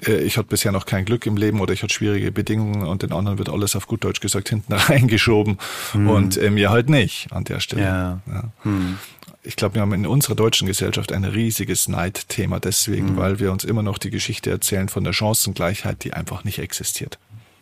äh, 0.06 0.18
ich 0.18 0.38
hatte 0.38 0.48
bisher 0.48 0.72
noch 0.72 0.86
kein 0.86 1.06
Glück 1.06 1.26
im 1.26 1.38
Leben 1.38 1.60
oder 1.62 1.74
ich 1.74 1.84
hatte 1.84 1.94
schwierige 1.94 2.32
Bedingungen 2.32 2.86
und 2.86 3.02
den 3.02 3.12
anderen 3.12 3.38
wird 3.38 3.50
alles 3.50 3.76
auf 3.76 3.88
gut 3.88 4.04
Deutsch 4.04 4.20
gesagt 4.20 4.50
hinten 4.50 4.74
reingeschoben 4.74 5.58
mhm. 5.94 6.10
und 6.10 6.38
äh, 6.38 6.50
mir 6.50 6.70
halt 6.70 6.90
nicht 6.90 7.32
an 7.32 7.44
der 7.44 7.60
Stelle. 7.60 7.82
Ja. 7.84 8.22
ja. 8.28 8.44
Mhm 8.64 8.98
ich 9.42 9.56
glaube, 9.56 9.76
wir 9.76 9.82
haben 9.82 9.94
in 9.94 10.06
unserer 10.06 10.36
deutschen 10.36 10.68
Gesellschaft 10.68 11.12
ein 11.14 11.24
riesiges 11.24 11.88
Neidthema 11.88 12.60
deswegen, 12.60 13.14
mhm. 13.14 13.18
weil 13.18 13.40
wir 13.40 13.52
uns 13.52 13.64
immer 13.64 13.84
noch 13.84 13.98
die 13.98 14.10
Geschichte 14.10 14.50
erzählen 14.52 14.90
von 14.90 15.04
der 15.04 15.14
Chancengleichheit, 15.14 16.04
die 16.04 16.14
einfach 16.14 16.44
nicht 16.44 16.60
existiert. 16.60 17.18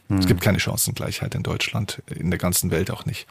Mhm. 0.09 0.19
Es 0.19 0.27
gibt 0.27 0.41
keine 0.41 0.59
Chancengleichheit 0.59 1.35
in 1.35 1.43
Deutschland, 1.43 2.01
in 2.09 2.29
der 2.29 2.39
ganzen 2.39 2.71
Welt 2.71 2.91
auch 2.91 3.05
nicht. 3.05 3.27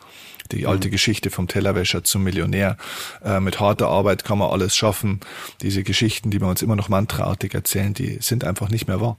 Die 0.53 0.63
hm. 0.63 0.69
alte 0.71 0.89
mhm. 0.89 0.93
Geschichte 0.93 1.31
vom 1.31 1.49
Tellerwäscher 1.49 2.05
zum 2.05 2.23
Millionär. 2.23 2.77
Äh, 3.25 3.41
mit 3.41 3.61
harter 3.61 3.89
Arbeit 3.89 4.25
kann 4.25 4.39
man 4.39 4.51
alles 4.51 4.77
schaffen. 4.77 5.21
Diese 5.63 5.83
Geschichten, 5.83 6.31
die 6.31 6.41
wir 6.41 6.49
uns 6.49 6.63
immer 6.63 6.77
noch 6.77 6.89
mantraartig 6.89 7.55
erzählen, 7.55 7.95
die 7.95 8.19
sind 8.21 8.45
einfach 8.45 8.69
nicht 8.69 8.87
mehr 8.87 9.01
wahr. 9.01 9.17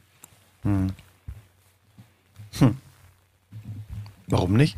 Hm. 0.64 0.92
Hm. 2.60 2.78
Warum 4.28 4.54
nicht? 4.54 4.78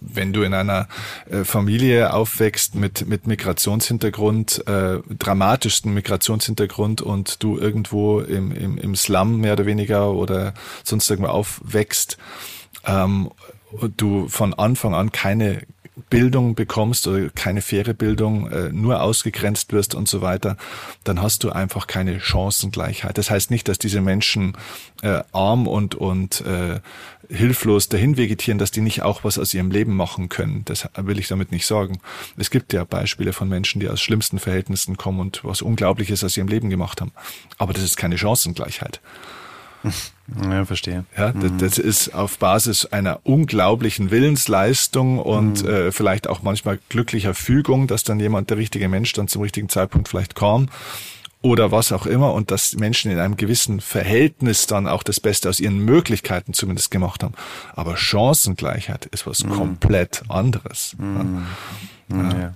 Wenn 0.00 0.32
du 0.32 0.42
in 0.42 0.54
einer 0.54 0.88
äh, 1.30 1.44
Familie 1.44 2.12
aufwächst 2.12 2.74
mit, 2.74 3.06
mit 3.08 3.26
Migrationshintergrund, 3.26 4.66
äh, 4.66 4.98
dramatischsten 5.08 5.92
Migrationshintergrund 5.92 7.02
und 7.02 7.42
du 7.42 7.58
irgendwo 7.58 8.20
im, 8.20 8.52
im, 8.52 8.78
im 8.78 8.96
Slum 8.96 9.40
mehr 9.40 9.54
oder 9.54 9.66
weniger 9.66 10.12
oder 10.12 10.54
sonst 10.84 11.08
irgendwo 11.10 11.30
aufwächst, 11.30 12.18
ähm, 12.84 13.30
du 13.96 14.28
von 14.28 14.54
Anfang 14.54 14.94
an 14.94 15.12
keine 15.12 15.62
Bildung 16.10 16.54
bekommst 16.54 17.06
oder 17.06 17.28
keine 17.30 17.62
faire 17.62 17.94
Bildung, 17.94 18.50
äh, 18.50 18.70
nur 18.72 19.02
ausgegrenzt 19.02 19.72
wirst 19.72 19.94
und 19.94 20.08
so 20.08 20.20
weiter, 20.20 20.56
dann 21.04 21.22
hast 21.22 21.44
du 21.44 21.50
einfach 21.50 21.86
keine 21.86 22.20
Chancengleichheit. 22.20 23.18
Das 23.18 23.30
heißt 23.30 23.50
nicht, 23.50 23.68
dass 23.68 23.78
diese 23.78 24.00
Menschen 24.00 24.56
äh, 25.02 25.22
arm 25.32 25.66
und, 25.66 25.94
und 25.94 26.40
äh, 26.42 26.80
hilflos 27.28 27.88
dahin 27.88 28.16
vegetieren, 28.16 28.58
dass 28.58 28.70
die 28.70 28.80
nicht 28.80 29.02
auch 29.02 29.24
was 29.24 29.38
aus 29.38 29.52
ihrem 29.54 29.70
Leben 29.70 29.94
machen 29.96 30.28
können. 30.28 30.62
Das 30.64 30.88
will 30.96 31.18
ich 31.18 31.28
damit 31.28 31.52
nicht 31.52 31.66
sagen. 31.66 32.00
Es 32.36 32.50
gibt 32.50 32.72
ja 32.72 32.84
Beispiele 32.84 33.32
von 33.32 33.48
Menschen, 33.48 33.80
die 33.80 33.88
aus 33.88 34.00
schlimmsten 34.00 34.38
Verhältnissen 34.38 34.96
kommen 34.96 35.20
und 35.20 35.44
was 35.44 35.62
Unglaubliches 35.62 36.24
aus 36.24 36.36
ihrem 36.36 36.48
Leben 36.48 36.70
gemacht 36.70 37.00
haben. 37.00 37.12
Aber 37.58 37.72
das 37.72 37.82
ist 37.82 37.96
keine 37.96 38.18
Chancengleichheit. 38.18 39.00
Ja, 40.42 40.64
verstehe. 40.64 41.04
Ja, 41.16 41.32
das, 41.32 41.50
mhm. 41.50 41.58
das 41.58 41.78
ist 41.78 42.14
auf 42.14 42.38
Basis 42.38 42.84
einer 42.86 43.20
unglaublichen 43.24 44.10
Willensleistung 44.10 45.18
und 45.18 45.62
mhm. 45.62 45.68
äh, 45.68 45.92
vielleicht 45.92 46.28
auch 46.28 46.42
manchmal 46.42 46.78
glücklicher 46.88 47.34
Fügung, 47.34 47.86
dass 47.86 48.04
dann 48.04 48.20
jemand, 48.20 48.50
der 48.50 48.58
richtige 48.58 48.88
Mensch, 48.88 49.12
dann 49.14 49.28
zum 49.28 49.42
richtigen 49.42 49.68
Zeitpunkt 49.68 50.08
vielleicht 50.08 50.34
kam 50.34 50.68
oder 51.40 51.70
was 51.70 51.92
auch 51.92 52.06
immer 52.06 52.32
und 52.34 52.50
dass 52.50 52.74
Menschen 52.74 53.10
in 53.10 53.18
einem 53.18 53.36
gewissen 53.36 53.80
Verhältnis 53.80 54.66
dann 54.66 54.88
auch 54.88 55.02
das 55.02 55.20
Beste 55.20 55.48
aus 55.48 55.60
ihren 55.60 55.78
Möglichkeiten 55.78 56.52
zumindest 56.52 56.90
gemacht 56.90 57.22
haben. 57.22 57.34
Aber 57.74 57.96
Chancengleichheit 57.96 59.06
ist 59.06 59.26
was 59.26 59.44
mhm. 59.44 59.50
komplett 59.50 60.22
anderes. 60.28 60.96
Mhm. 60.98 61.46
Ja. 62.10 62.38
Ja. 62.38 62.54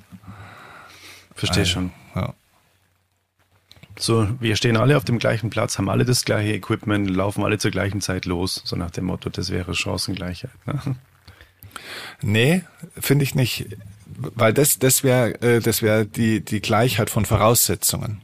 Verstehe 1.34 1.60
also, 1.60 1.72
schon. 1.72 1.90
So, 3.98 4.28
wir 4.40 4.56
stehen 4.56 4.76
alle 4.76 4.96
auf 4.96 5.04
dem 5.04 5.18
gleichen 5.18 5.50
Platz, 5.50 5.78
haben 5.78 5.88
alle 5.88 6.04
das 6.04 6.24
gleiche 6.24 6.54
Equipment, 6.54 7.10
laufen 7.10 7.44
alle 7.44 7.58
zur 7.58 7.70
gleichen 7.70 8.00
Zeit 8.00 8.24
los, 8.24 8.62
so 8.64 8.76
nach 8.76 8.90
dem 8.90 9.04
Motto, 9.04 9.28
das 9.28 9.50
wäre 9.50 9.74
Chancengleichheit. 9.74 10.50
Ne? 10.66 10.96
Nee, 12.22 12.64
finde 12.98 13.24
ich 13.24 13.34
nicht. 13.34 13.66
Weil 14.06 14.52
das, 14.52 14.78
das 14.78 15.04
wäre 15.04 15.40
äh, 15.40 15.60
das 15.60 15.82
wäre 15.82 16.04
die, 16.04 16.44
die 16.44 16.60
Gleichheit 16.60 17.10
von 17.10 17.24
Voraussetzungen 17.24 18.20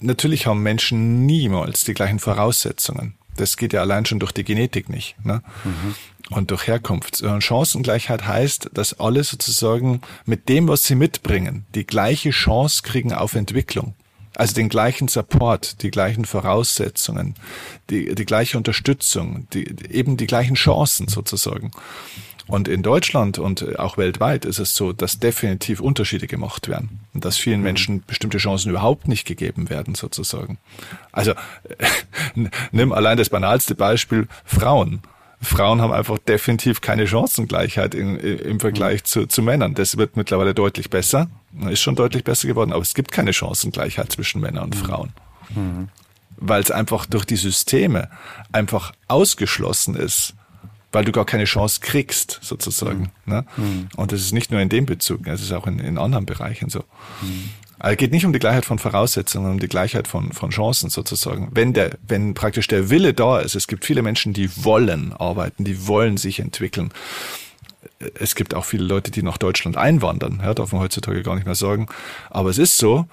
natürlich 0.00 0.46
haben 0.46 0.62
Menschen 0.62 1.26
niemals 1.26 1.84
die 1.84 1.94
gleichen 1.94 2.18
Voraussetzungen. 2.18 3.14
Das 3.36 3.56
geht 3.56 3.72
ja 3.72 3.80
allein 3.80 4.04
schon 4.06 4.20
durch 4.20 4.32
die 4.32 4.44
Genetik 4.44 4.88
nicht. 4.88 5.16
Ne? 5.24 5.42
Mhm. 5.64 5.94
Und 6.30 6.50
durch 6.50 6.66
Herkunft. 6.66 7.24
Chancengleichheit 7.40 8.26
heißt, 8.26 8.70
dass 8.74 9.00
alle 9.00 9.24
sozusagen 9.24 10.00
mit 10.26 10.48
dem, 10.48 10.68
was 10.68 10.84
sie 10.84 10.94
mitbringen, 10.94 11.66
die 11.74 11.86
gleiche 11.86 12.30
Chance 12.30 12.82
kriegen 12.82 13.12
auf 13.12 13.34
Entwicklung. 13.34 13.94
Also 14.40 14.54
den 14.54 14.70
gleichen 14.70 15.06
Support, 15.06 15.82
die 15.82 15.90
gleichen 15.90 16.24
Voraussetzungen, 16.24 17.34
die, 17.90 18.14
die 18.14 18.24
gleiche 18.24 18.56
Unterstützung, 18.56 19.46
die, 19.52 19.66
eben 19.90 20.16
die 20.16 20.26
gleichen 20.26 20.54
Chancen 20.54 21.08
sozusagen. 21.08 21.72
Und 22.46 22.66
in 22.66 22.82
Deutschland 22.82 23.38
und 23.38 23.78
auch 23.78 23.98
weltweit 23.98 24.46
ist 24.46 24.58
es 24.58 24.74
so, 24.74 24.94
dass 24.94 25.18
definitiv 25.18 25.80
Unterschiede 25.80 26.26
gemacht 26.26 26.68
werden 26.68 27.00
und 27.12 27.26
dass 27.26 27.36
vielen 27.36 27.58
mhm. 27.58 27.64
Menschen 27.64 28.02
bestimmte 28.06 28.38
Chancen 28.38 28.70
überhaupt 28.70 29.08
nicht 29.08 29.26
gegeben 29.26 29.68
werden, 29.68 29.94
sozusagen. 29.94 30.56
Also 31.12 31.34
nimm 32.72 32.92
allein 32.92 33.18
das 33.18 33.28
banalste 33.28 33.74
Beispiel 33.74 34.26
Frauen. 34.46 35.02
Frauen 35.42 35.80
haben 35.80 35.92
einfach 35.92 36.18
definitiv 36.18 36.82
keine 36.82 37.06
Chancengleichheit 37.06 37.94
in, 37.94 38.16
im 38.18 38.60
Vergleich 38.60 39.04
zu, 39.04 39.26
zu 39.26 39.42
Männern. 39.42 39.74
Das 39.74 39.96
wird 39.96 40.16
mittlerweile 40.16 40.52
deutlich 40.52 40.90
besser, 40.90 41.28
ist 41.68 41.80
schon 41.80 41.96
deutlich 41.96 42.24
besser 42.24 42.46
geworden, 42.46 42.72
aber 42.72 42.82
es 42.82 42.92
gibt 42.92 43.10
keine 43.10 43.32
Chancengleichheit 43.32 44.12
zwischen 44.12 44.40
Männern 44.42 44.64
und 44.64 44.76
mhm. 44.76 44.84
Frauen. 44.84 45.12
Mhm. 45.54 45.88
Weil 46.36 46.62
es 46.62 46.70
einfach 46.70 47.06
durch 47.06 47.24
die 47.24 47.36
Systeme 47.36 48.10
einfach 48.52 48.92
ausgeschlossen 49.08 49.94
ist, 49.94 50.34
weil 50.92 51.04
du 51.04 51.12
gar 51.12 51.24
keine 51.24 51.44
Chance 51.44 51.80
kriegst, 51.80 52.38
sozusagen. 52.42 53.10
Mhm. 53.24 53.32
Ne? 53.32 53.44
Mhm. 53.56 53.88
Und 53.96 54.12
das 54.12 54.20
ist 54.20 54.32
nicht 54.32 54.50
nur 54.50 54.60
in 54.60 54.68
dem 54.68 54.84
Bezug, 54.84 55.26
es 55.26 55.40
ist 55.40 55.52
auch 55.52 55.66
in, 55.66 55.78
in 55.78 55.96
anderen 55.96 56.26
Bereichen 56.26 56.68
so. 56.68 56.80
Mhm. 57.22 57.50
Also 57.80 57.92
es 57.92 57.96
geht 57.96 58.12
nicht 58.12 58.26
um 58.26 58.32
die 58.32 58.38
Gleichheit 58.38 58.66
von 58.66 58.78
Voraussetzungen, 58.78 59.44
sondern 59.44 59.52
um 59.54 59.60
die 59.60 59.68
Gleichheit 59.68 60.06
von, 60.06 60.32
von 60.32 60.50
Chancen 60.50 60.90
sozusagen. 60.90 61.48
Wenn 61.52 61.72
der, 61.72 61.96
wenn 62.06 62.34
praktisch 62.34 62.68
der 62.68 62.90
Wille 62.90 63.14
da 63.14 63.40
ist, 63.40 63.56
es 63.56 63.66
gibt 63.66 63.86
viele 63.86 64.02
Menschen, 64.02 64.34
die 64.34 64.50
wollen 64.64 65.14
arbeiten, 65.14 65.64
die 65.64 65.88
wollen 65.88 66.18
sich 66.18 66.40
entwickeln. 66.40 66.92
Es 68.14 68.34
gibt 68.34 68.54
auch 68.54 68.66
viele 68.66 68.84
Leute, 68.84 69.10
die 69.10 69.22
nach 69.22 69.38
Deutschland 69.38 69.78
einwandern, 69.78 70.40
ja, 70.42 70.52
darf 70.52 70.72
man 70.72 70.82
heutzutage 70.82 71.22
gar 71.22 71.34
nicht 71.34 71.46
mehr 71.46 71.54
sagen. 71.54 71.86
Aber 72.28 72.50
es 72.50 72.58
ist 72.58 72.76
so, 72.76 73.06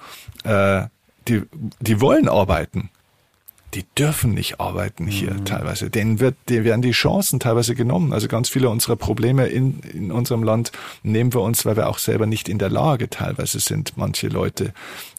äh, 0.44 0.82
die, 1.28 1.42
die 1.80 2.00
wollen 2.02 2.28
arbeiten 2.28 2.90
die 3.74 3.84
dürfen 3.98 4.32
nicht 4.32 4.60
arbeiten 4.60 5.06
hier 5.06 5.32
mhm. 5.32 5.44
teilweise. 5.44 5.90
Denen 5.90 6.20
wird, 6.20 6.36
denen 6.48 6.64
werden 6.64 6.82
die 6.82 6.92
Chancen 6.92 7.38
teilweise 7.38 7.74
genommen. 7.74 8.12
Also 8.12 8.26
ganz 8.26 8.48
viele 8.48 8.70
unserer 8.70 8.96
Probleme 8.96 9.46
in, 9.46 9.80
in 9.80 10.10
unserem 10.10 10.42
Land 10.42 10.72
nehmen 11.02 11.34
wir 11.34 11.42
uns, 11.42 11.66
weil 11.66 11.76
wir 11.76 11.88
auch 11.88 11.98
selber 11.98 12.26
nicht 12.26 12.48
in 12.48 12.58
der 12.58 12.70
Lage 12.70 13.10
teilweise 13.10 13.60
sind, 13.60 13.96
manche 13.96 14.28
Leute 14.28 14.72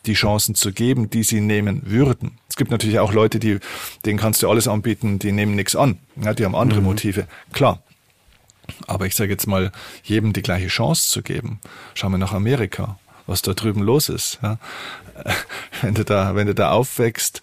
die 0.06 0.14
Chancen 0.14 0.56
zu 0.56 0.72
geben, 0.72 1.10
die 1.10 1.24
sie 1.24 1.42
nehmen 1.42 1.84
würden. 1.86 2.40
Es 2.50 2.56
gibt 2.56 2.72
natürlich 2.72 3.00
auch 3.00 3.14
Leute, 3.14 3.40
die, 3.40 3.60
denen 4.06 4.18
kannst 4.18 4.42
du 4.42 4.50
alles 4.50 4.68
anbieten, 4.68 5.20
die 5.20 5.32
nehmen 5.32 5.56
nichts 5.56 5.76
an. 5.76 6.00
Ja, 6.22 6.34
die 6.34 6.44
haben 6.44 6.56
andere 6.56 6.80
mhm. 6.80 6.88
Motive. 6.88 7.28
Klar. 7.54 7.84
Aber 8.88 9.06
ich 9.06 9.16
sage 9.16 9.32
jetzt 9.32 9.48
mal, 9.48 9.72
jedem 10.04 10.34
die 10.34 10.42
gleiche 10.44 10.68
Chance 10.68 11.10
zu 11.10 11.22
geben. 11.22 11.60
Schauen 11.96 12.12
wir 12.12 12.18
nach 12.20 12.34
Amerika, 12.34 13.00
was 13.30 13.42
da 13.42 13.54
drüben 13.54 13.82
los 13.82 14.10
ist. 14.10 14.40
Ja. 14.42 14.58
Wenn 15.82 15.94
du 15.94 16.06
da, 16.06 16.34
wenn 16.36 16.48
du 16.48 16.56
da 16.56 16.72
aufwächst, 16.72 17.42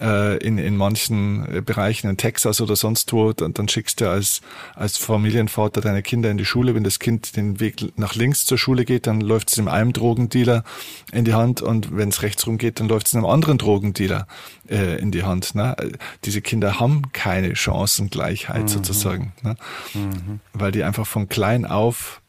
äh, 0.00 0.38
in, 0.38 0.58
in 0.58 0.76
manchen 0.76 1.46
äh, 1.54 1.60
Bereichen 1.60 2.08
in 2.08 2.16
Texas 2.16 2.60
oder 2.60 2.76
sonst 2.76 3.12
wo, 3.12 3.32
dann, 3.32 3.52
dann 3.52 3.68
schickst 3.68 4.00
du 4.00 4.08
als, 4.08 4.40
als 4.74 4.96
Familienvater 4.96 5.80
deine 5.80 6.02
Kinder 6.02 6.30
in 6.30 6.38
die 6.38 6.44
Schule. 6.44 6.74
Wenn 6.74 6.84
das 6.84 6.98
Kind 6.98 7.36
den 7.36 7.60
Weg 7.60 7.96
nach 7.96 8.14
links 8.14 8.46
zur 8.46 8.58
Schule 8.58 8.84
geht, 8.84 9.06
dann 9.06 9.20
läuft 9.20 9.50
es 9.50 9.58
einem 9.58 9.68
einem 9.68 9.92
Drogendealer 9.92 10.64
in 11.12 11.24
die 11.24 11.34
Hand 11.34 11.60
und 11.60 11.94
wenn 11.96 12.08
es 12.08 12.22
rechts 12.22 12.46
rum 12.46 12.58
geht, 12.58 12.80
dann 12.80 12.88
läuft 12.88 13.08
es 13.08 13.14
einem 13.14 13.26
anderen 13.26 13.58
Drogendealer 13.58 14.26
äh, 14.68 14.98
in 14.98 15.10
die 15.10 15.24
Hand. 15.24 15.54
Ne? 15.54 15.76
Diese 16.24 16.40
Kinder 16.40 16.80
haben 16.80 17.12
keine 17.12 17.54
Chancengleichheit 17.54 18.62
mhm. 18.62 18.68
sozusagen, 18.68 19.32
ne? 19.42 19.56
Mhm. 19.94 20.40
weil 20.54 20.72
die 20.72 20.84
einfach 20.84 21.06
von 21.06 21.28
klein 21.28 21.66
auf 21.66 22.21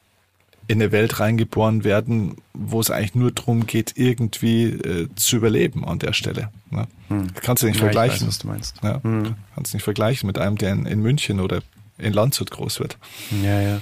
in 0.68 0.82
eine 0.82 0.92
Welt 0.92 1.20
reingeboren 1.20 1.84
werden, 1.84 2.38
wo 2.54 2.80
es 2.80 2.90
eigentlich 2.90 3.16
nur 3.16 3.32
darum 3.32 3.66
geht, 3.66 3.94
irgendwie 3.96 4.66
äh, 4.66 5.10
zu 5.16 5.38
überleben 5.38 5.86
an 5.86 6.00
der 6.00 6.14
Stelle. 6.14 6.50
Ne? 6.70 6.88
Hm. 7.10 7.28
Kannst 7.42 7.64
du 7.64 7.68
nicht 7.68 7.78
ja, 7.78 7.84
vergleichen. 7.84 8.22
Weiß, 8.22 8.28
was 8.28 8.40
du 8.40 8.48
meinst. 8.48 8.76
Ja, 8.82 9.04
hm. 9.04 9.36
Kannst 9.56 9.74
du 9.74 9.78
nicht 9.78 9.84
vergleichen 9.84 10.28
mit 10.28 10.38
einem, 10.38 10.58
der 10.58 10.72
in, 10.72 10.86
in, 10.86 11.02
München 11.02 11.40
oder 11.40 11.62
in 11.98 12.14
Landshut 12.14 12.52
groß 12.52 12.80
wird. 12.80 12.98
Ja, 13.44 13.62
ja. 13.62 13.82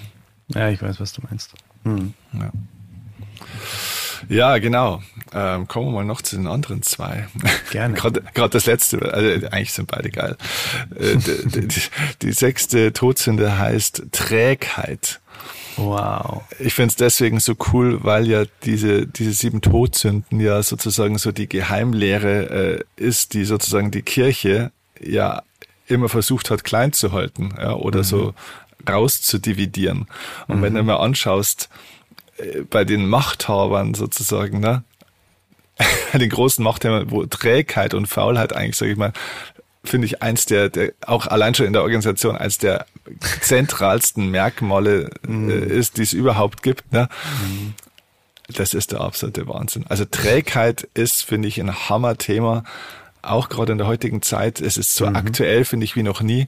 Ja, 0.49 0.69
ich 0.69 0.81
weiß, 0.81 0.99
was 0.99 1.13
du 1.13 1.21
meinst. 1.21 1.53
Hm. 1.83 2.13
Ja. 2.33 2.51
Ja, 4.29 4.57
genau. 4.59 5.01
Ähm, 5.33 5.67
kommen 5.67 5.87
wir 5.87 5.91
mal 5.91 6.05
noch 6.05 6.21
zu 6.21 6.35
den 6.35 6.47
anderen 6.47 6.83
zwei. 6.83 7.27
Gerne. 7.71 7.95
Gerade 8.33 8.49
das 8.49 8.65
letzte, 8.65 9.13
also 9.13 9.47
eigentlich 9.47 9.73
sind 9.73 9.87
beide 9.87 10.09
geil. 10.09 10.37
Äh, 10.95 11.17
die, 11.17 11.67
die, 11.67 11.81
die, 12.21 12.31
sechste 12.31 12.93
Todsünde 12.93 13.57
heißt 13.57 14.03
Trägheit. 14.11 15.21
Wow. 15.77 16.43
Ich 16.59 16.73
finde 16.73 16.89
es 16.89 16.95
deswegen 16.95 17.39
so 17.39 17.55
cool, 17.71 18.03
weil 18.03 18.27
ja 18.27 18.43
diese, 18.63 19.07
diese 19.07 19.31
sieben 19.31 19.61
Todsünden 19.61 20.39
ja 20.39 20.61
sozusagen 20.63 21.17
so 21.17 21.31
die 21.31 21.47
Geheimlehre 21.47 22.85
äh, 22.97 23.03
ist, 23.03 23.33
die 23.33 23.45
sozusagen 23.45 23.91
die 23.91 24.01
Kirche 24.01 24.71
ja 24.99 25.43
immer 25.87 26.09
versucht 26.09 26.49
hat, 26.49 26.63
klein 26.63 26.93
zu 26.93 27.11
halten 27.11 27.53
ja, 27.57 27.73
oder 27.73 27.99
mhm. 27.99 28.03
so 28.03 28.33
rauszudividieren. 28.87 30.07
Und 30.47 30.57
mhm. 30.57 30.61
wenn 30.61 30.73
du 30.73 30.83
mal 30.83 30.97
anschaust, 30.97 31.69
äh, 32.37 32.61
bei 32.69 32.83
den 32.83 33.07
Machthabern 33.07 33.93
sozusagen, 33.93 34.59
ne, 34.59 34.83
den 36.13 36.29
großen 36.29 36.63
Machthabern, 36.63 37.11
wo 37.11 37.25
Trägheit 37.25 37.93
und 37.93 38.07
Faulheit 38.07 38.53
eigentlich, 38.53 38.77
sage 38.77 38.91
ich 38.91 38.97
mal, 38.97 39.13
finde 39.83 40.05
ich 40.05 40.21
eins 40.21 40.45
der, 40.45 40.69
der, 40.69 40.93
auch 41.05 41.27
allein 41.27 41.55
schon 41.55 41.65
in 41.65 41.73
der 41.73 41.81
Organisation, 41.81 42.35
eins 42.35 42.57
der 42.57 42.85
zentralsten 43.41 44.29
Merkmale 44.29 45.09
mhm. 45.27 45.49
äh, 45.49 45.65
ist, 45.65 45.97
die 45.97 46.03
es 46.03 46.13
überhaupt 46.13 46.63
gibt. 46.63 46.91
Ne? 46.91 47.09
Mhm. 47.43 47.73
Das 48.47 48.73
ist 48.73 48.91
der 48.91 49.01
absolute 49.01 49.47
Wahnsinn. 49.47 49.85
Also 49.87 50.05
Trägheit 50.05 50.87
ist, 50.93 51.23
finde 51.23 51.47
ich, 51.47 51.59
ein 51.59 51.89
Hammerthema. 51.89 52.63
Auch 53.21 53.49
gerade 53.49 53.71
in 53.71 53.77
der 53.77 53.87
heutigen 53.87 54.21
Zeit. 54.21 54.61
Es 54.61 54.77
ist 54.77 54.95
so 54.95 55.07
mhm. 55.07 55.15
aktuell, 55.15 55.63
finde 55.63 55.85
ich, 55.85 55.95
wie 55.95 56.03
noch 56.03 56.21
nie, 56.21 56.47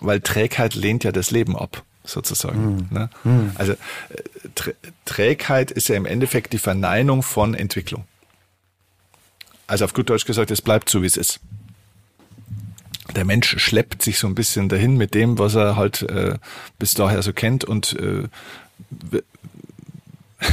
weil 0.00 0.20
Trägheit 0.20 0.74
lehnt 0.74 1.04
ja 1.04 1.12
das 1.12 1.30
Leben 1.30 1.56
ab 1.56 1.82
sozusagen. 2.04 2.76
Mhm. 2.76 2.86
Ne? 2.90 3.10
Mhm. 3.24 3.52
Also 3.56 3.72
äh, 3.72 3.76
Trägheit 5.04 5.70
ist 5.70 5.88
ja 5.88 5.96
im 5.96 6.06
Endeffekt 6.06 6.52
die 6.52 6.58
Verneinung 6.58 7.22
von 7.22 7.54
Entwicklung. 7.54 8.04
Also 9.66 9.84
auf 9.84 9.94
gut 9.94 10.10
Deutsch 10.10 10.26
gesagt, 10.26 10.50
es 10.50 10.62
bleibt 10.62 10.88
so, 10.88 11.02
wie 11.02 11.06
es 11.06 11.16
ist 11.16 11.40
der 13.14 13.24
Mensch 13.24 13.58
schleppt 13.58 14.02
sich 14.02 14.18
so 14.18 14.26
ein 14.26 14.34
bisschen 14.34 14.68
dahin 14.68 14.96
mit 14.96 15.14
dem, 15.14 15.38
was 15.38 15.54
er 15.54 15.76
halt 15.76 16.02
äh, 16.02 16.38
bis 16.78 16.94
daher 16.94 17.22
so 17.22 17.32
kennt 17.32 17.64
und 17.64 17.96
äh, 17.98 18.28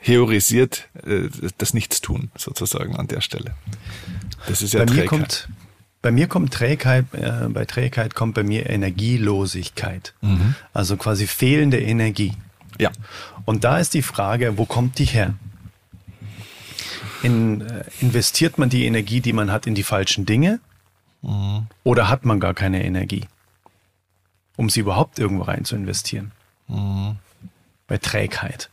heorisiert 0.00 0.88
äh, 1.06 1.28
das 1.58 1.74
Nichtstun 1.74 2.30
sozusagen 2.36 2.96
an 2.96 3.08
der 3.08 3.20
Stelle. 3.20 3.54
Das 4.46 4.62
ist 4.62 4.72
ja 4.72 4.80
bei 4.80 4.86
Trägheit. 4.86 5.02
Mir 5.02 5.08
kommt, 5.08 5.48
bei 6.00 6.10
mir 6.12 6.26
kommt 6.28 6.54
Trägheit, 6.54 7.06
äh, 7.12 7.48
bei 7.48 7.64
Trägheit 7.64 8.14
kommt 8.14 8.34
bei 8.34 8.42
mir 8.42 8.70
Energielosigkeit. 8.70 10.14
Mhm. 10.20 10.54
Also 10.72 10.96
quasi 10.96 11.26
fehlende 11.26 11.80
Energie. 11.80 12.34
Ja. 12.80 12.92
Und 13.44 13.64
da 13.64 13.78
ist 13.78 13.94
die 13.94 14.02
Frage, 14.02 14.58
wo 14.58 14.64
kommt 14.64 14.98
die 14.98 15.04
her? 15.04 15.34
In, 17.22 17.62
äh, 17.62 17.84
investiert 18.00 18.58
man 18.58 18.68
die 18.68 18.86
Energie, 18.86 19.20
die 19.20 19.32
man 19.32 19.50
hat, 19.50 19.66
in 19.66 19.74
die 19.74 19.82
falschen 19.82 20.24
Dinge? 20.24 20.60
Mhm. 21.22 21.66
Oder 21.84 22.08
hat 22.08 22.24
man 22.24 22.40
gar 22.40 22.54
keine 22.54 22.84
Energie, 22.84 23.26
um 24.56 24.70
sie 24.70 24.80
überhaupt 24.80 25.18
irgendwo 25.18 25.44
rein 25.44 25.64
zu 25.64 25.76
investieren? 25.76 26.32
Mhm. 26.68 27.16
Bei 27.86 27.98
Trägheit. 27.98 28.70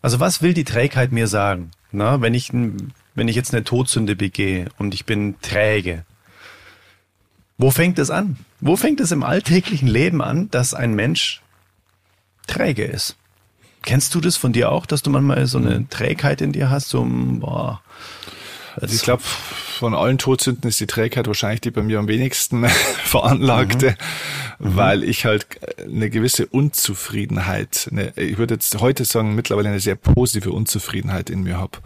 Also 0.00 0.20
was 0.20 0.42
will 0.42 0.54
die 0.54 0.64
Trägheit 0.64 1.12
mir 1.12 1.28
sagen? 1.28 1.70
Na, 1.92 2.20
wenn 2.20 2.34
ich, 2.34 2.52
wenn 2.52 3.28
ich 3.28 3.36
jetzt 3.36 3.54
eine 3.54 3.64
Todsünde 3.64 4.16
begehe 4.16 4.68
und 4.78 4.94
ich 4.94 5.04
bin 5.04 5.40
träge, 5.40 6.04
wo 7.58 7.70
fängt 7.70 7.98
es 7.98 8.10
an? 8.10 8.38
Wo 8.60 8.76
fängt 8.76 9.00
es 9.00 9.12
im 9.12 9.22
alltäglichen 9.22 9.86
Leben 9.86 10.22
an, 10.22 10.50
dass 10.50 10.74
ein 10.74 10.94
Mensch 10.94 11.42
träge 12.46 12.84
ist? 12.84 13.16
Kennst 13.82 14.14
du 14.14 14.20
das 14.20 14.36
von 14.36 14.52
dir 14.52 14.72
auch, 14.72 14.86
dass 14.86 15.02
du 15.02 15.10
manchmal 15.10 15.46
so 15.46 15.58
eine 15.58 15.88
Trägheit 15.88 16.40
in 16.40 16.52
dir 16.52 16.70
hast, 16.70 16.88
so, 16.88 17.04
boah, 17.04 17.82
also 18.76 18.94
ich 18.94 19.02
glaube, 19.02 19.22
von 19.82 19.96
allen 19.96 20.16
Todsünden 20.16 20.68
ist 20.68 20.78
die 20.78 20.86
Trägheit 20.86 21.26
wahrscheinlich 21.26 21.60
die 21.60 21.72
bei 21.72 21.82
mir 21.82 21.98
am 21.98 22.06
wenigsten 22.06 22.64
veranlagte, 23.04 23.96
mhm. 24.60 24.68
mhm. 24.68 24.76
weil 24.76 25.02
ich 25.02 25.24
halt 25.24 25.48
eine 25.82 26.08
gewisse 26.08 26.46
Unzufriedenheit, 26.46 27.88
eine, 27.90 28.16
ich 28.16 28.38
würde 28.38 28.54
jetzt 28.54 28.80
heute 28.80 29.04
sagen, 29.04 29.34
mittlerweile 29.34 29.70
eine 29.70 29.80
sehr 29.80 29.96
positive 29.96 30.52
Unzufriedenheit 30.52 31.30
in 31.30 31.42
mir 31.42 31.58
habe. 31.58 31.78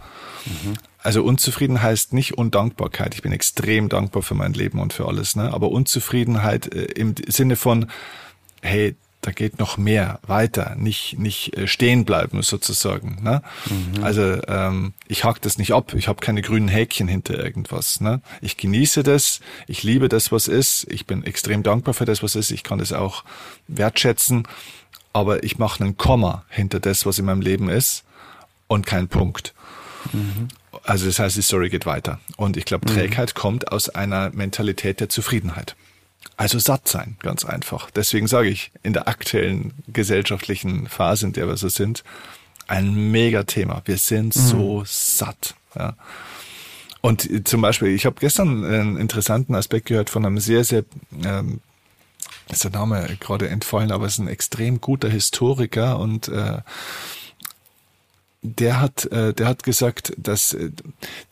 Mhm. 0.45 0.75
Also 0.99 1.23
Unzufrieden 1.23 1.81
heißt 1.81 2.13
nicht 2.13 2.37
Undankbarkeit. 2.37 3.15
Ich 3.15 3.23
bin 3.23 3.31
extrem 3.31 3.89
dankbar 3.89 4.21
für 4.21 4.35
mein 4.35 4.53
Leben 4.53 4.79
und 4.79 4.93
für 4.93 5.07
alles, 5.07 5.35
ne? 5.35 5.51
Aber 5.51 5.71
Unzufriedenheit 5.71 6.71
äh, 6.75 6.83
im 6.83 7.15
Sinne 7.27 7.55
von, 7.55 7.87
hey, 8.61 8.95
da 9.21 9.31
geht 9.31 9.59
noch 9.59 9.77
mehr 9.77 10.19
weiter, 10.25 10.75
nicht 10.77 11.17
nicht 11.17 11.55
äh, 11.57 11.67
stehen 11.67 12.05
bleiben 12.05 12.41
sozusagen. 12.43 13.17
Ne? 13.21 13.41
Mhm. 13.65 14.03
Also 14.03 14.39
ähm, 14.47 14.93
ich 15.07 15.23
hack 15.23 15.41
das 15.41 15.57
nicht 15.57 15.73
ab, 15.73 15.93
ich 15.95 16.07
habe 16.07 16.21
keine 16.21 16.41
grünen 16.41 16.67
Häkchen 16.67 17.07
hinter 17.07 17.37
irgendwas. 17.37 17.99
Ne? 17.99 18.21
Ich 18.41 18.57
genieße 18.57 19.03
das, 19.03 19.39
ich 19.67 19.83
liebe 19.83 20.07
das, 20.07 20.31
was 20.31 20.47
ist, 20.47 20.85
ich 20.89 21.05
bin 21.05 21.23
extrem 21.23 21.63
dankbar 21.63 21.93
für 21.93 22.05
das, 22.05 22.21
was 22.23 22.35
ist, 22.35 22.51
ich 22.51 22.63
kann 22.63 22.79
das 22.79 22.93
auch 22.93 23.23
wertschätzen, 23.67 24.47
aber 25.13 25.43
ich 25.43 25.57
mache 25.57 25.83
einen 25.83 25.97
Komma 25.97 26.45
hinter 26.49 26.79
das, 26.79 27.05
was 27.05 27.19
in 27.19 27.25
meinem 27.25 27.41
Leben 27.41 27.69
ist 27.69 28.03
und 28.67 28.85
keinen 28.85 29.07
Punkt. 29.07 29.53
Mhm. 30.13 30.49
Also 30.83 31.05
das 31.05 31.19
heißt, 31.19 31.35
die 31.35 31.41
Story 31.41 31.69
geht 31.69 31.85
weiter. 31.85 32.19
Und 32.37 32.55
ich 32.55 32.65
glaube, 32.65 32.89
mhm. 32.89 32.95
Trägheit 32.95 33.33
mhm. 33.35 33.39
kommt 33.39 33.71
aus 33.71 33.89
einer 33.89 34.29
Mentalität 34.29 34.99
der 34.99 35.09
Zufriedenheit. 35.09 35.75
Also 36.35 36.59
satt 36.59 36.87
sein, 36.87 37.17
ganz 37.19 37.45
einfach. 37.45 37.89
Deswegen 37.91 38.27
sage 38.27 38.49
ich, 38.49 38.71
in 38.83 38.93
der 38.93 39.07
aktuellen 39.07 39.73
gesellschaftlichen 39.87 40.87
Phase, 40.87 41.27
in 41.27 41.33
der 41.33 41.47
wir 41.47 41.57
so 41.57 41.69
sind, 41.69 42.03
ein 42.67 43.11
Megathema. 43.11 43.81
Wir 43.85 43.97
sind 43.97 44.35
mhm. 44.35 44.39
so 44.39 44.83
satt. 44.85 45.55
Ja. 45.75 45.95
Und 47.01 47.47
zum 47.47 47.61
Beispiel, 47.61 47.89
ich 47.89 48.05
habe 48.05 48.17
gestern 48.19 48.65
einen 48.65 48.97
interessanten 48.97 49.55
Aspekt 49.55 49.87
gehört 49.87 50.09
von 50.09 50.25
einem 50.25 50.39
sehr, 50.39 50.63
sehr, 50.63 50.83
ähm, 51.23 51.61
ist 52.49 52.63
der 52.63 52.71
Name 52.71 53.17
gerade 53.19 53.49
entfallen, 53.49 53.91
aber 53.91 54.07
ist 54.07 54.19
ein 54.19 54.27
extrem 54.27 54.81
guter 54.81 55.09
Historiker 55.09 55.99
und 55.99 56.27
äh, 56.27 56.59
der 58.41 58.81
hat, 58.81 59.05
äh, 59.05 59.33
der 59.33 59.47
hat 59.47 59.63
gesagt, 59.63 60.13
dass 60.17 60.53
äh, 60.53 60.71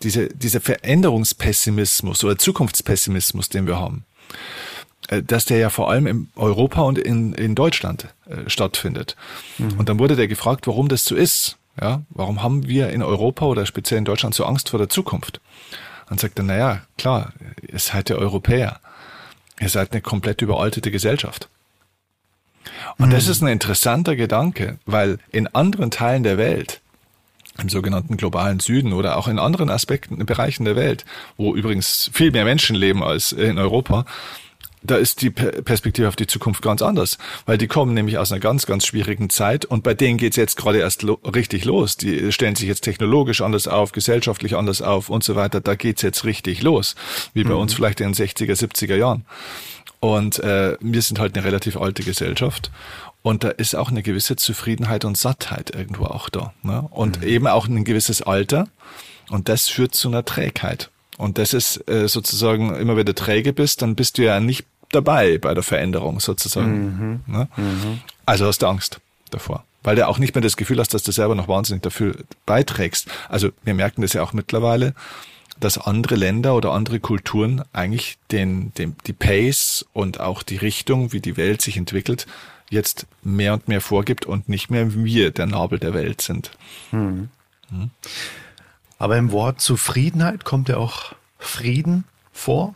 diese, 0.02 0.30
dieser 0.30 0.62
Veränderungspessimismus 0.62 2.24
oder 2.24 2.38
Zukunftspessimismus, 2.38 3.50
den 3.50 3.68
wir 3.68 3.78
haben, 3.78 4.06
dass 5.08 5.46
der 5.46 5.58
ja 5.58 5.70
vor 5.70 5.90
allem 5.90 6.08
in 6.08 6.30
Europa 6.36 6.82
und 6.82 6.98
in, 6.98 7.34
in 7.34 7.56
Deutschland 7.56 8.08
äh, 8.28 8.50
stattfindet. 8.50 9.16
Mhm. 9.58 9.80
Und 9.80 9.90
dann 9.90 10.00
wurde 10.00 10.16
der 10.16 10.28
gefragt, 10.28 10.68
warum 10.68 10.88
das 10.88 11.06
so 11.06 11.16
ist. 11.16 11.58
Ja, 11.80 12.04
warum 12.10 12.42
haben 12.42 12.68
wir 12.68 12.90
in 12.90 13.04
Europa 13.04 13.46
oder 13.46 13.66
speziell 13.66 13.98
in 13.98 14.06
Deutschland 14.06 14.34
so 14.34 14.46
Angst 14.46 14.70
vor 14.70 14.80
der 14.80 14.88
Zukunft? 14.88 15.42
Dann 16.08 16.18
sagt 16.18 16.40
er, 16.40 16.44
naja, 16.44 16.82
klar, 16.98 17.34
ihr 17.62 17.80
seid 17.80 18.10
ja 18.10 18.16
Europäer. 18.16 18.80
Ihr 19.60 19.70
seid 19.70 19.92
eine 19.92 20.02
komplett 20.02 20.42
überaltete 20.42 20.92
Gesellschaft. 20.92 21.50
Und 22.98 23.08
mhm. 23.08 23.12
das 23.12 23.28
ist 23.28 23.42
ein 23.42 23.48
interessanter 23.48 24.16
Gedanke, 24.16 24.80
weil 24.86 25.20
in 25.32 25.48
anderen 25.48 25.92
Teilen 25.92 26.24
der 26.24 26.38
Welt 26.38 26.82
im 27.58 27.70
sogenannten 27.70 28.18
globalen 28.18 28.60
Süden 28.60 28.92
oder 28.92 29.18
auch 29.18 29.28
in 29.28 29.40
anderen 29.40 29.70
Aspekten, 29.70 30.26
Bereichen 30.26 30.66
der 30.66 30.76
Welt, 30.76 31.06
wo 31.38 31.56
übrigens 31.56 32.10
viel 32.14 32.32
mehr 32.32 32.44
Menschen 32.44 32.76
leben 32.76 33.04
als 33.04 33.32
in 33.32 33.58
Europa, 33.58 34.06
da 34.86 34.98
ist 34.98 35.22
die 35.22 35.30
Perspektive 35.30 36.08
auf 36.08 36.16
die 36.16 36.28
Zukunft 36.28 36.62
ganz 36.62 36.82
anders, 36.82 37.18
weil 37.46 37.58
die 37.58 37.68
kommen 37.68 37.94
nämlich 37.94 38.18
aus 38.18 38.32
einer 38.32 38.40
ganz, 38.40 38.66
ganz 38.66 38.86
schwierigen 38.86 39.30
Zeit 39.30 39.66
und 39.66 39.84
bei 39.84 39.94
denen 39.94 40.18
geht's 40.18 40.38
jetzt 40.38 40.58
gerade 40.58 40.80
erst 40.80 41.02
lo 41.04 41.20
richtig 41.24 41.66
los. 41.66 41.98
Die 41.98 42.32
stellen 42.32 42.56
sich 42.56 42.68
jetzt 42.68 42.82
technologisch 42.82 43.42
anders 43.42 43.68
auf, 43.68 43.92
gesellschaftlich 43.92 44.56
anders 44.56 44.82
auf 44.82 45.10
und 45.10 45.24
so 45.24 45.36
weiter. 45.36 45.62
Da 45.62 45.76
geht's 45.76 46.02
jetzt 46.02 46.26
richtig 46.26 46.62
los, 46.62 46.96
wie 47.34 47.44
bei 47.44 47.54
mhm. 47.54 47.62
uns 47.62 47.74
vielleicht 47.74 48.02
in 48.02 48.12
den 48.12 48.16
60er, 48.16 48.54
70er 48.54 48.96
Jahren. 48.96 49.26
Und 50.00 50.40
äh, 50.40 50.78
wir 50.80 51.02
sind 51.02 51.20
halt 51.20 51.36
eine 51.36 51.46
relativ 51.46 51.78
alte 51.78 52.04
Gesellschaft 52.04 52.70
und 53.26 53.44
da 53.44 53.50
ist 53.50 53.76
auch 53.76 53.90
eine 53.90 54.04
gewisse 54.04 54.36
Zufriedenheit 54.36 55.04
und 55.04 55.18
Sattheit 55.18 55.74
irgendwo 55.74 56.06
auch 56.06 56.30
da. 56.30 56.54
Ne? 56.62 56.88
Und 56.92 57.22
mhm. 57.22 57.28
eben 57.28 57.48
auch 57.48 57.68
ein 57.68 57.84
gewisses 57.84 58.22
Alter. 58.22 58.68
Und 59.32 59.50
das 59.50 59.68
führt 59.68 59.96
zu 59.96 60.10
einer 60.10 60.24
Trägheit. 60.24 60.92
Und 61.18 61.38
das 61.38 61.54
ist 61.54 61.90
äh, 61.90 62.08
sozusagen, 62.08 62.76
immer 62.76 62.98
wenn 62.98 63.06
du 63.06 63.16
träge 63.16 63.54
bist, 63.54 63.82
dann 63.82 63.96
bist 63.96 64.18
du 64.18 64.24
ja 64.24 64.40
nicht 64.40 64.66
dabei 64.96 65.38
bei 65.38 65.54
der 65.54 65.64
Veränderung 65.64 66.20
sozusagen. 66.20 67.24
Mhm. 67.28 67.34
Ne? 67.34 67.48
Mhm. 67.58 68.00
Also 68.26 68.46
hast 68.46 68.62
du 68.62 68.68
Angst 68.68 69.00
davor. 69.32 69.64
Weil 69.84 69.96
du 69.96 70.08
auch 70.08 70.18
nicht 70.18 70.34
mehr 70.34 70.42
das 70.42 70.58
Gefühl 70.58 70.80
hast, 70.80 70.94
dass 70.94 71.04
du 71.04 71.12
selber 71.12 71.36
noch 71.36 71.48
wahnsinnig 71.48 71.84
dafür 71.84 72.16
beiträgst. 72.46 73.08
Also 73.30 73.50
wir 73.64 73.76
merken 73.76 74.02
das 74.02 74.14
ja 74.14 74.24
auch 74.24 74.34
mittlerweile, 74.34 74.96
dass 75.60 75.78
andere 75.78 76.16
Länder 76.16 76.56
oder 76.56 76.72
andere 76.72 77.00
Kulturen 77.00 77.64
eigentlich 77.72 78.18
den, 78.32 78.74
den, 78.74 78.96
die 79.06 79.14
Pace 79.14 79.86
und 79.94 80.20
auch 80.20 80.44
die 80.44 80.58
Richtung, 80.58 81.14
wie 81.14 81.22
die 81.22 81.38
Welt 81.38 81.62
sich 81.62 81.78
entwickelt, 81.78 82.26
jetzt 82.70 83.06
mehr 83.24 83.54
und 83.54 83.68
mehr 83.68 83.82
vorgibt 83.82 84.26
und 84.26 84.50
nicht 84.50 84.70
mehr 84.70 84.94
wir 84.96 85.32
der 85.32 85.46
Nabel 85.46 85.80
der 85.80 85.94
Welt 85.94 86.22
sind. 86.22 86.52
Hm. 86.90 87.30
Hm. 87.70 87.92
Aber 88.98 89.18
im 89.18 89.32
Wort 89.32 89.62
Zufriedenheit 89.62 90.46
kommt 90.46 90.70
ja 90.70 90.78
auch 90.78 91.14
Frieden 91.38 92.06
vor. 92.32 92.74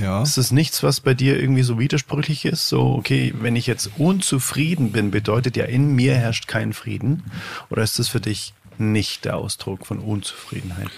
Ja. 0.00 0.22
Ist 0.22 0.38
das 0.38 0.52
nichts, 0.52 0.82
was 0.82 1.00
bei 1.00 1.14
dir 1.14 1.40
irgendwie 1.40 1.62
so 1.62 1.78
widersprüchlich 1.78 2.44
ist? 2.44 2.68
So, 2.68 2.94
okay, 2.94 3.34
wenn 3.40 3.56
ich 3.56 3.66
jetzt 3.66 3.90
unzufrieden 3.96 4.92
bin, 4.92 5.10
bedeutet 5.10 5.56
ja 5.56 5.64
in 5.64 5.94
mir 5.94 6.14
herrscht 6.14 6.46
kein 6.46 6.72
Frieden. 6.72 7.24
Oder 7.70 7.82
ist 7.82 7.98
das 7.98 8.08
für 8.08 8.20
dich 8.20 8.54
nicht 8.78 9.24
der 9.24 9.36
Ausdruck 9.36 9.86
von 9.86 9.98
Unzufriedenheit? 9.98 10.90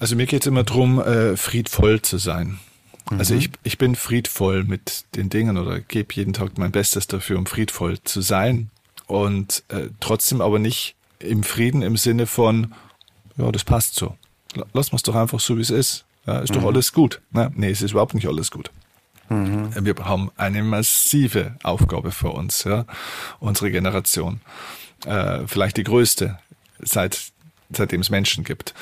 Also 0.00 0.16
mir 0.16 0.26
geht 0.26 0.42
es 0.42 0.46
immer 0.48 0.64
darum, 0.64 1.00
äh, 1.00 1.36
friedvoll 1.36 2.02
zu 2.02 2.18
sein. 2.18 2.58
Also 3.06 3.34
mhm. 3.34 3.40
ich, 3.40 3.50
ich 3.62 3.78
bin 3.78 3.94
friedvoll 3.94 4.64
mit 4.64 5.04
den 5.14 5.28
Dingen 5.28 5.56
oder 5.56 5.80
gebe 5.80 6.14
jeden 6.14 6.32
Tag 6.32 6.58
mein 6.58 6.72
Bestes 6.72 7.06
dafür, 7.06 7.38
um 7.38 7.46
friedvoll 7.46 8.00
zu 8.02 8.20
sein. 8.20 8.70
Und 9.06 9.62
äh, 9.68 9.88
trotzdem 10.00 10.40
aber 10.40 10.58
nicht 10.58 10.96
im 11.18 11.42
Frieden 11.42 11.82
im 11.82 11.96
Sinne 11.96 12.26
von, 12.26 12.74
ja, 13.36 13.52
das 13.52 13.64
passt 13.64 13.94
so. 13.94 14.16
Lass 14.72 14.90
uns 14.90 15.02
doch 15.02 15.14
einfach 15.14 15.40
so, 15.40 15.56
wie 15.56 15.62
es 15.62 15.70
ist. 15.70 16.04
Ja, 16.26 16.38
ist 16.40 16.50
mhm. 16.50 16.60
doch 16.60 16.66
alles 16.66 16.92
gut. 16.92 17.20
Na, 17.30 17.50
nee, 17.54 17.70
es 17.70 17.82
ist 17.82 17.92
überhaupt 17.92 18.14
nicht 18.14 18.28
alles 18.28 18.50
gut. 18.50 18.70
Mhm. 19.28 19.70
Wir 19.80 19.94
haben 20.04 20.30
eine 20.36 20.62
massive 20.62 21.56
Aufgabe 21.62 22.10
vor 22.10 22.34
uns, 22.34 22.64
ja, 22.64 22.84
unsere 23.40 23.70
Generation. 23.70 24.40
Äh, 25.06 25.40
vielleicht 25.46 25.76
die 25.76 25.84
größte, 25.84 26.38
seit, 26.78 27.32
seitdem 27.72 28.00
es 28.00 28.10
Menschen 28.10 28.44
gibt. 28.44 28.74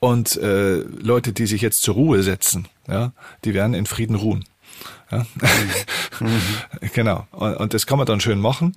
Und 0.00 0.36
äh, 0.36 0.78
Leute, 0.78 1.32
die 1.32 1.46
sich 1.46 1.62
jetzt 1.62 1.82
zur 1.82 1.94
Ruhe 1.94 2.22
setzen, 2.22 2.66
ja, 2.88 3.12
die 3.44 3.54
werden 3.54 3.74
in 3.74 3.86
Frieden 3.86 4.16
ruhen. 4.16 4.44
Ja? 5.10 5.26
Mhm. 6.20 6.90
genau. 6.92 7.26
Und, 7.32 7.56
und, 7.56 7.74
das 7.74 7.86
kann 7.86 7.98
man 7.98 8.06
dann 8.06 8.20
schön 8.20 8.38
machen. 8.38 8.76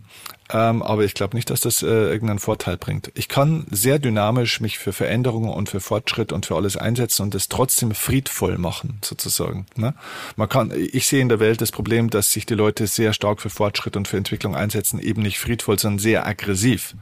Ähm, 0.52 0.82
aber 0.82 1.04
ich 1.04 1.14
glaube 1.14 1.36
nicht, 1.36 1.50
dass 1.50 1.60
das 1.60 1.84
äh, 1.84 1.88
irgendeinen 1.88 2.40
Vorteil 2.40 2.78
bringt. 2.78 3.12
Ich 3.14 3.28
kann 3.28 3.68
sehr 3.70 4.00
dynamisch 4.00 4.62
mich 4.62 4.80
für 4.80 4.94
Veränderungen 4.94 5.50
und 5.50 5.70
für 5.70 5.80
Fortschritt 5.80 6.32
und 6.32 6.46
für 6.46 6.56
alles 6.56 6.78
einsetzen 6.78 7.24
und 7.24 7.34
das 7.34 7.50
trotzdem 7.50 7.92
friedvoll 7.94 8.58
machen, 8.58 9.00
sozusagen. 9.04 9.66
Ne? 9.76 9.94
Man 10.38 10.50
kann, 10.50 10.72
ich 10.76 11.08
sehe 11.08 11.22
in 11.22 11.30
der 11.30 11.40
Welt 11.40 11.62
das 11.62 11.72
Problem, 11.72 12.10
dass 12.10 12.32
sich 12.32 12.46
die 12.46 12.56
Leute 12.56 12.88
sehr 12.88 13.14
stark 13.14 13.42
für 13.42 13.50
Fortschritt 13.50 13.96
und 13.98 14.08
für 14.08 14.18
Entwicklung 14.18 14.56
einsetzen, 14.56 15.00
eben 15.00 15.22
nicht 15.22 15.40
friedvoll, 15.40 15.78
sondern 15.78 16.00
sehr 16.00 16.26
aggressiv. 16.26 16.96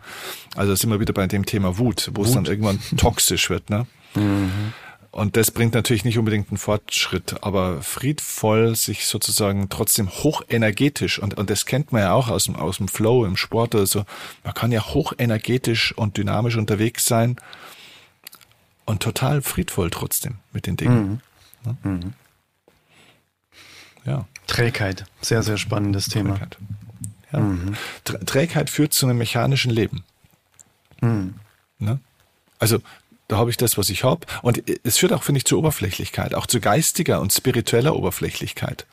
Also 0.56 0.76
sind 0.76 0.90
wir 0.90 1.00
wieder 1.00 1.14
bei 1.14 1.28
dem 1.28 1.46
Thema 1.46 1.78
Wut, 1.78 2.12
wo 2.14 2.22
Wut. 2.22 2.28
es 2.28 2.34
dann 2.34 2.46
irgendwann 2.46 2.80
toxisch 2.98 3.50
wird. 3.50 3.70
Ne? 3.70 3.86
Mhm. 4.16 4.74
Und 5.14 5.38
das 5.38 5.52
bringt 5.52 5.76
natürlich 5.76 6.06
nicht 6.06 6.18
unbedingt 6.18 6.50
einen 6.50 6.58
Fortschritt, 6.58 7.44
aber 7.44 7.84
friedvoll, 7.84 8.76
sich 8.76 9.06
sozusagen 9.06 9.70
trotzdem 9.70 10.10
hochenergetisch, 10.10 11.20
und, 11.20 11.36
und 11.38 11.52
das 11.52 11.68
kennt 11.68 11.92
man 11.92 12.02
ja 12.02 12.14
auch 12.14 12.30
aus 12.30 12.46
dem, 12.46 12.56
aus 12.56 12.78
dem 12.78 12.88
Flow 12.88 13.24
im 13.24 13.38
Sport 13.38 13.76
oder 13.76 13.86
so, 13.86 14.06
man 14.44 14.56
kann 14.56 14.72
ja 14.72 14.84
hochenergetisch 14.84 15.96
und 15.96 16.18
dynamisch 16.18 16.58
unterwegs 16.58 17.06
sein 17.06 17.36
und 18.86 19.04
total 19.04 19.44
friedvoll 19.44 19.92
trotzdem 19.92 20.38
mit 20.52 20.66
den 20.66 20.78
Dingen. 20.78 21.08
Mhm. 21.08 21.20
Ja? 21.64 21.92
Mhm. 21.92 22.14
ja. 24.06 24.28
Trägheit, 24.48 25.06
sehr, 25.22 25.44
sehr 25.44 25.58
spannendes 25.58 26.08
Thema. 26.08 26.32
Trägheit. 26.32 26.58
Ja. 27.32 27.40
Mhm. 27.40 27.76
Trägheit 28.04 28.72
führt 28.72 28.94
zu 28.94 29.06
einem 29.06 29.20
mechanischen 29.20 29.70
Leben. 29.70 30.04
Mhm. 31.02 31.36
Ne? 31.78 32.00
Also 32.58 32.80
da 33.34 33.40
habe 33.40 33.50
ich 33.50 33.58
das, 33.58 33.80
was 33.80 33.90
ich 33.90 34.04
habe. 34.04 34.28
Und 34.44 34.62
es 34.84 35.00
führt 35.00 35.12
auch, 35.12 35.24
finde 35.24 35.40
ich, 35.40 35.46
zur 35.46 35.58
Oberflächlichkeit, 35.58 36.36
auch 36.36 36.46
zu 36.46 36.60
geistiger 36.60 37.20
und 37.20 37.34
spiritueller 37.34 37.96
Oberflächlichkeit. 37.96 38.86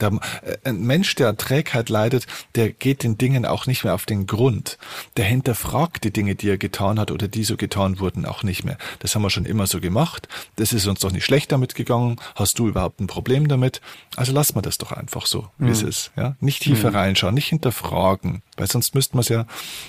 Der, 0.00 0.18
äh, 0.42 0.56
ein 0.64 0.84
Mensch, 0.84 1.14
der 1.14 1.36
Trägheit 1.36 1.88
leidet, 1.88 2.26
der 2.56 2.70
geht 2.70 3.04
den 3.04 3.18
Dingen 3.18 3.46
auch 3.46 3.66
nicht 3.66 3.84
mehr 3.84 3.94
auf 3.94 4.04
den 4.04 4.26
Grund. 4.26 4.78
Der 5.16 5.26
hinterfragt 5.26 6.02
die 6.02 6.12
Dinge, 6.12 6.34
die 6.34 6.48
er 6.48 6.58
getan 6.58 6.98
hat 6.98 7.12
oder 7.12 7.28
die 7.28 7.44
so 7.44 7.56
getan 7.56 8.00
wurden, 8.00 8.26
auch 8.26 8.42
nicht 8.42 8.64
mehr. 8.64 8.78
Das 8.98 9.14
haben 9.14 9.22
wir 9.22 9.30
schon 9.30 9.46
immer 9.46 9.68
so 9.68 9.80
gemacht. 9.80 10.26
Das 10.56 10.72
ist 10.72 10.88
uns 10.88 10.98
doch 10.98 11.12
nicht 11.12 11.24
schlecht 11.24 11.52
damit 11.52 11.76
gegangen. 11.76 12.16
Hast 12.34 12.58
du 12.58 12.66
überhaupt 12.66 12.98
ein 13.00 13.06
Problem 13.06 13.46
damit? 13.46 13.80
Also 14.16 14.32
lass 14.32 14.56
mal 14.56 14.62
das 14.62 14.78
doch 14.78 14.90
einfach 14.90 15.26
so, 15.26 15.48
wie 15.58 15.66
mhm. 15.66 15.70
es 15.70 15.82
ist. 15.82 16.10
Ja? 16.16 16.34
Nicht 16.40 16.62
tiefer 16.62 16.90
mhm. 16.90 16.96
reinschauen, 16.96 17.34
nicht 17.34 17.48
hinterfragen, 17.48 18.42
weil 18.56 18.66
sonst 18.66 18.96
müssten 18.96 19.16
wir 19.16 19.20
es 19.20 19.28
ja 19.28 19.46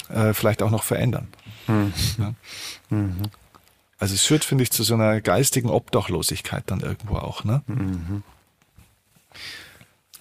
äh, 0.10 0.36
vielleicht 0.36 0.62
auch 0.62 0.70
noch 0.70 0.84
verändern. 0.84 1.28
Mhm. 1.66 1.94
Ja? 2.20 2.34
Also 3.98 4.14
es 4.14 4.26
führt, 4.26 4.44
finde 4.44 4.64
ich, 4.64 4.72
zu 4.72 4.84
so 4.84 4.94
einer 4.94 5.22
geistigen 5.22 5.70
Obdachlosigkeit 5.70 6.64
dann 6.68 6.82
irgendwo 6.82 7.16
auch. 7.16 7.44
Ne? 7.44 7.64
Mhm. 7.68 8.24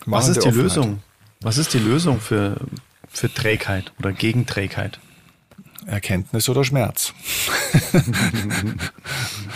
Was 0.06 0.28
ist 0.28 0.36
die 0.36 0.48
Offenheit. 0.48 0.62
Lösung? 0.62 1.02
Was 1.40 1.58
ist 1.58 1.74
die 1.74 1.78
Lösung 1.78 2.20
für, 2.20 2.56
für 3.08 3.32
Trägheit 3.32 3.92
oder 3.98 4.12
gegen 4.12 4.46
Trägheit? 4.46 5.00
Erkenntnis 5.86 6.48
oder 6.48 6.64
Schmerz. 6.64 7.12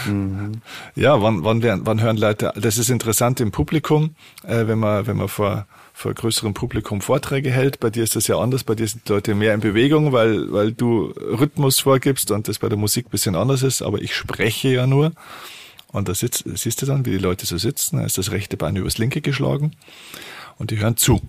mhm. 0.06 0.60
Ja, 0.94 1.22
wann, 1.22 1.44
wann, 1.44 1.62
wann 1.86 2.00
hören 2.00 2.16
Leute, 2.16 2.52
das 2.56 2.76
ist 2.76 2.90
interessant 2.90 3.40
im 3.40 3.50
Publikum, 3.50 4.14
äh, 4.44 4.66
wenn 4.66 4.78
man, 4.78 5.06
wenn 5.06 5.16
man 5.16 5.28
vor 5.28 5.66
vor 5.98 6.14
größerem 6.14 6.54
Publikum 6.54 7.00
Vorträge 7.00 7.50
hält. 7.50 7.80
Bei 7.80 7.90
dir 7.90 8.04
ist 8.04 8.14
das 8.14 8.28
ja 8.28 8.38
anders. 8.38 8.62
Bei 8.62 8.76
dir 8.76 8.86
sind 8.86 9.08
die 9.08 9.12
Leute 9.12 9.34
mehr 9.34 9.52
in 9.52 9.58
Bewegung, 9.58 10.12
weil, 10.12 10.52
weil 10.52 10.70
du 10.70 11.12
Rhythmus 11.16 11.80
vorgibst 11.80 12.30
und 12.30 12.46
das 12.46 12.60
bei 12.60 12.68
der 12.68 12.78
Musik 12.78 13.10
bisschen 13.10 13.34
anders 13.34 13.64
ist. 13.64 13.82
Aber 13.82 14.00
ich 14.00 14.14
spreche 14.14 14.68
ja 14.68 14.86
nur. 14.86 15.10
Und 15.90 16.08
da 16.08 16.14
sitzt, 16.14 16.44
siehst 16.54 16.80
du 16.80 16.86
dann, 16.86 17.04
wie 17.04 17.10
die 17.10 17.18
Leute 17.18 17.46
so 17.46 17.58
sitzen. 17.58 17.96
Da 17.96 18.04
ist 18.04 18.16
das 18.16 18.30
rechte 18.30 18.56
Bein 18.56 18.76
übers 18.76 18.98
linke 18.98 19.20
geschlagen. 19.20 19.72
Und 20.56 20.70
die 20.70 20.78
hören 20.78 20.96
zu. 20.96 21.20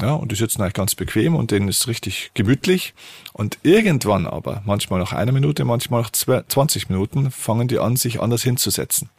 Ja, 0.00 0.12
und 0.12 0.30
die 0.30 0.36
sitzen 0.36 0.62
eigentlich 0.62 0.74
ganz 0.74 0.94
bequem 0.94 1.34
und 1.34 1.50
denen 1.50 1.66
ist 1.66 1.88
richtig 1.88 2.30
gemütlich. 2.34 2.94
Und 3.32 3.58
irgendwann 3.64 4.28
aber, 4.28 4.62
manchmal 4.64 5.00
nach 5.00 5.12
einer 5.12 5.32
Minute, 5.32 5.64
manchmal 5.64 6.02
nach 6.02 6.12
20 6.46 6.88
Minuten, 6.88 7.32
fangen 7.32 7.66
die 7.66 7.80
an, 7.80 7.96
sich 7.96 8.20
anders 8.20 8.44
hinzusetzen 8.44 9.10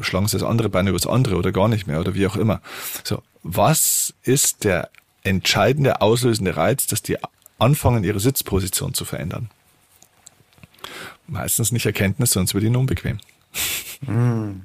schlagen 0.00 0.28
sie 0.28 0.38
das 0.38 0.46
andere 0.46 0.68
Bein 0.68 0.86
übers 0.86 1.06
andere 1.06 1.36
oder 1.36 1.52
gar 1.52 1.68
nicht 1.68 1.86
mehr 1.86 2.00
oder 2.00 2.14
wie 2.14 2.26
auch 2.26 2.36
immer. 2.36 2.60
So, 3.04 3.22
was 3.42 4.14
ist 4.22 4.64
der 4.64 4.90
entscheidende 5.22 6.00
auslösende 6.00 6.56
Reiz, 6.56 6.86
dass 6.86 7.02
die 7.02 7.16
anfangen, 7.58 8.04
ihre 8.04 8.20
Sitzposition 8.20 8.94
zu 8.94 9.04
verändern? 9.04 9.50
Meistens 11.26 11.72
nicht 11.72 11.86
Erkenntnis, 11.86 12.30
sonst 12.30 12.54
wird 12.54 12.64
ihnen 12.64 12.76
unbequem. 12.76 13.18
Mm. 14.02 14.62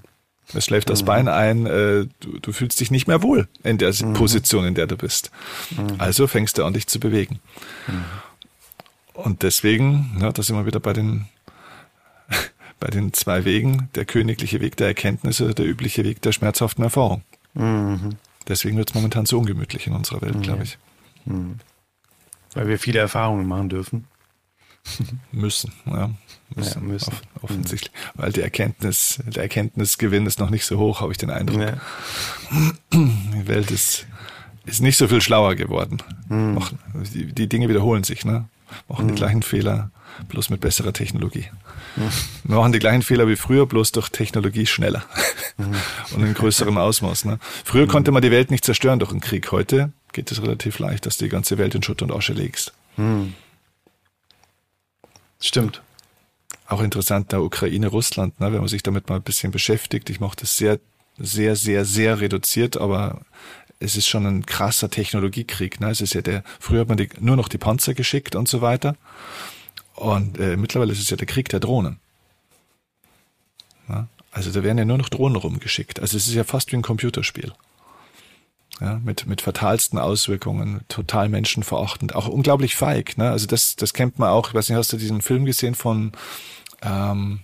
Es 0.53 0.66
schläft 0.66 0.89
das 0.89 1.03
mm. 1.03 1.05
Bein 1.05 1.28
ein, 1.28 1.66
äh, 1.66 2.08
du, 2.20 2.39
du, 2.41 2.51
fühlst 2.51 2.80
dich 2.80 2.89
nicht 2.89 3.08
mehr 3.08 3.22
wohl 3.22 3.47
in 3.64 3.78
der 3.78 3.91
mm. 3.91 4.14
Position, 4.14 4.66
in 4.66 4.76
der 4.76 4.88
du 4.88 4.97
bist. 4.97 5.32
Mm. 5.72 5.99
Also 5.99 6.28
fängst 6.28 6.58
du 6.58 6.66
an, 6.66 6.74
dich 6.74 6.88
zu 6.88 6.99
bewegen. 6.99 7.39
Mm. 7.88 7.91
Und 9.14 9.43
deswegen, 9.43 10.18
ja, 10.22 10.32
da 10.32 10.43
sind 10.43 10.55
wir 10.55 10.66
wieder 10.66 10.80
bei 10.80 10.93
den 10.93 11.28
bei 12.80 12.88
den 12.88 13.13
zwei 13.13 13.45
Wegen, 13.45 13.89
der 13.95 14.05
königliche 14.05 14.61
Weg 14.61 14.78
der 14.78 14.88
Erkenntnisse, 14.88 15.53
der 15.53 15.65
übliche 15.65 16.03
Weg 16.03 16.21
der 16.21 16.32
schmerzhaften 16.32 16.84
Erfahrung. 16.84 17.23
Mhm. 17.53 18.15
Deswegen 18.47 18.78
wird 18.78 18.89
es 18.89 18.95
momentan 18.95 19.25
so 19.25 19.39
ungemütlich 19.39 19.88
in 19.88 19.93
unserer 19.93 20.21
Welt, 20.21 20.41
glaube 20.41 20.63
ich. 20.63 20.78
Mhm. 21.25 21.57
Weil 22.53 22.67
wir 22.67 22.80
viele 22.80 22.99
Erfahrungen 22.99 23.47
machen 23.47 23.69
dürfen. 23.69 24.05
müssen, 25.32 25.73
ja. 25.86 26.11
Müssen, 26.55 26.82
ja, 26.82 26.88
müssen. 26.88 27.11
Off 27.11 27.21
offensichtlich. 27.43 27.91
Mhm. 27.91 28.21
Weil 28.21 28.32
die 28.32 28.41
Erkenntnis, 28.41 29.19
der 29.25 29.43
Erkenntnisgewinn 29.43 30.25
ist 30.25 30.39
noch 30.39 30.49
nicht 30.49 30.65
so 30.65 30.78
hoch, 30.78 31.01
habe 31.01 31.11
ich 31.11 31.17
den 31.17 31.30
Eindruck. 31.30 31.59
Ja. 31.59 31.78
Die 32.93 33.47
Welt 33.47 33.69
ist, 33.71 34.07
ist 34.65 34.82
nicht 34.82 34.97
so 34.97 35.07
viel 35.07 35.21
schlauer 35.21 35.55
geworden. 35.55 35.97
Mhm. 36.30 36.63
Die, 37.13 37.34
die 37.34 37.49
Dinge 37.49 37.67
wiederholen 37.67 38.03
sich, 38.03 38.23
ne? 38.23 38.45
Machen 38.88 39.05
mhm. 39.05 39.09
die 39.09 39.15
gleichen 39.15 39.43
Fehler, 39.43 39.91
bloß 40.28 40.49
mit 40.49 40.61
besserer 40.61 40.93
Technologie. 40.93 41.47
Mhm. 41.95 42.09
Wir 42.43 42.55
machen 42.57 42.72
die 42.72 42.80
gleichen 42.80 43.01
Fehler 43.01 43.28
wie 43.28 43.36
früher, 43.36 43.65
bloß 43.65 43.91
durch 43.91 44.09
Technologie 44.09 44.65
schneller 44.65 45.05
mhm. 45.57 45.76
und 46.15 46.24
in 46.24 46.34
größerem 46.34 46.78
Ausmaß. 46.78 47.26
Ne? 47.26 47.39
Früher 47.63 47.86
mhm. 47.86 47.89
konnte 47.89 48.11
man 48.11 48.22
die 48.22 48.32
Welt 48.32 48.51
nicht 48.51 48.65
zerstören 48.65 48.99
durch 48.99 49.11
einen 49.11 49.22
Krieg. 49.22 49.51
Heute 49.51 49.91
geht 50.13 50.32
es 50.32 50.41
relativ 50.41 50.80
leicht, 50.80 51.05
dass 51.05 51.18
du 51.18 51.26
die 51.26 51.30
ganze 51.30 51.57
Welt 51.57 51.76
in 51.76 51.84
Schutt 51.84 52.01
und 52.01 52.11
Asche 52.11 52.34
legst. 52.34 52.74
Mhm. 52.97 53.34
Stimmt. 55.39 55.82
Auch 56.68 56.82
interessant, 56.82 57.32
der 57.32 57.43
Ukraine, 57.43 57.88
Russland, 57.88 58.39
ne, 58.39 58.51
wenn 58.51 58.59
man 58.59 58.68
sich 58.68 58.84
damit 58.84 59.07
mal 59.09 59.18
ein 59.18 59.24
bisschen 59.24 59.51
beschäftigt. 59.51 60.09
Ich 60.09 60.20
mache 60.20 60.36
das 60.38 60.57
sehr, 60.57 60.80
sehr, 61.18 61.55
sehr, 61.55 61.86
sehr 61.86 62.20
reduziert, 62.20 62.78
aber 62.78 63.22
es 63.80 63.95
ist 63.95 64.07
schon 64.07 64.25
ein 64.25 64.45
krasser 64.45 64.89
Technologiekrieg. 64.89 65.80
Ne? 65.80 65.89
Es 65.89 66.01
ist 66.01 66.13
ja 66.13 66.21
der, 66.21 66.43
früher 66.59 66.82
hat 66.82 66.88
man 66.88 66.97
die, 66.97 67.09
nur 67.19 67.36
noch 67.36 67.47
die 67.47 67.57
Panzer 67.57 67.93
geschickt 67.93 68.36
und 68.36 68.47
so 68.47 68.61
weiter. 68.61 68.95
Und 69.95 70.39
äh, 70.39 70.57
mittlerweile 70.57 70.91
ist 70.91 70.99
es 70.99 71.09
ja 71.09 71.17
der 71.17 71.28
Krieg 71.28 71.49
der 71.49 71.59
Drohnen. 71.59 71.99
Ja? 73.89 74.07
Also 74.32 74.51
da 74.51 74.63
werden 74.63 74.78
ja 74.78 74.86
nur 74.86 74.97
noch 74.97 75.09
Drohnen 75.09 75.36
rumgeschickt. 75.36 75.99
Also 75.99 76.17
es 76.17 76.28
ist 76.28 76.34
ja 76.34 76.43
fast 76.43 76.71
wie 76.71 76.78
ein 76.78 76.82
Computerspiel. 76.82 77.53
Ja, 78.80 78.99
mit, 79.03 79.25
mit 79.25 79.41
fatalsten 79.41 79.97
Auswirkungen, 79.97 80.82
total 80.88 81.30
menschenverachtend, 81.30 82.13
auch 82.13 82.28
unglaublich 82.28 82.75
feig. 82.75 83.17
Ne? 83.17 83.32
Also 83.32 83.47
das, 83.47 83.75
das 83.75 83.91
kennt 83.93 84.19
man 84.19 84.30
auch. 84.30 84.49
Ich 84.49 84.53
weiß 84.53 84.69
nicht, 84.69 84.78
hast 84.78 84.93
du 84.93 84.97
diesen 84.97 85.23
Film 85.23 85.45
gesehen 85.45 85.73
von, 85.73 86.11
ähm, 86.84 87.39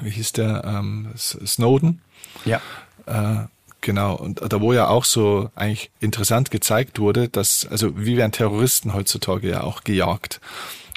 wie 0.00 0.08
hieß 0.08 0.32
der, 0.32 0.64
ähm, 0.64 1.10
Snowden? 1.16 2.00
Ja. 2.46 2.62
Äh, 3.04 3.46
Genau, 3.82 4.14
und 4.14 4.40
da 4.40 4.60
wo 4.60 4.72
ja 4.72 4.86
auch 4.86 5.04
so 5.04 5.50
eigentlich 5.56 5.90
interessant 5.98 6.52
gezeigt 6.52 7.00
wurde, 7.00 7.28
dass, 7.28 7.66
also 7.66 7.98
wie 7.98 8.16
werden 8.16 8.30
Terroristen 8.30 8.94
heutzutage 8.94 9.50
ja 9.50 9.64
auch 9.64 9.82
gejagt. 9.82 10.40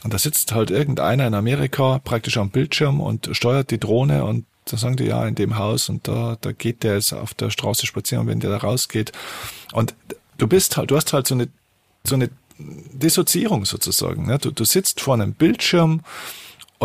Und 0.04 0.14
da 0.14 0.20
sitzt 0.20 0.54
halt 0.54 0.70
irgendeiner 0.70 1.26
in 1.26 1.34
Amerika 1.34 2.00
praktisch 2.04 2.38
am 2.38 2.52
Bildschirm 2.52 3.02
und 3.02 3.30
steuert 3.32 3.72
die 3.72 3.80
Drohne 3.80 4.24
und 4.24 4.46
da 4.66 4.78
sagen 4.78 4.98
die 4.98 5.06
ja 5.06 5.28
in 5.28 5.34
dem 5.34 5.58
Haus 5.58 5.90
und 5.90 6.08
da, 6.08 6.38
da 6.42 6.52
geht 6.52 6.84
der 6.84 6.96
jetzt 6.96 7.12
auf 7.12 7.34
der 7.34 7.50
Straße 7.50 7.88
spazieren, 7.88 8.28
wenn 8.28 8.40
der 8.40 8.52
da 8.52 8.58
rausgeht. 8.58 9.12
Und 9.74 9.96
du 10.38 10.48
bist 10.48 10.78
halt, 10.78 10.92
du 10.92 10.96
hast 10.96 11.12
halt 11.12 11.26
so 11.26 11.34
eine, 11.34 11.48
so 12.04 12.14
eine 12.14 12.30
Dissoziierung 12.60 13.66
sozusagen. 13.66 14.28
Ne? 14.28 14.38
Du, 14.38 14.52
du 14.52 14.64
sitzt 14.64 15.02
vor 15.02 15.16
einem 15.16 15.34
Bildschirm 15.34 16.02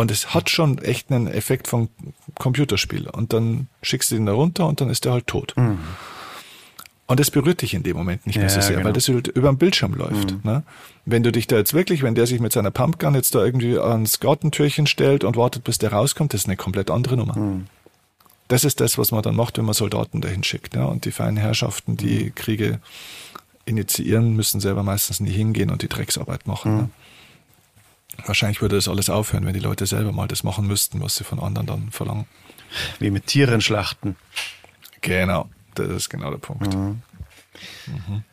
und 0.01 0.09
es 0.09 0.33
hat 0.33 0.49
schon 0.49 0.79
echt 0.79 1.11
einen 1.11 1.27
Effekt 1.27 1.67
von 1.67 1.87
Computerspiel. 2.39 3.07
Und 3.07 3.33
dann 3.33 3.67
schickst 3.83 4.09
du 4.09 4.15
ihn 4.15 4.25
da 4.25 4.33
runter 4.33 4.65
und 4.65 4.81
dann 4.81 4.89
ist 4.89 5.05
er 5.05 5.11
halt 5.11 5.27
tot. 5.27 5.53
Mhm. 5.55 5.77
Und 7.05 7.19
das 7.19 7.29
berührt 7.29 7.61
dich 7.61 7.75
in 7.75 7.83
dem 7.83 7.97
Moment 7.97 8.25
nicht 8.25 8.39
mehr 8.39 8.49
so 8.49 8.61
sehr, 8.61 8.77
genau. 8.77 8.85
weil 8.85 8.93
das 8.93 9.07
halt 9.09 9.27
über 9.27 9.49
den 9.49 9.59
Bildschirm 9.59 9.93
läuft. 9.93 10.31
Mhm. 10.31 10.39
Ne? 10.43 10.63
Wenn 11.05 11.21
du 11.21 11.31
dich 11.31 11.45
da 11.45 11.57
jetzt 11.57 11.75
wirklich, 11.75 12.01
wenn 12.01 12.15
der 12.15 12.25
sich 12.25 12.39
mit 12.39 12.51
seiner 12.51 12.71
Pumpgun 12.71 13.13
jetzt 13.13 13.35
da 13.35 13.45
irgendwie 13.45 13.77
ans 13.77 14.19
Gartentürchen 14.19 14.87
stellt 14.87 15.23
und 15.23 15.35
wartet, 15.35 15.63
bis 15.65 15.77
der 15.77 15.91
rauskommt, 15.91 16.33
das 16.33 16.41
ist 16.41 16.47
eine 16.47 16.57
komplett 16.57 16.89
andere 16.89 17.15
Nummer. 17.15 17.37
Mhm. 17.37 17.67
Das 18.47 18.63
ist 18.63 18.79
das, 18.79 18.97
was 18.97 19.11
man 19.11 19.21
dann 19.21 19.35
macht, 19.35 19.59
wenn 19.59 19.65
man 19.65 19.75
Soldaten 19.75 20.19
dahin 20.19 20.43
schickt. 20.43 20.73
Ja? 20.73 20.85
Und 20.85 21.05
die 21.05 21.11
feinen 21.11 21.37
Herrschaften, 21.37 21.95
die 21.95 22.25
mhm. 22.25 22.35
Kriege 22.35 22.79
initiieren, 23.65 24.35
müssen 24.35 24.61
selber 24.61 24.81
meistens 24.81 25.19
nie 25.19 25.29
hingehen 25.29 25.69
und 25.69 25.83
die 25.83 25.89
Drecksarbeit 25.89 26.47
machen. 26.47 26.75
Ne? 26.75 26.89
Wahrscheinlich 28.25 28.61
würde 28.61 28.75
das 28.75 28.87
alles 28.87 29.09
aufhören, 29.09 29.45
wenn 29.45 29.53
die 29.53 29.59
Leute 29.59 29.85
selber 29.85 30.11
mal 30.11 30.27
das 30.27 30.43
machen 30.43 30.67
müssten, 30.67 31.01
was 31.01 31.15
sie 31.15 31.23
von 31.23 31.39
anderen 31.39 31.67
dann 31.67 31.91
verlangen. 31.91 32.25
Wie 32.99 33.09
mit 33.09 33.27
Tieren 33.27 33.61
schlachten. 33.61 34.15
Genau, 35.01 35.49
das 35.75 35.89
ist 35.89 36.09
genau 36.09 36.29
der 36.29 36.37
Punkt. 36.37 36.73
Mhm. 36.73 37.01
Mhm. 37.87 38.23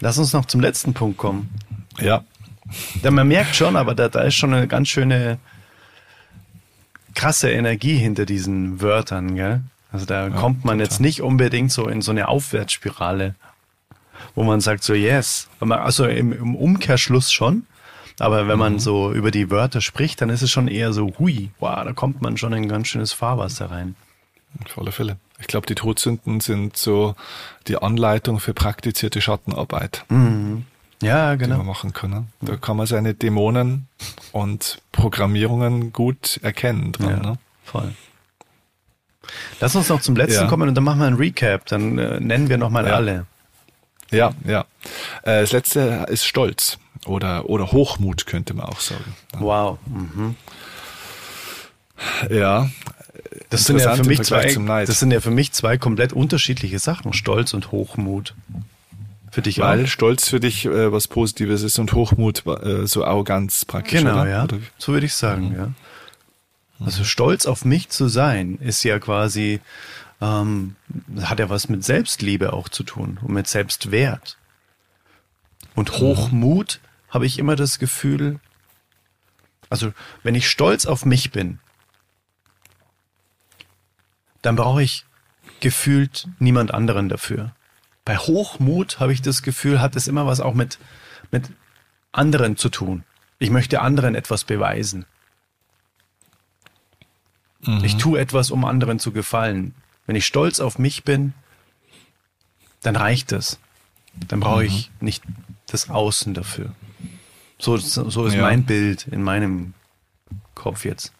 Lass 0.00 0.18
uns 0.18 0.32
noch 0.32 0.44
zum 0.46 0.60
letzten 0.60 0.94
Punkt 0.94 1.18
kommen. 1.18 1.50
Ja. 2.00 2.24
ja 3.02 3.10
man 3.10 3.28
merkt 3.28 3.56
schon, 3.56 3.76
aber 3.76 3.94
da, 3.94 4.08
da 4.08 4.22
ist 4.22 4.34
schon 4.34 4.54
eine 4.54 4.68
ganz 4.68 4.88
schöne 4.88 5.38
krasse 7.14 7.50
Energie 7.50 7.96
hinter 7.96 8.26
diesen 8.26 8.80
Wörtern, 8.80 9.36
gell? 9.36 9.62
Also 9.92 10.06
da 10.06 10.28
ja, 10.28 10.30
kommt 10.30 10.64
man 10.64 10.78
total. 10.78 10.84
jetzt 10.84 11.00
nicht 11.00 11.22
unbedingt 11.22 11.70
so 11.70 11.88
in 11.88 12.02
so 12.02 12.10
eine 12.10 12.26
Aufwärtsspirale, 12.26 13.36
wo 14.34 14.42
man 14.42 14.60
sagt 14.60 14.82
so 14.82 14.92
yes. 14.92 15.48
Also 15.60 16.06
im, 16.06 16.32
im 16.32 16.56
Umkehrschluss 16.56 17.32
schon, 17.32 17.66
aber 18.18 18.46
wenn 18.46 18.58
man 18.58 18.74
mhm. 18.74 18.78
so 18.78 19.12
über 19.12 19.30
die 19.30 19.50
Wörter 19.50 19.80
spricht, 19.80 20.20
dann 20.20 20.30
ist 20.30 20.42
es 20.42 20.50
schon 20.50 20.68
eher 20.68 20.92
so, 20.92 21.12
hui, 21.18 21.50
wow, 21.58 21.84
da 21.84 21.92
kommt 21.92 22.22
man 22.22 22.36
schon 22.36 22.52
in 22.52 22.64
ein 22.64 22.68
ganz 22.68 22.88
schönes 22.88 23.12
Fahrwasser 23.12 23.70
rein. 23.70 23.96
Auf 24.64 24.78
alle 24.78 24.92
Fälle. 24.92 25.16
Ich 25.40 25.48
glaube, 25.48 25.66
die 25.66 25.74
Todsünden 25.74 26.40
sind 26.40 26.76
so 26.76 27.16
die 27.66 27.76
Anleitung 27.76 28.38
für 28.38 28.54
praktizierte 28.54 29.20
Schattenarbeit. 29.20 30.04
Mhm. 30.08 30.64
Ja, 31.02 31.34
genau. 31.34 31.54
Die 31.54 31.58
man 31.58 31.66
machen 31.66 31.92
kann. 31.92 32.28
Da 32.40 32.56
kann 32.56 32.76
man 32.76 32.86
seine 32.86 33.14
Dämonen 33.14 33.88
und 34.30 34.78
Programmierungen 34.92 35.92
gut 35.92 36.38
erkennen 36.42 36.92
dran. 36.92 37.10
Ja, 37.10 37.16
ne? 37.16 37.38
Voll. 37.64 37.92
Lass 39.58 39.74
uns 39.74 39.88
noch 39.88 40.00
zum 40.00 40.14
letzten 40.14 40.44
ja. 40.44 40.48
kommen 40.48 40.68
und 40.68 40.74
dann 40.76 40.84
machen 40.84 41.00
wir 41.00 41.06
ein 41.06 41.14
Recap. 41.14 41.66
Dann 41.66 41.98
äh, 41.98 42.20
nennen 42.20 42.48
wir 42.48 42.58
nochmal 42.58 42.86
ja. 42.86 42.92
alle. 42.94 43.26
Ja, 44.12 44.32
ja. 44.44 44.60
Äh, 45.22 45.40
das 45.40 45.52
letzte 45.52 46.06
ist 46.08 46.24
Stolz 46.24 46.78
oder, 47.06 47.48
oder 47.48 47.72
Hochmut, 47.72 48.26
könnte 48.26 48.54
man 48.54 48.66
auch 48.66 48.80
sagen. 48.80 49.16
Wow. 49.38 49.78
Mhm. 49.86 50.36
Ja. 52.30 52.70
Das 53.50 53.64
sind 53.64 53.78
ja 53.78 53.94
für 53.94 54.04
mich 54.04 54.22
zwei, 54.22 54.84
das 54.84 55.00
sind 55.00 55.10
ja 55.10 55.20
für 55.20 55.30
mich 55.30 55.52
zwei 55.52 55.78
komplett 55.78 56.12
unterschiedliche 56.12 56.78
Sachen, 56.78 57.12
Stolz 57.12 57.54
und 57.54 57.72
Hochmut. 57.72 58.34
Für 59.30 59.42
dich 59.42 59.58
Weil 59.58 59.84
auch? 59.84 59.88
Stolz 59.88 60.28
für 60.28 60.38
dich 60.38 60.64
äh, 60.64 60.92
was 60.92 61.08
Positives 61.08 61.62
ist 61.62 61.78
und 61.78 61.92
Hochmut 61.92 62.46
äh, 62.46 62.86
so 62.86 63.04
Arroganz 63.04 63.64
praktisch. 63.64 63.98
Genau, 63.98 64.20
oder? 64.20 64.28
ja. 64.28 64.44
Oder? 64.44 64.58
So 64.78 64.92
würde 64.92 65.06
ich 65.06 65.14
sagen, 65.14 65.48
mhm. 65.50 65.56
ja. 65.56 65.70
Also 66.84 67.04
stolz 67.04 67.46
auf 67.46 67.64
mich 67.64 67.88
zu 67.88 68.08
sein, 68.08 68.58
ist 68.60 68.82
ja 68.84 68.98
quasi, 68.98 69.60
ähm, 70.20 70.76
hat 71.22 71.38
ja 71.38 71.48
was 71.48 71.68
mit 71.68 71.84
Selbstliebe 71.84 72.52
auch 72.52 72.68
zu 72.68 72.82
tun 72.82 73.18
und 73.22 73.32
mit 73.32 73.46
Selbstwert. 73.46 74.36
Und 75.74 75.92
mhm. 75.92 75.98
Hochmut 75.98 76.80
habe 77.14 77.26
ich 77.26 77.38
immer 77.38 77.54
das 77.54 77.78
Gefühl, 77.78 78.40
also 79.70 79.94
wenn 80.24 80.34
ich 80.34 80.50
stolz 80.50 80.84
auf 80.84 81.06
mich 81.06 81.30
bin, 81.30 81.60
dann 84.42 84.56
brauche 84.56 84.82
ich 84.82 85.06
gefühlt 85.60 86.28
niemand 86.40 86.74
anderen 86.74 87.08
dafür. 87.08 87.54
Bei 88.04 88.18
Hochmut 88.18 88.98
habe 88.98 89.12
ich 89.12 89.22
das 89.22 89.42
Gefühl, 89.42 89.80
hat 89.80 89.96
es 89.96 90.08
immer 90.08 90.26
was 90.26 90.40
auch 90.40 90.54
mit, 90.54 90.78
mit 91.30 91.50
anderen 92.10 92.56
zu 92.56 92.68
tun. 92.68 93.04
Ich 93.38 93.50
möchte 93.50 93.80
anderen 93.80 94.16
etwas 94.16 94.44
beweisen. 94.44 95.06
Mhm. 97.60 97.84
Ich 97.84 97.96
tue 97.96 98.18
etwas, 98.18 98.50
um 98.50 98.64
anderen 98.64 98.98
zu 98.98 99.12
gefallen. 99.12 99.74
Wenn 100.06 100.16
ich 100.16 100.26
stolz 100.26 100.60
auf 100.60 100.78
mich 100.78 101.04
bin, 101.04 101.32
dann 102.82 102.96
reicht 102.96 103.32
es. 103.32 103.58
Dann 104.28 104.40
brauche 104.40 104.62
mhm. 104.62 104.66
ich 104.66 104.90
nicht 105.00 105.22
das 105.66 105.88
Außen 105.88 106.34
dafür. 106.34 106.74
So, 107.64 107.78
so 107.78 108.26
ist 108.26 108.34
ja. 108.34 108.42
mein 108.42 108.64
Bild 108.64 109.06
in 109.10 109.22
meinem 109.22 109.72
Kopf 110.54 110.84
jetzt. 110.84 111.12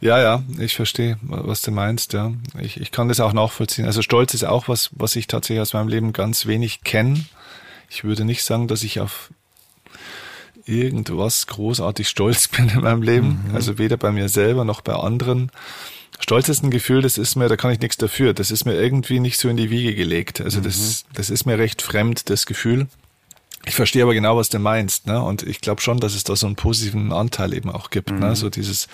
Ja, 0.00 0.18
ja, 0.18 0.42
ich 0.58 0.74
verstehe, 0.74 1.18
was 1.20 1.60
du 1.60 1.70
meinst, 1.70 2.14
ja. 2.14 2.32
Ich, 2.58 2.80
ich 2.80 2.90
kann 2.90 3.08
das 3.08 3.20
auch 3.20 3.34
nachvollziehen. 3.34 3.84
Also 3.84 4.00
Stolz 4.00 4.32
ist 4.32 4.44
auch 4.44 4.66
was, 4.66 4.88
was 4.92 5.16
ich 5.16 5.26
tatsächlich 5.26 5.60
aus 5.60 5.74
meinem 5.74 5.88
Leben 5.88 6.14
ganz 6.14 6.46
wenig 6.46 6.82
kenne. 6.82 7.26
Ich 7.90 8.04
würde 8.04 8.24
nicht 8.24 8.42
sagen, 8.42 8.68
dass 8.68 8.82
ich 8.82 9.00
auf 9.00 9.30
irgendwas 10.64 11.46
großartig 11.46 12.08
stolz 12.08 12.48
bin 12.56 12.70
in 12.70 12.80
meinem 12.80 13.02
Leben. 13.02 13.44
Mhm. 13.48 13.54
Also 13.54 13.76
weder 13.76 13.98
bei 13.98 14.12
mir 14.12 14.30
selber 14.30 14.64
noch 14.64 14.80
bei 14.80 14.94
anderen. 14.94 15.52
Stolz 16.20 16.48
ist 16.48 16.64
ein 16.64 16.70
Gefühl, 16.70 17.02
das 17.02 17.18
ist 17.18 17.36
mir, 17.36 17.50
da 17.50 17.56
kann 17.56 17.70
ich 17.70 17.80
nichts 17.80 17.98
dafür. 17.98 18.32
Das 18.32 18.50
ist 18.50 18.64
mir 18.64 18.80
irgendwie 18.80 19.20
nicht 19.20 19.38
so 19.38 19.50
in 19.50 19.58
die 19.58 19.68
Wiege 19.68 19.94
gelegt. 19.94 20.40
Also 20.40 20.60
mhm. 20.60 20.64
das, 20.64 21.04
das 21.12 21.28
ist 21.28 21.44
mir 21.44 21.58
recht 21.58 21.82
fremd, 21.82 22.30
das 22.30 22.46
Gefühl. 22.46 22.88
Ich 23.66 23.74
verstehe 23.74 24.02
aber 24.02 24.14
genau, 24.14 24.36
was 24.36 24.48
du 24.48 24.58
meinst, 24.58 25.06
ne? 25.06 25.22
Und 25.22 25.42
ich 25.42 25.60
glaube 25.60 25.80
schon, 25.80 26.00
dass 26.00 26.14
es 26.14 26.24
da 26.24 26.36
so 26.36 26.46
einen 26.46 26.56
positiven 26.56 27.12
Anteil 27.12 27.52
eben 27.52 27.70
auch 27.70 27.90
gibt, 27.90 28.10
ne? 28.10 28.16
mhm. 28.16 28.22
ne? 28.22 28.36
So 28.36 28.50
dieses 28.50 28.88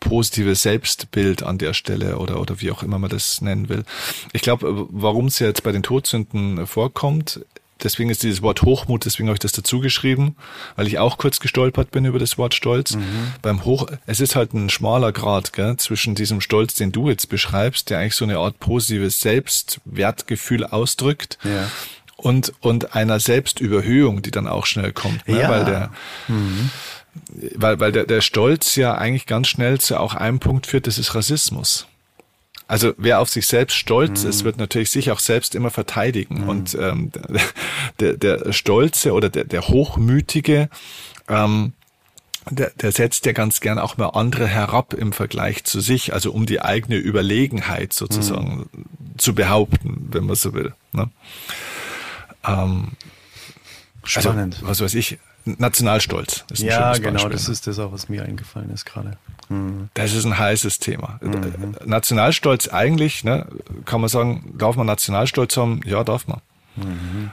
positive 0.00 0.54
Selbstbild 0.54 1.42
an 1.42 1.58
der 1.58 1.74
Stelle 1.74 2.18
oder, 2.18 2.40
oder 2.40 2.60
wie 2.60 2.70
auch 2.70 2.82
immer 2.82 2.98
man 2.98 3.10
das 3.10 3.40
nennen 3.40 3.68
will. 3.68 3.84
Ich 4.32 4.42
glaube, 4.42 4.86
warum 4.90 5.26
es 5.26 5.38
jetzt 5.38 5.62
bei 5.62 5.72
den 5.72 5.82
Todsünden 5.82 6.66
vorkommt, 6.66 7.40
deswegen 7.82 8.10
ist 8.10 8.22
dieses 8.22 8.42
Wort 8.42 8.62
Hochmut, 8.62 9.04
deswegen 9.04 9.28
habe 9.28 9.36
ich 9.36 9.40
das 9.40 9.52
dazu 9.52 9.80
geschrieben, 9.80 10.36
weil 10.76 10.86
ich 10.86 10.98
auch 10.98 11.18
kurz 11.18 11.40
gestolpert 11.40 11.90
bin 11.90 12.04
über 12.04 12.18
das 12.18 12.38
Wort 12.38 12.54
Stolz. 12.54 12.94
Mhm. 12.94 13.32
Beim 13.42 13.64
Hoch, 13.64 13.86
es 14.06 14.20
ist 14.20 14.36
halt 14.36 14.54
ein 14.54 14.70
schmaler 14.70 15.12
Grad 15.12 15.52
gell, 15.52 15.76
zwischen 15.76 16.14
diesem 16.14 16.40
Stolz, 16.40 16.74
den 16.74 16.92
du 16.92 17.08
jetzt 17.08 17.28
beschreibst, 17.28 17.90
der 17.90 17.98
eigentlich 17.98 18.14
so 18.14 18.24
eine 18.24 18.38
Art 18.38 18.58
positives 18.60 19.20
Selbstwertgefühl 19.20 20.64
ausdrückt. 20.64 21.38
Ja. 21.44 21.68
Und, 22.22 22.52
und 22.60 22.94
einer 22.94 23.18
Selbstüberhöhung, 23.18 24.22
die 24.22 24.30
dann 24.30 24.46
auch 24.46 24.64
schnell 24.66 24.92
kommt, 24.92 25.26
ne? 25.26 25.40
ja. 25.40 25.50
weil 25.50 25.64
der, 25.64 25.90
mhm. 26.28 26.70
weil, 27.56 27.80
weil 27.80 27.90
der, 27.90 28.04
der 28.04 28.20
Stolz 28.20 28.76
ja 28.76 28.94
eigentlich 28.94 29.26
ganz 29.26 29.48
schnell 29.48 29.80
zu 29.80 29.98
auch 29.98 30.14
einem 30.14 30.38
Punkt 30.38 30.68
führt, 30.68 30.86
das 30.86 30.98
ist 30.98 31.16
Rassismus. 31.16 31.88
Also 32.68 32.94
wer 32.96 33.20
auf 33.20 33.28
sich 33.28 33.46
selbst 33.46 33.76
stolz 33.76 34.22
mhm. 34.22 34.30
ist, 34.30 34.44
wird 34.44 34.56
natürlich 34.56 34.90
sich 34.90 35.10
auch 35.10 35.18
selbst 35.18 35.54
immer 35.54 35.70
verteidigen. 35.70 36.42
Mhm. 36.42 36.48
Und 36.48 36.74
ähm, 36.80 37.10
der, 38.00 38.16
der 38.16 38.52
Stolze 38.52 39.12
oder 39.12 39.28
der, 39.28 39.44
der 39.44 39.68
Hochmütige, 39.68 40.70
ähm, 41.28 41.72
der, 42.50 42.70
der 42.70 42.92
setzt 42.92 43.26
ja 43.26 43.32
ganz 43.32 43.60
gern 43.60 43.78
auch 43.78 43.96
mal 43.96 44.10
andere 44.10 44.46
herab 44.46 44.94
im 44.94 45.12
Vergleich 45.12 45.64
zu 45.64 45.80
sich, 45.80 46.12
also 46.12 46.32
um 46.32 46.46
die 46.46 46.62
eigene 46.62 46.96
Überlegenheit 46.96 47.92
sozusagen 47.92 48.68
mhm. 48.72 49.18
zu 49.18 49.34
behaupten, 49.34 50.08
wenn 50.10 50.24
man 50.24 50.36
so 50.36 50.54
will. 50.54 50.72
Ne? 50.92 51.10
Ähm, 52.44 52.92
also, 54.02 54.20
Spannend. 54.20 54.56
Also, 54.56 54.68
was 54.68 54.80
weiß 54.80 54.94
ich, 54.94 55.18
Nationalstolz. 55.44 56.44
Ist 56.50 56.62
ja, 56.62 56.92
genau, 56.94 57.28
das 57.28 57.48
ist 57.48 57.66
das 57.66 57.78
auch, 57.78 57.92
was 57.92 58.08
mir 58.08 58.24
eingefallen 58.24 58.70
ist 58.70 58.84
gerade. 58.84 59.16
Mhm. 59.48 59.88
Das 59.94 60.12
ist 60.12 60.24
ein 60.24 60.38
heißes 60.38 60.78
Thema. 60.78 61.18
Mhm. 61.20 61.76
Nationalstolz 61.84 62.68
eigentlich, 62.68 63.24
ne, 63.24 63.46
kann 63.84 64.00
man 64.00 64.08
sagen, 64.08 64.54
darf 64.56 64.76
man 64.76 64.86
Nationalstolz 64.86 65.56
haben? 65.56 65.80
Ja, 65.84 66.04
darf 66.04 66.26
man. 66.28 66.40
Mhm. 66.76 67.30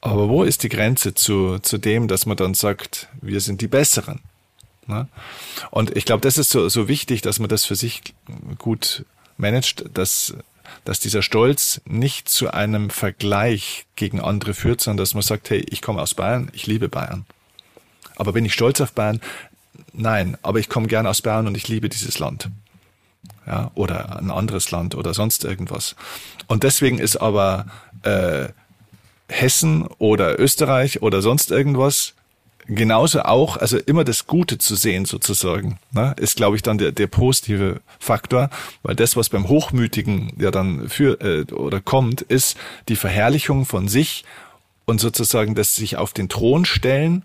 Aber 0.00 0.28
wo 0.28 0.42
ist 0.42 0.62
die 0.62 0.70
Grenze 0.70 1.14
zu, 1.14 1.58
zu 1.58 1.76
dem, 1.76 2.08
dass 2.08 2.24
man 2.24 2.36
dann 2.36 2.54
sagt, 2.54 3.08
wir 3.20 3.40
sind 3.40 3.60
die 3.60 3.68
Besseren? 3.68 4.20
Ne? 4.86 5.08
Und 5.70 5.96
ich 5.96 6.06
glaube, 6.06 6.22
das 6.22 6.38
ist 6.38 6.50
so, 6.50 6.68
so 6.70 6.88
wichtig, 6.88 7.20
dass 7.20 7.38
man 7.38 7.48
das 7.48 7.66
für 7.66 7.76
sich 7.76 8.02
gut 8.58 9.04
managt, 9.36 9.84
dass 9.92 10.34
dass 10.84 11.00
dieser 11.00 11.22
Stolz 11.22 11.80
nicht 11.84 12.28
zu 12.28 12.52
einem 12.52 12.90
Vergleich 12.90 13.86
gegen 13.96 14.20
andere 14.20 14.54
führt, 14.54 14.80
sondern 14.80 15.02
dass 15.04 15.14
man 15.14 15.22
sagt, 15.22 15.50
hey, 15.50 15.64
ich 15.70 15.82
komme 15.82 16.02
aus 16.02 16.14
Bayern, 16.14 16.50
ich 16.52 16.66
liebe 16.66 16.88
Bayern. 16.88 17.26
Aber 18.16 18.32
bin 18.32 18.44
ich 18.44 18.52
stolz 18.52 18.80
auf 18.80 18.92
Bayern? 18.92 19.20
Nein, 19.92 20.36
aber 20.42 20.58
ich 20.58 20.68
komme 20.68 20.86
gern 20.86 21.06
aus 21.06 21.22
Bayern 21.22 21.46
und 21.46 21.56
ich 21.56 21.68
liebe 21.68 21.88
dieses 21.88 22.18
Land. 22.18 22.48
Ja, 23.46 23.70
oder 23.74 24.18
ein 24.18 24.30
anderes 24.30 24.70
Land 24.70 24.94
oder 24.94 25.14
sonst 25.14 25.44
irgendwas. 25.44 25.96
Und 26.46 26.62
deswegen 26.62 26.98
ist 26.98 27.16
aber 27.16 27.66
äh, 28.02 28.48
Hessen 29.28 29.86
oder 29.98 30.38
Österreich 30.38 31.02
oder 31.02 31.22
sonst 31.22 31.50
irgendwas 31.50 32.14
genauso 32.70 33.22
auch, 33.22 33.56
also 33.56 33.78
immer 33.78 34.04
das 34.04 34.26
Gute 34.26 34.58
zu 34.58 34.76
sehen 34.76 35.04
sozusagen, 35.04 35.78
ne, 35.92 36.14
ist, 36.18 36.36
glaube 36.36 36.56
ich, 36.56 36.62
dann 36.62 36.78
der, 36.78 36.92
der 36.92 37.08
positive 37.08 37.80
Faktor, 37.98 38.48
weil 38.82 38.94
das, 38.94 39.16
was 39.16 39.28
beim 39.28 39.48
Hochmütigen 39.48 40.32
ja 40.38 40.50
dann 40.50 40.88
für 40.88 41.20
äh, 41.20 41.52
oder 41.52 41.80
kommt, 41.80 42.22
ist 42.22 42.56
die 42.88 42.96
Verherrlichung 42.96 43.66
von 43.66 43.88
sich 43.88 44.24
und 44.84 45.00
sozusagen 45.00 45.54
das 45.54 45.74
sich 45.74 45.96
auf 45.96 46.12
den 46.12 46.28
Thron 46.28 46.64
stellen 46.64 47.24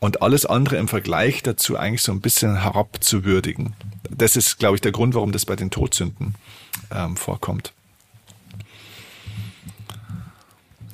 und 0.00 0.22
alles 0.22 0.46
andere 0.46 0.76
im 0.76 0.88
Vergleich 0.88 1.42
dazu 1.42 1.76
eigentlich 1.76 2.02
so 2.02 2.12
ein 2.12 2.20
bisschen 2.20 2.62
herabzuwürdigen. 2.62 3.74
Das 4.10 4.36
ist, 4.36 4.58
glaube 4.58 4.76
ich, 4.76 4.80
der 4.80 4.92
Grund, 4.92 5.14
warum 5.14 5.32
das 5.32 5.44
bei 5.44 5.56
den 5.56 5.70
Todsünden 5.70 6.34
ähm, 6.94 7.16
vorkommt. 7.16 7.72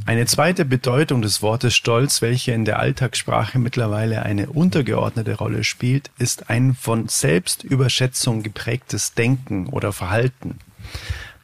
Eine 0.06 0.26
zweite 0.26 0.66
Bedeutung 0.66 1.22
des 1.22 1.40
Wortes 1.40 1.74
Stolz, 1.74 2.20
welche 2.20 2.52
in 2.52 2.66
der 2.66 2.78
Alltagssprache 2.78 3.58
mittlerweile 3.58 4.22
eine 4.22 4.50
untergeordnete 4.50 5.36
Rolle 5.36 5.64
spielt, 5.64 6.10
ist 6.18 6.50
ein 6.50 6.74
von 6.74 7.08
Selbstüberschätzung 7.08 8.42
geprägtes 8.42 9.14
Denken 9.14 9.66
oder 9.66 9.94
Verhalten. 9.94 10.58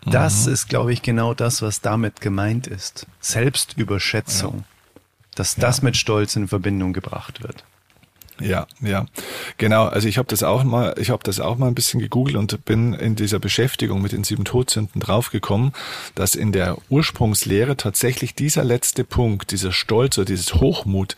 Das 0.04 0.46
mhm. 0.46 0.52
ist, 0.52 0.68
glaube 0.68 0.92
ich, 0.92 1.00
genau 1.00 1.32
das, 1.32 1.62
was 1.62 1.80
damit 1.80 2.20
gemeint 2.20 2.66
ist. 2.66 3.06
Selbstüberschätzung. 3.20 4.58
Ja. 4.58 5.00
Dass 5.36 5.54
das 5.54 5.78
ja. 5.78 5.84
mit 5.84 5.96
Stolz 5.96 6.36
in 6.36 6.48
Verbindung 6.48 6.92
gebracht 6.92 7.42
wird. 7.42 7.64
Ja, 8.41 8.66
ja, 8.80 9.07
genau. 9.59 9.86
Also 9.86 10.09
ich 10.09 10.18
habe 10.18 10.28
das 10.28 10.43
auch 10.43 10.64
mal, 10.64 10.95
ich 10.99 11.11
habe 11.11 11.22
das 11.22 11.41
auch 11.41 11.57
mal 11.57 11.68
ein 11.68 11.74
bisschen 11.74 12.01
gegoogelt 12.01 12.36
und 12.36 12.64
bin 12.64 12.95
in 12.95 13.16
dieser 13.16 13.38
Beschäftigung 13.38 14.03
mit 14.03 14.12
den 14.12 14.24
sieben 14.24 14.45
Todsünden 14.45 15.01
draufgekommen, 15.01 15.72
dass 16.14 16.34
in 16.34 16.53
der 16.53 16.78
Ursprungslehre 16.88 17.76
tatsächlich 17.76 18.34
dieser 18.34 18.64
letzte 18.64 19.05
Punkt, 19.05 19.51
dieser 19.51 19.72
Stolz 19.72 20.18
oder 20.18 20.26
dieses 20.26 20.55
Hochmut 20.55 21.16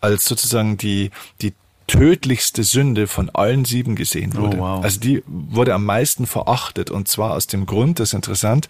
als 0.00 0.24
sozusagen 0.26 0.76
die 0.76 1.10
die 1.40 1.54
tödlichste 1.86 2.64
Sünde 2.64 3.06
von 3.06 3.30
allen 3.30 3.64
sieben 3.64 3.94
gesehen 3.94 4.32
oh, 4.36 4.42
wurde. 4.42 4.56
Oh, 4.56 4.60
wow. 4.60 4.84
Also 4.84 5.00
die 5.00 5.22
wurde 5.26 5.74
am 5.74 5.84
meisten 5.84 6.26
verachtet 6.26 6.90
und 6.90 7.08
zwar 7.08 7.32
aus 7.32 7.46
dem 7.46 7.66
Grund, 7.66 8.00
das 8.00 8.10
ist 8.10 8.14
interessant. 8.14 8.68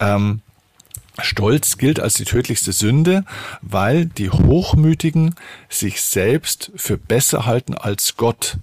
Ähm, 0.00 0.40
Stolz 1.22 1.78
gilt 1.78 2.00
als 2.00 2.14
die 2.14 2.24
tödlichste 2.24 2.72
Sünde, 2.72 3.24
weil 3.62 4.06
die 4.06 4.30
Hochmütigen 4.30 5.34
sich 5.68 6.02
selbst 6.02 6.70
für 6.76 6.96
besser 6.96 7.46
halten 7.46 7.74
als 7.74 8.16
Gott. 8.16 8.58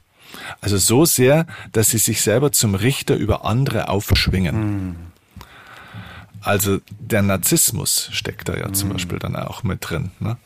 Also 0.61 0.77
so 0.77 1.05
sehr, 1.05 1.45
dass 1.71 1.89
sie 1.89 1.97
sich 1.97 2.21
selber 2.21 2.51
zum 2.51 2.75
Richter 2.75 3.15
über 3.15 3.45
andere 3.45 3.89
aufschwingen. 3.89 4.55
Hm. 4.55 4.95
Also 6.41 6.79
der 6.99 7.23
Narzissmus 7.23 8.09
steckt 8.11 8.47
da 8.47 8.55
ja 8.55 8.65
hm. 8.65 8.73
zum 8.73 8.89
Beispiel 8.89 9.19
dann 9.19 9.35
auch 9.35 9.63
mit 9.63 9.89
drin. 9.89 10.11
Ne? 10.19 10.37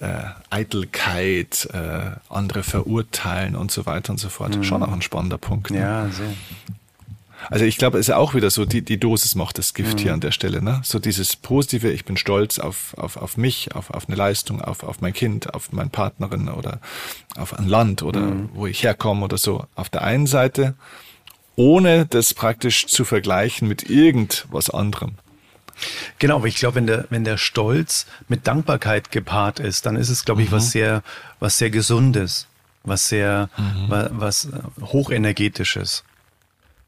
Äh, 0.00 0.22
Eitelkeit, 0.50 1.68
äh, 1.72 2.10
andere 2.28 2.62
verurteilen 2.62 3.56
und 3.56 3.70
so 3.70 3.86
weiter 3.86 4.12
und 4.12 4.18
so 4.18 4.28
fort. 4.28 4.54
Hm. 4.54 4.64
Schon 4.64 4.82
auch 4.82 4.92
ein 4.92 5.02
spannender 5.02 5.38
Punkt. 5.38 5.70
Ne? 5.70 5.80
Ja, 5.80 6.08
sehr. 6.08 6.32
Also 7.50 7.64
ich 7.64 7.78
glaube, 7.78 7.98
es 7.98 8.04
ist 8.04 8.08
ja 8.08 8.16
auch 8.16 8.34
wieder 8.34 8.50
so, 8.50 8.64
die, 8.64 8.82
die 8.82 8.98
Dosis 8.98 9.34
macht 9.34 9.58
das 9.58 9.74
Gift 9.74 9.98
mhm. 9.98 10.02
hier 10.02 10.12
an 10.12 10.20
der 10.20 10.32
Stelle. 10.32 10.62
Ne? 10.62 10.80
So 10.84 10.98
dieses 10.98 11.36
Positive, 11.36 11.90
ich 11.90 12.04
bin 12.04 12.16
stolz 12.16 12.58
auf, 12.58 12.94
auf, 12.96 13.16
auf 13.16 13.36
mich, 13.36 13.74
auf, 13.74 13.90
auf 13.90 14.08
eine 14.08 14.16
Leistung, 14.16 14.60
auf, 14.60 14.82
auf 14.82 15.00
mein 15.00 15.12
Kind, 15.12 15.54
auf 15.54 15.72
meine 15.72 15.90
Partnerin 15.90 16.48
oder 16.48 16.80
auf 17.36 17.58
ein 17.58 17.68
Land 17.68 18.02
oder 18.02 18.20
mhm. 18.20 18.50
wo 18.54 18.66
ich 18.66 18.82
herkomme 18.82 19.24
oder 19.24 19.38
so. 19.38 19.64
Auf 19.74 19.88
der 19.88 20.02
einen 20.02 20.26
Seite, 20.26 20.74
ohne 21.56 22.06
das 22.06 22.34
praktisch 22.34 22.86
zu 22.86 23.04
vergleichen 23.04 23.68
mit 23.68 23.88
irgendwas 23.88 24.70
anderem. 24.70 25.12
Genau, 26.18 26.36
aber 26.36 26.46
ich 26.46 26.56
glaube, 26.56 26.76
wenn 26.76 26.86
der, 26.86 27.06
wenn 27.10 27.24
der 27.24 27.36
Stolz 27.36 28.06
mit 28.26 28.46
Dankbarkeit 28.46 29.12
gepaart 29.12 29.60
ist, 29.60 29.86
dann 29.86 29.96
ist 29.96 30.08
es, 30.08 30.24
glaube 30.24 30.42
ich, 30.42 30.50
mhm. 30.50 30.56
was 30.56 30.72
sehr, 30.72 31.02
was 31.38 31.58
sehr 31.58 31.70
Gesundes, 31.70 32.48
was 32.82 33.08
sehr, 33.08 33.48
mhm. 33.56 33.84
was, 33.88 34.08
was 34.12 34.48
Hochenergetisches. 34.80 36.04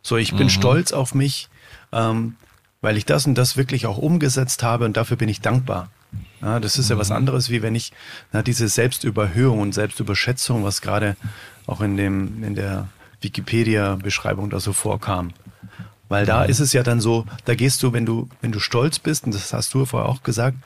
So, 0.03 0.17
ich 0.17 0.31
bin 0.31 0.45
mhm. 0.45 0.51
stolz 0.51 0.93
auf 0.93 1.15
mich, 1.15 1.49
ähm, 1.93 2.37
weil 2.81 2.97
ich 2.97 3.05
das 3.05 3.27
und 3.27 3.37
das 3.37 3.57
wirklich 3.57 3.87
auch 3.87 3.99
umgesetzt 3.99 4.63
habe 4.63 4.85
und 4.85 4.97
dafür 4.97 5.17
bin 5.17 5.29
ich 5.29 5.41
dankbar. 5.41 5.91
Ja, 6.41 6.59
das 6.59 6.79
ist 6.79 6.87
mhm. 6.87 6.95
ja 6.95 6.99
was 6.99 7.11
mhm. 7.11 7.17
anderes, 7.17 7.51
wie 7.51 7.63
wenn 7.63 7.75
ich 7.75 7.93
na, 8.33 8.43
diese 8.43 8.69
Selbstüberhöhung 8.69 9.61
und 9.61 9.75
Selbstüberschätzung, 9.75 10.65
was 10.65 10.81
gerade 10.81 11.17
auch 11.67 11.81
in 11.81 11.97
dem 11.97 12.43
in 12.43 12.55
der 12.55 12.89
Wikipedia-Beschreibung 13.21 14.51
da 14.51 14.61
so 14.61 14.73
vorkam. 14.73 15.33
Weil 16.09 16.27
da 16.27 16.45
mhm. 16.45 16.51
ist 16.51 16.61
es 16.61 16.73
ja 16.73 16.83
dann 16.83 17.01
so, 17.01 17.27
da 17.45 17.55
gehst 17.55 17.83
du, 17.83 17.93
wenn 17.93 18.07
du, 18.07 18.29
wenn 18.41 18.53
du 18.53 18.59
stolz 18.59 18.99
bist, 18.99 19.27
und 19.27 19.35
das 19.35 19.53
hast 19.53 19.73
du 19.75 19.85
vorher 19.85 20.09
auch 20.09 20.23
gesagt, 20.23 20.57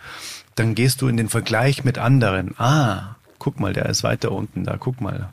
dann 0.54 0.74
gehst 0.74 1.02
du 1.02 1.08
in 1.08 1.16
den 1.16 1.28
Vergleich 1.28 1.84
mit 1.84 1.98
anderen. 1.98 2.54
Ah, 2.58 3.16
guck 3.38 3.60
mal, 3.60 3.72
der 3.72 3.86
ist 3.86 4.04
weiter 4.04 4.32
unten 4.32 4.64
da, 4.64 4.76
guck 4.78 5.00
mal. 5.00 5.32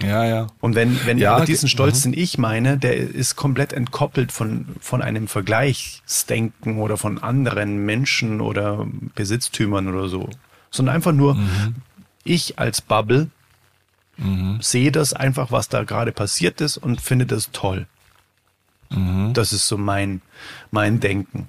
Ja, 0.00 0.24
ja. 0.24 0.46
Und 0.60 0.74
wenn, 0.74 1.04
wenn 1.06 1.18
ja, 1.18 1.44
diesen 1.44 1.68
Stolz, 1.68 2.04
mhm. 2.04 2.12
den 2.12 2.20
ich 2.22 2.38
meine, 2.38 2.78
der 2.78 2.96
ist 2.96 3.36
komplett 3.36 3.72
entkoppelt 3.72 4.32
von, 4.32 4.66
von 4.80 5.02
einem 5.02 5.28
Vergleichsdenken 5.28 6.78
oder 6.78 6.96
von 6.96 7.22
anderen 7.22 7.84
Menschen 7.84 8.40
oder 8.40 8.86
Besitztümern 9.14 9.88
oder 9.88 10.08
so. 10.08 10.28
Sondern 10.70 10.94
einfach 10.94 11.12
nur, 11.12 11.34
mhm. 11.34 11.76
ich 12.24 12.58
als 12.58 12.80
Bubble 12.80 13.28
mhm. 14.16 14.58
sehe 14.60 14.92
das 14.92 15.12
einfach, 15.12 15.52
was 15.52 15.68
da 15.68 15.84
gerade 15.84 16.12
passiert 16.12 16.60
ist 16.60 16.78
und 16.78 17.00
finde 17.00 17.26
das 17.26 17.50
toll. 17.52 17.86
Mhm. 18.90 19.32
Das 19.34 19.52
ist 19.52 19.68
so 19.68 19.76
mein, 19.76 20.22
mein 20.70 21.00
Denken. 21.00 21.48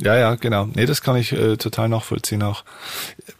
Ja, 0.00 0.16
ja, 0.16 0.34
genau. 0.36 0.66
Nee, 0.66 0.86
das 0.86 1.02
kann 1.02 1.16
ich 1.16 1.32
äh, 1.32 1.56
total 1.56 1.88
nachvollziehen 1.88 2.42
auch. 2.42 2.64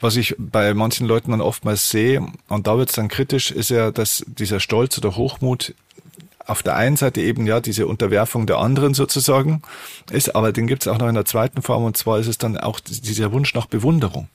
Was 0.01 0.17
ich 0.17 0.35
bei 0.39 0.75
manchen 0.75 1.07
Leuten 1.07 1.31
dann 1.31 1.41
oftmals 1.41 1.89
sehe, 1.89 2.27
und 2.49 2.67
da 2.67 2.77
wird 2.79 2.89
es 2.89 2.97
dann 2.97 3.09
kritisch, 3.09 3.51
ist 3.51 3.71
ja, 3.71 3.91
dass 3.91 4.25
dieser 4.27 4.59
Stolz 4.61 4.99
oder 4.99 5.17
Hochmut 5.17 5.75
auf 6.47 6.63
der 6.63 6.77
einen 6.77 6.97
Seite 6.97 7.21
eben 7.21 7.47
ja 7.47 7.61
diese 7.61 7.87
Unterwerfung 7.87 8.47
der 8.47 8.59
anderen 8.59 8.95
sozusagen 8.95 9.63
ist, 10.11 10.35
aber 10.35 10.51
den 10.51 10.67
gibt 10.67 10.83
es 10.83 10.89
auch 10.89 10.99
noch 10.99 11.09
in 11.09 11.15
der 11.15 11.27
zweiten 11.27 11.63
Form, 11.63 11.85
und 11.85 11.97
zwar 11.97 12.19
ist 12.19 12.27
es 12.27 12.39
dann 12.39 12.57
auch 12.57 12.81
dieser 12.81 13.33
Wunsch 13.33 13.55
nach 13.55 13.67
Bewunderung. 13.67 14.29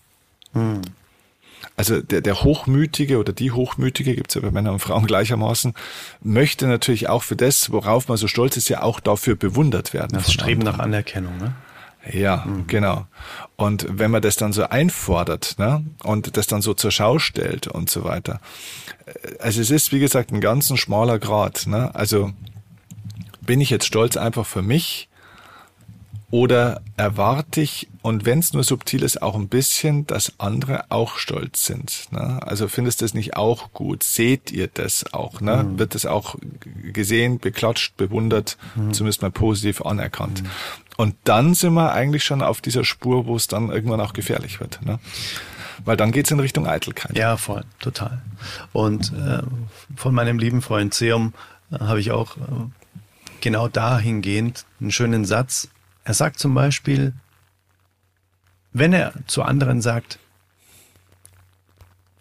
Hm. 0.54 0.82
Also 1.76 2.02
der, 2.02 2.22
der 2.22 2.44
Hochmütige 2.44 3.18
oder 3.18 3.34
die 3.34 3.52
Hochmütige, 3.52 4.16
gibt's 4.16 4.36
ja 4.36 4.42
bei 4.42 4.52
Männern 4.52 4.74
und 4.74 4.80
Frauen 4.80 5.08
gleichermaßen, 5.08 5.74
möchte 6.22 6.68
natürlich 6.68 7.10
auch 7.10 7.24
für 7.24 7.36
das, 7.36 7.72
worauf 7.72 8.08
man 8.08 8.18
so 8.18 8.28
stolz 8.28 8.58
ist, 8.58 8.70
ja 8.70 8.84
auch 8.84 9.00
dafür 9.00 9.36
bewundert 9.36 9.94
werden. 9.94 10.12
Das 10.14 10.32
Streben 10.32 10.62
nach 10.62 10.78
Anerkennung, 10.78 11.36
ne? 11.38 11.56
Ja, 12.12 12.43
mhm. 12.45 12.68
genau. 12.68 13.08
Und 13.56 13.88
wenn 13.89 14.12
man 14.12 14.22
das 14.22 14.36
dann 14.36 14.51
so 14.51 14.64
einfordert 14.64 15.56
ne, 15.58 15.86
und 16.04 16.36
das 16.36 16.47
dann 16.47 16.62
so 16.62 16.74
zur 16.74 16.91
Schau 16.91 17.18
stellt 17.20 17.68
und 17.68 17.89
so 17.89 18.04
weiter. 18.04 18.41
Äh, 19.06 19.38
also 19.39 19.62
es 19.62 19.72
ist, 19.72 19.91
wie 19.91 19.99
gesagt, 19.99 20.32
ein 20.32 20.41
ganz 20.41 20.70
ein 20.70 20.78
schmaler 20.78 21.18
Grad. 21.20 21.66
Ne? 21.68 21.93
Also 21.95 22.32
bin 23.41 23.62
ich 23.62 23.70
jetzt 23.70 23.86
stolz 23.86 24.18
einfach 24.18 24.45
für 24.45 24.62
mich 24.62 25.08
Oder 26.34 26.82
erwarte 26.97 27.62
ich, 27.62 27.89
und 28.01 28.26
wenn 28.26 28.39
es 28.39 28.54
nur 28.54 28.64
subtil 28.64 29.04
ist, 29.04 29.22
auch 29.22 29.36
ein 29.36 29.49
bisschen, 29.49 30.08
dass 30.08 30.34
andere 30.39 30.86
auch 30.89 31.18
stolz 31.18 31.64
sind? 31.64 32.08
Ne? 32.10 32.39
Also 32.41 32.68
findest 32.68 33.01
du 33.01 33.06
das 33.06 33.14
nicht 33.14 33.38
auch 33.38 33.72
gut? 33.72 34.01
Seht 34.01 34.51
ihr 34.51 34.68
das 34.68 35.14
auch? 35.14 35.41
Ne? 35.41 35.64
Mhm. 35.64 35.78
Wird 35.78 35.93
das 35.93 36.08
auch 36.08 36.36
gesehen, 36.91 37.38
beklatscht, 37.38 37.97
bewundert, 37.97 38.58
mhm. 38.74 38.93
zumindest 38.93 39.22
mal 39.22 39.30
positiv 39.30 39.84
anerkannt? 39.84 40.41
Mhm. 40.41 40.47
Und 40.98 41.16
dann 41.24 41.54
sind 41.54 41.74
wir 41.74 41.91
eigentlich 41.91 42.24
schon 42.24 42.41
auf 42.41 42.62
dieser 42.62 42.84
Spur, 42.84 43.26
wo 43.26 43.36
es 43.36 43.48
dann 43.48 43.70
irgendwann 43.70 44.00
auch 44.00 44.14
gefährlich 44.14 44.60
wird. 44.60 44.80
Ne? 44.86 45.00
Weil 45.86 45.98
dann 45.98 46.12
geht's 46.12 46.32
in 46.32 46.39
Richtung 46.39 46.68
Eitelkeit. 46.68 47.18
Ja, 47.18 47.38
voll, 47.38 47.64
total. 47.80 48.22
Und 48.74 49.12
äh, 49.14 49.41
von 49.96 50.14
meinem 50.14 50.38
lieben 50.38 50.62
Freund 50.62 50.94
Seum 50.94 51.34
äh, 51.72 51.80
habe 51.80 52.00
ich 52.00 52.12
auch 52.12 52.38
äh, 52.38 52.41
genau 53.41 53.68
dahingehend 53.68 54.66
einen 54.80 54.91
schönen 54.91 55.26
Satz, 55.26 55.68
er 56.06 56.14
sagt 56.14 56.39
zum 56.39 56.54
Beispiel, 56.54 57.14
wenn 58.72 58.94
er 58.94 59.14
zu 59.28 59.44
anderen 59.44 59.82
sagt, 59.82 60.20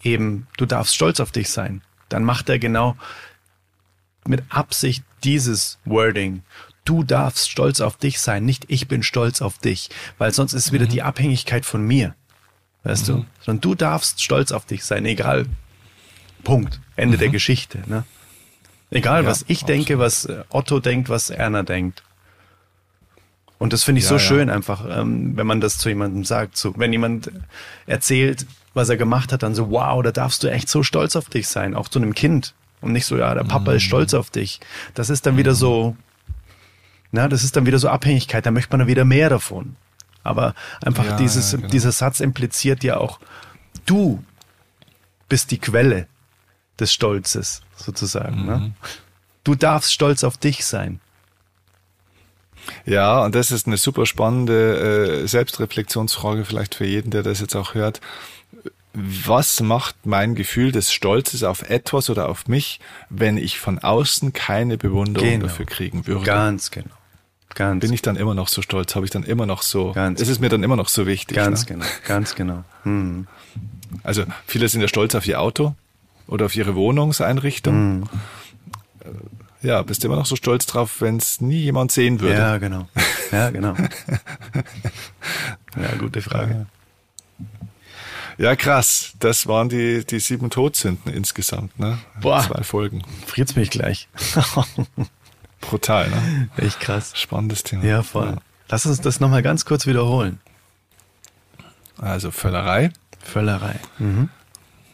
eben, 0.03 0.47
du 0.57 0.67
darfst 0.67 0.95
stolz 0.95 1.21
auf 1.21 1.33
dich 1.33 1.49
sein, 1.51 1.83
dann 2.09 2.25
macht 2.25 2.49
er 2.49 2.59
genau 2.59 2.97
mit 4.27 4.43
Absicht 4.51 5.05
dieses 5.25 5.79
Wording. 5.85 6.43
Du 6.85 7.05
darfst 7.05 7.51
stolz 7.51 7.81
auf 7.81 7.97
dich 7.97 8.21
sein, 8.21 8.45
nicht 8.45 8.65
ich 8.69 8.89
bin 8.89 9.03
stolz 9.03 9.41
auf 9.41 9.59
dich, 9.59 9.91
weil 10.19 10.33
sonst 10.33 10.53
ist 10.53 10.73
wieder 10.73 10.87
mhm. 10.87 10.91
die 10.91 11.03
Abhängigkeit 11.03 11.65
von 11.65 11.87
mir. 11.87 12.15
Weißt 12.85 13.09
mhm. 13.09 13.13
du? 13.13 13.25
Sondern 13.45 13.61
du 13.61 13.75
darfst 13.75 14.23
stolz 14.23 14.53
auf 14.53 14.67
dich 14.67 14.85
sein, 14.85 15.07
egal. 15.07 15.47
Punkt. 16.43 16.81
Ende 16.97 17.17
mhm. 17.17 17.21
der 17.21 17.29
Geschichte. 17.29 17.83
Ne? 17.87 18.05
Egal, 18.91 19.23
ja, 19.23 19.29
was 19.29 19.45
ich 19.49 19.63
absolut. 19.63 19.69
denke, 19.69 19.99
was 19.99 20.29
Otto 20.51 20.81
denkt, 20.81 21.09
was 21.09 21.31
Erna 21.31 21.63
denkt. 21.63 22.03
Und 23.59 23.73
das 23.73 23.85
finde 23.85 24.01
ich 24.01 24.05
ja, 24.07 24.09
so 24.09 24.15
ja. 24.17 24.21
schön 24.21 24.51
einfach, 24.51 24.85
ähm, 24.91 25.37
wenn 25.37 25.47
man 25.47 25.61
das 25.61 25.79
zu 25.79 25.89
jemandem 25.89 26.25
sagt. 26.25 26.57
So, 26.57 26.75
wenn 26.77 26.93
jemand 26.93 27.31
erzählt, 27.87 28.45
was 28.75 28.89
er 28.89 28.97
gemacht 28.97 29.33
hat, 29.33 29.45
dann 29.45 29.55
so, 29.55 29.71
wow, 29.71 30.03
da 30.03 30.11
darfst 30.11 30.43
du 30.43 30.51
echt 30.51 30.69
so 30.69 30.83
stolz 30.83 31.15
auf 31.15 31.29
dich 31.29 31.47
sein, 31.47 31.77
auch 31.77 31.89
zu 31.89 32.01
einem 32.01 32.13
Kind. 32.13 32.55
Und 32.81 32.91
nicht 32.91 33.07
so, 33.07 33.17
ja, 33.17 33.33
der 33.35 33.45
Papa 33.45 33.71
mhm. 33.71 33.77
ist 33.77 33.85
stolz 33.85 34.15
auf 34.15 34.31
dich. 34.31 34.59
Das 34.95 35.11
ist 35.11 35.27
dann 35.27 35.37
wieder 35.37 35.55
so, 35.55 35.97
na, 37.13 37.29
das 37.29 37.45
ist 37.45 37.57
dann 37.57 37.67
wieder 37.67 37.79
so 37.79 37.89
Abhängigkeit, 37.89 38.45
da 38.45 38.51
möchte 38.51 38.73
man 38.73 38.81
dann 38.81 38.89
wieder 38.89 39.05
mehr 39.05 39.29
davon. 39.29 39.77
Aber 40.25 40.55
einfach 40.83 41.05
ja, 41.05 41.17
dieses, 41.17 41.53
genau. 41.53 41.69
dieser 41.69 41.93
Satz 41.93 42.21
impliziert 42.21 42.83
ja 42.85 42.97
auch, 42.97 43.21
du 43.87 44.25
bist 45.29 45.51
die 45.51 45.59
Quelle 45.59 46.07
des 46.79 46.93
Stolzes, 46.93 47.63
sozusagen. 47.77 48.47
Ne? 48.47 48.57
Mhm. 48.57 48.63
Ne? 48.63 48.73
Du 49.45 49.55
darfst 49.55 49.93
stolz 49.93 50.25
auf 50.25 50.37
dich 50.37 50.65
sein. 50.65 51.01
Ja, 52.87 53.25
und 53.25 53.35
das 53.35 53.51
ist 53.51 53.67
eine 53.67 53.77
super 53.77 54.07
spannende 54.07 55.23
äh, 55.23 55.27
Selbstreflexionsfrage 55.27 56.45
vielleicht 56.45 56.77
für 56.77 56.87
jeden, 56.87 57.11
der 57.11 57.25
das 57.25 57.41
jetzt 57.41 57.57
auch 57.57 57.75
hört. 57.75 58.01
Was 58.95 59.61
macht 59.61 60.07
mein 60.07 60.35
Gefühl 60.35 60.71
des 60.71 60.93
Stolzes 60.93 61.43
auf 61.43 61.69
etwas 61.69 62.09
oder 62.09 62.29
auf 62.29 62.47
mich, 62.47 62.79
wenn 63.09 63.37
ich 63.37 63.59
von 63.59 63.79
außen 63.81 64.33
keine 64.33 64.79
Bewunderung 64.79 65.29
genau. 65.29 65.47
dafür 65.47 65.67
kriegen 65.67 66.07
würde? 66.07 66.25
Ganz 66.25 66.71
genau. 66.71 66.95
Ganz 67.55 67.81
Bin 67.81 67.93
ich 67.93 68.03
dann 68.03 68.17
immer 68.17 68.35
noch 68.35 68.49
so 68.49 68.63
stolz? 68.63 68.95
Habe 68.95 69.05
ich 69.05 69.11
dann 69.11 69.25
immer 69.25 69.47
noch 69.47 69.63
so? 69.63 69.93
Ganz 69.93 70.21
ist 70.21 70.29
es 70.29 70.39
mir 70.39 70.49
dann 70.49 70.63
immer 70.63 70.77
noch 70.77 70.89
so 70.89 71.07
wichtig? 71.07 71.37
Ganz 71.37 71.63
ne? 71.63 71.75
genau. 71.75 71.87
Ganz 72.07 72.35
genau. 72.35 72.65
Hm. 72.85 73.27
Also 74.03 74.25
viele 74.47 74.69
sind 74.69 74.81
ja 74.81 74.89
stolz 74.89 75.15
auf 75.15 75.27
ihr 75.27 75.41
Auto 75.41 75.75
oder 76.27 76.47
auf 76.47 76.57
ihre 76.57 76.75
Wohnungseinrichtung. 76.75 77.75
Hm 77.75 78.05
ja, 79.63 79.83
bist 79.83 80.03
du 80.03 80.09
immer 80.09 80.17
noch 80.17 80.27
so 80.27 80.37
stolz 80.37 80.67
drauf, 80.67 81.01
wenn 81.01 81.17
es 81.17 81.41
nie 81.41 81.61
jemand 81.61 81.93
sehen 81.93 82.21
würde? 82.21 82.39
Ja, 82.39 82.59
genau. 82.59 82.89
Ja, 83.31 83.51
genau. 83.51 83.75
ja, 85.77 85.95
gute 85.99 86.21
Frage. 86.21 86.67
Ja, 88.39 88.57
krass. 88.57 89.13
Das 89.21 89.47
waren 89.47 89.69
die, 89.69 90.05
die 90.05 90.19
sieben 90.19 90.51
Todsünden 90.51 91.13
insgesamt, 91.13 91.79
ne? 91.79 91.99
Boah. 92.21 92.43
Zwei 92.43 92.63
Folgen. 92.63 93.03
Friert's 93.27 93.57
mich 93.57 93.71
gleich. 93.71 94.09
Brutal, 95.63 96.11
ne? 96.11 96.51
Echt 96.59 96.79
krass. 96.81 97.13
Spannendes 97.15 97.63
Thema. 97.63 97.85
Ja, 97.85 98.03
voll. 98.03 98.27
Ja. 98.27 98.37
Lass 98.69 98.85
uns 98.85 99.01
das 99.01 99.21
nochmal 99.21 99.43
ganz 99.43 99.65
kurz 99.65 99.87
wiederholen. 99.87 100.41
Also 101.97 102.31
Völlerei. 102.31 102.91
Völlerei. 103.23 103.81
Mhm. 103.99 104.29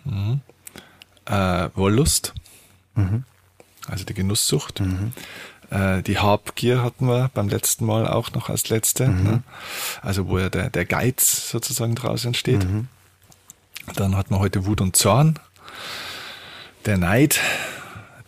Mhm. 0.05 0.41
Äh, 1.27 1.69
Wollust. 1.75 2.35
Mhm 2.95 3.25
also 3.89 4.05
die 4.05 4.15
Genusssucht. 4.15 4.81
Mhm. 4.81 5.13
Äh, 5.71 6.03
die 6.03 6.19
Habgier 6.19 6.83
hatten 6.83 7.07
wir 7.07 7.31
beim 7.35 7.49
letzten 7.49 7.87
Mal 7.87 8.07
auch 8.07 8.33
noch 8.33 8.49
als 8.49 8.69
letzte, 8.69 9.09
mhm. 9.09 9.23
ne? 9.23 9.43
also 10.03 10.29
wo 10.29 10.39
ja 10.39 10.49
der, 10.49 10.71
der 10.71 10.85
Geiz 10.85 11.51
sozusagen 11.51 11.95
draus 11.95 12.25
entsteht. 12.25 12.65
Mhm. 12.65 12.89
Dann 13.95 14.17
hatten 14.17 14.35
wir 14.35 14.39
heute 14.39 14.67
Wut 14.67 14.81
und 14.81 14.97
Zorn, 14.97 15.39
der 16.85 16.99
Neid, 16.99 17.41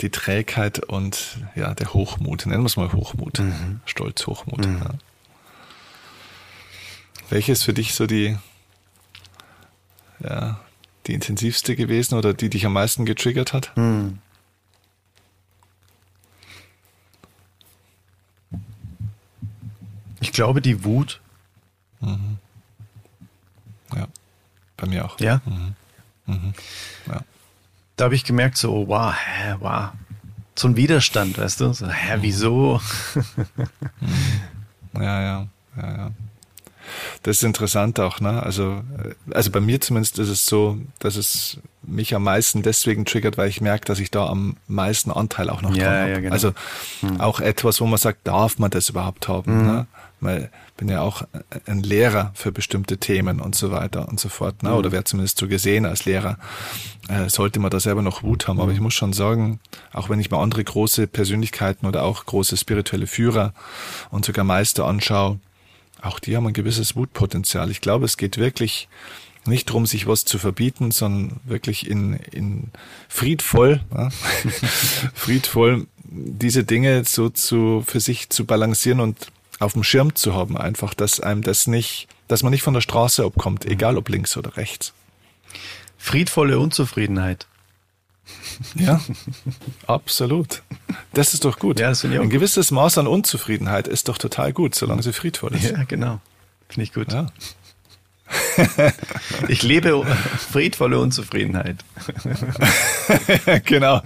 die 0.01 0.11
Trägheit 0.11 0.79
und 0.81 1.39
ja, 1.55 1.75
der 1.75 1.93
Hochmut. 1.93 2.47
Nennen 2.47 2.63
wir 2.63 2.67
es 2.67 2.77
mal 2.77 2.93
Hochmut. 2.93 3.39
Mhm. 3.39 3.81
Stolz, 3.85 4.27
Hochmut. 4.27 4.67
Mhm. 4.67 4.79
Ja. 4.79 4.91
Welche 7.29 7.53
ist 7.53 7.63
für 7.63 7.75
dich 7.75 7.95
so 7.95 8.07
die, 8.07 8.37
ja, 10.21 10.61
die 11.07 11.15
intensivste 11.15 11.77
gewesen 11.77 12.17
oder 12.17 12.35
die 12.35 12.51
dich 12.51 12.67
am 12.67 12.73
meisten 12.73 13.07
getriggert 13.07 13.53
hat? 13.53 13.77
Mhm. 13.77 14.19
Ich 20.21 20.33
glaube, 20.33 20.61
die 20.61 20.85
Wut. 20.85 21.21
Mhm. 22.01 22.39
Ja, 23.95 24.07
bei 24.77 24.87
mir 24.87 25.05
auch. 25.05 25.19
Ja? 25.21 25.41
Mhm. 25.45 25.75
Mhm. 26.27 26.55
ja. 27.07 27.21
Da 28.01 28.07
habe 28.07 28.15
ich 28.15 28.25
gemerkt, 28.25 28.57
so, 28.57 28.89
wow, 28.89 29.13
hä, 29.13 29.57
wow. 29.61 29.91
So 30.55 30.69
ein 30.69 30.77
Widerstand, 30.77 31.37
weißt 31.37 31.61
du? 31.61 31.75
So, 31.75 31.87
hä, 31.87 32.17
mhm. 32.17 32.23
wieso? 32.23 32.81
Ja, 34.95 35.23
ja, 35.23 35.47
ja, 35.77 35.97
ja. 35.97 36.11
Das 37.23 37.37
ist 37.37 37.43
interessant 37.45 38.01
auch, 38.01 38.21
ne? 38.21 38.43
Also, 38.43 38.83
äh, 38.99 39.15
also 39.33 39.53
bei 39.53 39.61
mir 39.61 39.81
zumindest 39.81 40.19
ist 40.19 40.31
es 40.31 40.47
so, 40.47 40.79
dass 40.99 41.15
es 41.15 41.61
mich 41.83 42.15
am 42.15 42.25
meisten 42.25 42.63
deswegen 42.63 43.05
triggert, 43.05 43.39
weil 43.39 43.49
ich 43.49 43.61
merke, 43.61 43.85
dass 43.85 44.01
ich 44.01 44.11
da 44.11 44.27
am 44.27 44.57
meisten 44.67 45.13
Anteil 45.13 45.49
auch 45.49 45.63
noch 45.63 45.75
ja, 45.77 45.85
dran 45.85 46.01
habe. 46.01 46.11
Ja, 46.11 46.21
genau. 46.21 46.33
Also 46.33 46.53
hm. 47.01 47.21
auch 47.21 47.39
etwas, 47.41 47.81
wo 47.81 47.87
man 47.87 47.99
sagt, 47.99 48.27
darf 48.27 48.59
man 48.59 48.71
das 48.71 48.89
überhaupt 48.89 49.29
haben? 49.29 49.61
Mhm. 49.61 49.67
Ne? 49.67 49.87
Weil 50.21 50.51
ich 50.69 50.75
bin 50.75 50.89
ja 50.89 51.01
auch 51.01 51.23
ein 51.67 51.83
Lehrer 51.83 52.33
für 52.35 52.53
bestimmte 52.53 52.99
Themen 52.99 53.41
und 53.41 53.55
so 53.55 53.71
weiter 53.71 54.09
und 54.09 54.21
so 54.21 54.29
fort. 54.29 54.63
Ne? 54.63 54.75
Oder 54.75 54.93
wer 54.93 55.05
zumindest 55.05 55.39
so 55.39 55.49
gesehen 55.49 55.87
als 55.87 56.05
Lehrer, 56.05 56.39
äh, 57.09 57.29
sollte 57.29 57.59
man 57.59 57.71
da 57.71 57.81
selber 57.81 58.03
noch 58.03 58.23
Wut 58.23 58.49
haben. 58.49 58.61
Aber 58.61 58.73
ich 58.73 58.81
muss 58.81 58.95
schon 58.95 59.13
sagen, 59.13 59.61
auch 59.93 60.09
wenn 60.11 60.21
ich 60.21 60.31
mir 60.31 60.39
andere 60.39 60.63
große 60.63 61.07
Persönlichkeiten 61.07 61.87
oder 61.87 62.03
auch 62.03 62.27
große 62.27 62.57
spirituelle 62.57 63.07
Führer 63.07 63.55
und 64.11 64.25
sogar 64.25 64.45
Meister 64.45 64.87
anschaue, 64.87 65.41
auch 66.03 66.19
die 66.19 66.37
haben 66.37 66.47
ein 66.47 66.53
gewisses 66.53 66.97
Wutpotenzial. 66.97 67.71
Ich 67.71 67.81
glaube, 67.81 68.05
es 68.05 68.17
geht 68.17 68.39
wirklich 68.39 68.89
nicht 69.47 69.69
darum, 69.69 69.87
sich 69.87 70.07
was 70.07 70.25
zu 70.25 70.39
verbieten, 70.39 70.91
sondern 70.91 71.41
wirklich 71.45 71.89
in, 71.89 72.15
in 72.31 72.71
friedvoll, 73.09 73.81
ja, 73.95 74.11
friedvoll 75.15 75.87
diese 76.13 76.65
Dinge 76.65 77.05
so 77.05 77.29
zu, 77.29 77.85
für 77.87 78.01
sich 78.01 78.31
zu 78.31 78.45
balancieren 78.45 79.01
und 79.01 79.17
auf 79.61 79.75
dem 79.75 79.85
Schirm 79.85 80.15
zu 80.17 80.35
haben, 80.35 80.57
einfach, 80.57 80.95
dass 80.95 81.21
einem 81.21 81.43
das 81.43 81.67
nicht, 81.67 82.09
dass 82.27 82.43
man 82.43 82.51
nicht 82.51 82.63
von 82.63 82.75
der 82.75 82.81
Straße 82.81 83.25
abkommt, 83.25 83.65
egal 83.65 83.97
ob 83.97 84.09
links 84.09 84.37
oder 84.37 84.57
rechts. 84.57 84.93
Friedvolle 85.99 86.59
Unzufriedenheit. 86.59 87.47
Ja, 88.75 89.01
absolut. 89.87 90.63
Das 91.13 91.35
ist 91.35 91.45
doch 91.45 91.59
gut. 91.59 91.79
Ja, 91.81 91.91
Ein 91.91 92.31
gewisses 92.31 92.71
Maß 92.71 92.99
an 92.99 93.07
Unzufriedenheit 93.07 93.87
ist 93.87 94.09
doch 94.09 94.19
total 94.19 94.53
gut, 94.53 94.75
solange 94.75 95.03
sie 95.03 95.13
friedvoll 95.13 95.55
ist. 95.55 95.71
Ja, 95.71 95.85
genau. 95.85 96.21
Finde 96.69 96.85
ich 96.85 96.93
gut. 96.93 97.13
Ja. 97.13 97.27
ich 99.49 99.63
lebe 99.63 100.07
friedvolle 100.51 100.99
Unzufriedenheit. 100.99 101.85
genau. 103.65 104.01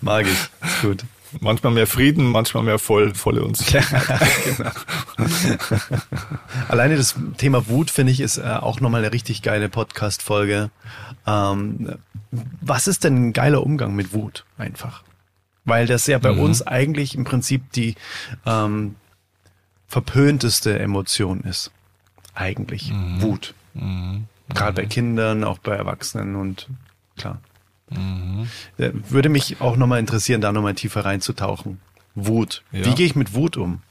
Mag 0.00 0.26
ich. 0.26 0.32
Ist 0.68 0.82
gut. 0.82 1.04
Manchmal 1.40 1.72
mehr 1.72 1.86
Frieden, 1.86 2.26
manchmal 2.26 2.62
mehr 2.62 2.78
voll, 2.78 3.14
volle 3.14 3.42
Unzufriedenheit. 3.44 4.30
genau. 4.44 4.70
Alleine 6.68 6.96
das 6.96 7.14
Thema 7.38 7.68
Wut, 7.68 7.90
finde 7.90 8.12
ich, 8.12 8.20
ist 8.20 8.38
äh, 8.38 8.42
auch 8.42 8.80
nochmal 8.80 9.04
eine 9.04 9.12
richtig 9.12 9.42
geile 9.42 9.68
Podcast-Folge. 9.68 10.70
Ähm, 11.26 11.96
was 12.60 12.86
ist 12.86 13.04
denn 13.04 13.28
ein 13.28 13.32
geiler 13.32 13.62
Umgang 13.62 13.94
mit 13.94 14.12
Wut 14.12 14.44
einfach? 14.58 15.02
Weil 15.64 15.86
das 15.86 16.06
ja 16.06 16.18
bei 16.18 16.32
mhm. 16.32 16.40
uns 16.40 16.62
eigentlich 16.66 17.14
im 17.14 17.24
Prinzip 17.24 17.72
die 17.72 17.94
ähm, 18.46 18.96
verpönteste 19.86 20.78
Emotion 20.78 21.42
ist. 21.42 21.70
Eigentlich. 22.34 22.92
Mhm. 22.92 23.22
Wut. 23.22 23.54
Mhm. 23.74 24.24
Gerade 24.48 24.72
bei 24.72 24.84
mhm. 24.84 24.88
Kindern, 24.88 25.44
auch 25.44 25.58
bei 25.58 25.76
Erwachsenen 25.76 26.36
und 26.36 26.68
klar. 27.16 27.38
Mhm. 27.96 28.48
Würde 28.76 29.28
mich 29.28 29.60
auch 29.60 29.76
nochmal 29.76 30.00
interessieren, 30.00 30.40
da 30.40 30.52
nochmal 30.52 30.74
tiefer 30.74 31.04
reinzutauchen. 31.04 31.80
Wut. 32.14 32.62
Ja. 32.72 32.84
Wie 32.84 32.94
gehe 32.94 33.06
ich 33.06 33.16
mit 33.16 33.34
Wut 33.34 33.56
um? 33.56 33.82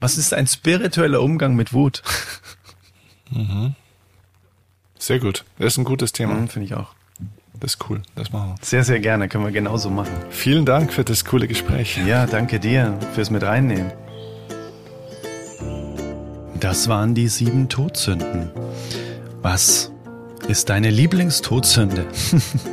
Was 0.00 0.18
ist 0.18 0.34
ein 0.34 0.46
spiritueller 0.46 1.22
Umgang 1.22 1.54
mit 1.56 1.72
Wut? 1.72 2.02
Mhm. 3.30 3.74
Sehr 4.98 5.18
gut. 5.18 5.44
Das 5.58 5.74
ist 5.74 5.78
ein 5.78 5.84
gutes 5.84 6.12
Thema. 6.12 6.34
Mhm, 6.34 6.48
Finde 6.48 6.66
ich 6.66 6.74
auch. 6.74 6.94
Das 7.58 7.74
ist 7.74 7.88
cool. 7.88 8.02
Das 8.14 8.32
machen 8.32 8.50
wir. 8.50 8.56
Sehr, 8.64 8.84
sehr 8.84 9.00
gerne. 9.00 9.28
Können 9.28 9.44
wir 9.44 9.52
genauso 9.52 9.88
machen. 9.90 10.12
Vielen 10.30 10.66
Dank 10.66 10.92
für 10.92 11.04
das 11.04 11.24
coole 11.24 11.48
Gespräch. 11.48 11.98
Ja, 12.06 12.26
danke 12.26 12.60
dir 12.60 12.98
fürs 13.14 13.30
mit 13.30 13.42
reinnehmen. 13.42 13.92
Das 16.60 16.88
waren 16.88 17.14
die 17.14 17.28
sieben 17.28 17.68
Todsünden. 17.68 18.50
Was 19.42 19.90
ist 20.48 20.68
deine 20.68 20.90
Lieblingstodsünde? 20.90 22.06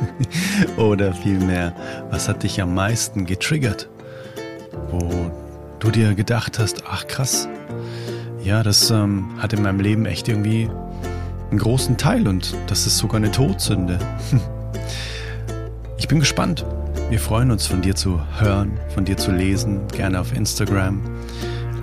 Oder 0.76 1.12
vielmehr, 1.14 1.74
was 2.10 2.28
hat 2.28 2.42
dich 2.42 2.60
am 2.60 2.74
meisten 2.74 3.24
getriggert? 3.24 3.88
Wo 4.90 5.30
du 5.78 5.90
dir 5.90 6.14
gedacht 6.14 6.58
hast, 6.58 6.84
ach 6.86 7.06
krass, 7.06 7.48
ja, 8.42 8.62
das 8.62 8.90
ähm, 8.90 9.30
hat 9.38 9.52
in 9.52 9.62
meinem 9.62 9.80
Leben 9.80 10.06
echt 10.06 10.28
irgendwie 10.28 10.68
einen 11.50 11.58
großen 11.58 11.96
Teil 11.96 12.26
und 12.28 12.54
das 12.66 12.86
ist 12.86 12.98
sogar 12.98 13.16
eine 13.16 13.30
Todsünde. 13.30 13.98
Ich 15.98 16.08
bin 16.08 16.18
gespannt. 16.18 16.66
Wir 17.10 17.20
freuen 17.20 17.52
uns 17.52 17.66
von 17.66 17.80
dir 17.80 17.94
zu 17.94 18.20
hören, 18.38 18.72
von 18.92 19.04
dir 19.04 19.16
zu 19.16 19.30
lesen, 19.30 19.86
gerne 19.92 20.20
auf 20.20 20.34
Instagram. 20.34 21.00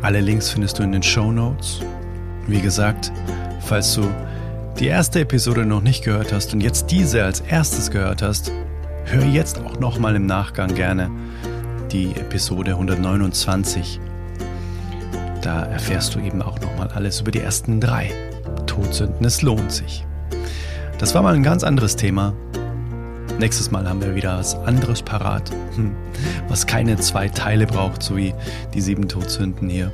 Alle 0.02 0.20
Links 0.20 0.50
findest 0.50 0.78
du 0.78 0.84
in 0.84 0.92
den 0.92 1.02
Show 1.02 1.32
Notes. 1.32 1.80
Wie 2.46 2.60
gesagt, 2.60 3.12
falls 3.62 3.94
du 3.96 4.08
die 4.80 4.88
erste 4.88 5.20
Episode 5.20 5.66
noch 5.66 5.82
nicht 5.82 6.06
gehört 6.06 6.32
hast 6.32 6.54
und 6.54 6.62
jetzt 6.62 6.90
diese 6.90 7.24
als 7.26 7.42
erstes 7.42 7.92
gehört 7.92 8.22
hast, 8.22 8.52
hör 9.04 9.26
jetzt 9.26 9.60
auch 9.60 9.78
nochmal 9.80 10.16
im 10.16 10.26
Nachgang 10.26 10.74
gerne 10.74 11.12
die 11.92 12.12
Episode 12.12 12.72
129. 12.72 14.00
Da 15.42 15.64
erfährst 15.64 16.16
du 16.16 16.20
eben 16.20 16.42
auch 16.42 16.62
nochmal 16.62 16.88
alles 16.90 17.20
über 17.20 17.32
die 17.32 17.42
ersten 17.42 17.82
drei 17.82 18.12
Todsünden. 18.68 19.26
Es 19.26 19.42
lohnt 19.42 19.72
sich. 19.72 20.06
Das 20.98 21.14
war 21.14 21.24
mal 21.24 21.36
ein 21.36 21.44
ganz 21.44 21.64
anderes 21.64 21.98
Thema. 21.98 22.34
Nächstes 23.38 23.72
Mal 23.72 23.88
haben 23.88 24.02
wir 24.02 24.16
wieder 24.16 24.38
was 24.38 24.56
anderes 24.56 25.02
parat, 25.02 25.52
hm, 25.76 25.94
was 26.48 26.68
keine 26.68 26.96
zwei 26.98 27.28
Teile 27.28 27.68
braucht, 27.68 28.02
so 28.02 28.16
wie 28.16 28.34
die 28.74 28.82
sieben 28.82 29.10
Todsünden 29.10 29.70
hier. 29.70 29.92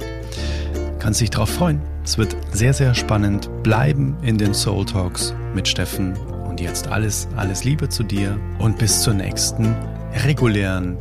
Kannst 1.00 1.22
dich 1.22 1.30
drauf 1.30 1.50
freuen. 1.50 1.82
Es 2.04 2.18
wird 2.18 2.36
sehr, 2.52 2.74
sehr 2.74 2.94
spannend 2.94 3.50
bleiben 3.64 4.16
in 4.22 4.38
den 4.38 4.54
Soul 4.54 4.86
Talks 4.86 5.34
mit 5.54 5.68
Steffen. 5.68 6.16
Und 6.48 6.62
jetzt 6.62 6.88
alles, 6.88 7.28
alles 7.36 7.64
Liebe 7.64 7.90
zu 7.90 8.04
dir 8.04 8.40
und 8.60 8.78
bis 8.78 9.02
zur 9.02 9.14
nächsten 9.14 9.76
regulären 10.26 10.98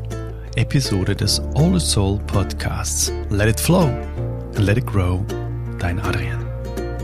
Episode 0.56 1.14
des 1.14 1.40
All 1.54 1.78
Soul 1.78 2.18
Podcasts. 2.26 3.12
Let 3.30 3.48
it 3.48 3.60
flow 3.60 3.88
and 4.56 4.60
let 4.60 4.78
it 4.78 4.86
grow. 4.86 5.24
Dein 5.78 6.00
Adrian. 6.00 6.44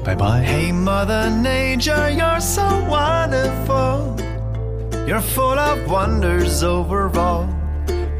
Bye 0.04 0.16
bye. 0.16 0.40
Hey, 0.40 0.72
Mother 0.72 1.30
Nature, 1.30 2.10
you're 2.10 2.40
so 2.40 2.62
wonderful. 2.88 4.16
You're 5.06 5.20
full 5.20 5.58
of 5.58 5.90
wonders 5.90 6.62
overall. 6.62 7.48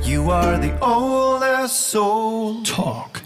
You 0.02 0.30
are 0.30 0.58
the 0.58 0.72
oldest 0.82 1.88
soul. 1.88 2.62
Talk. 2.64 3.19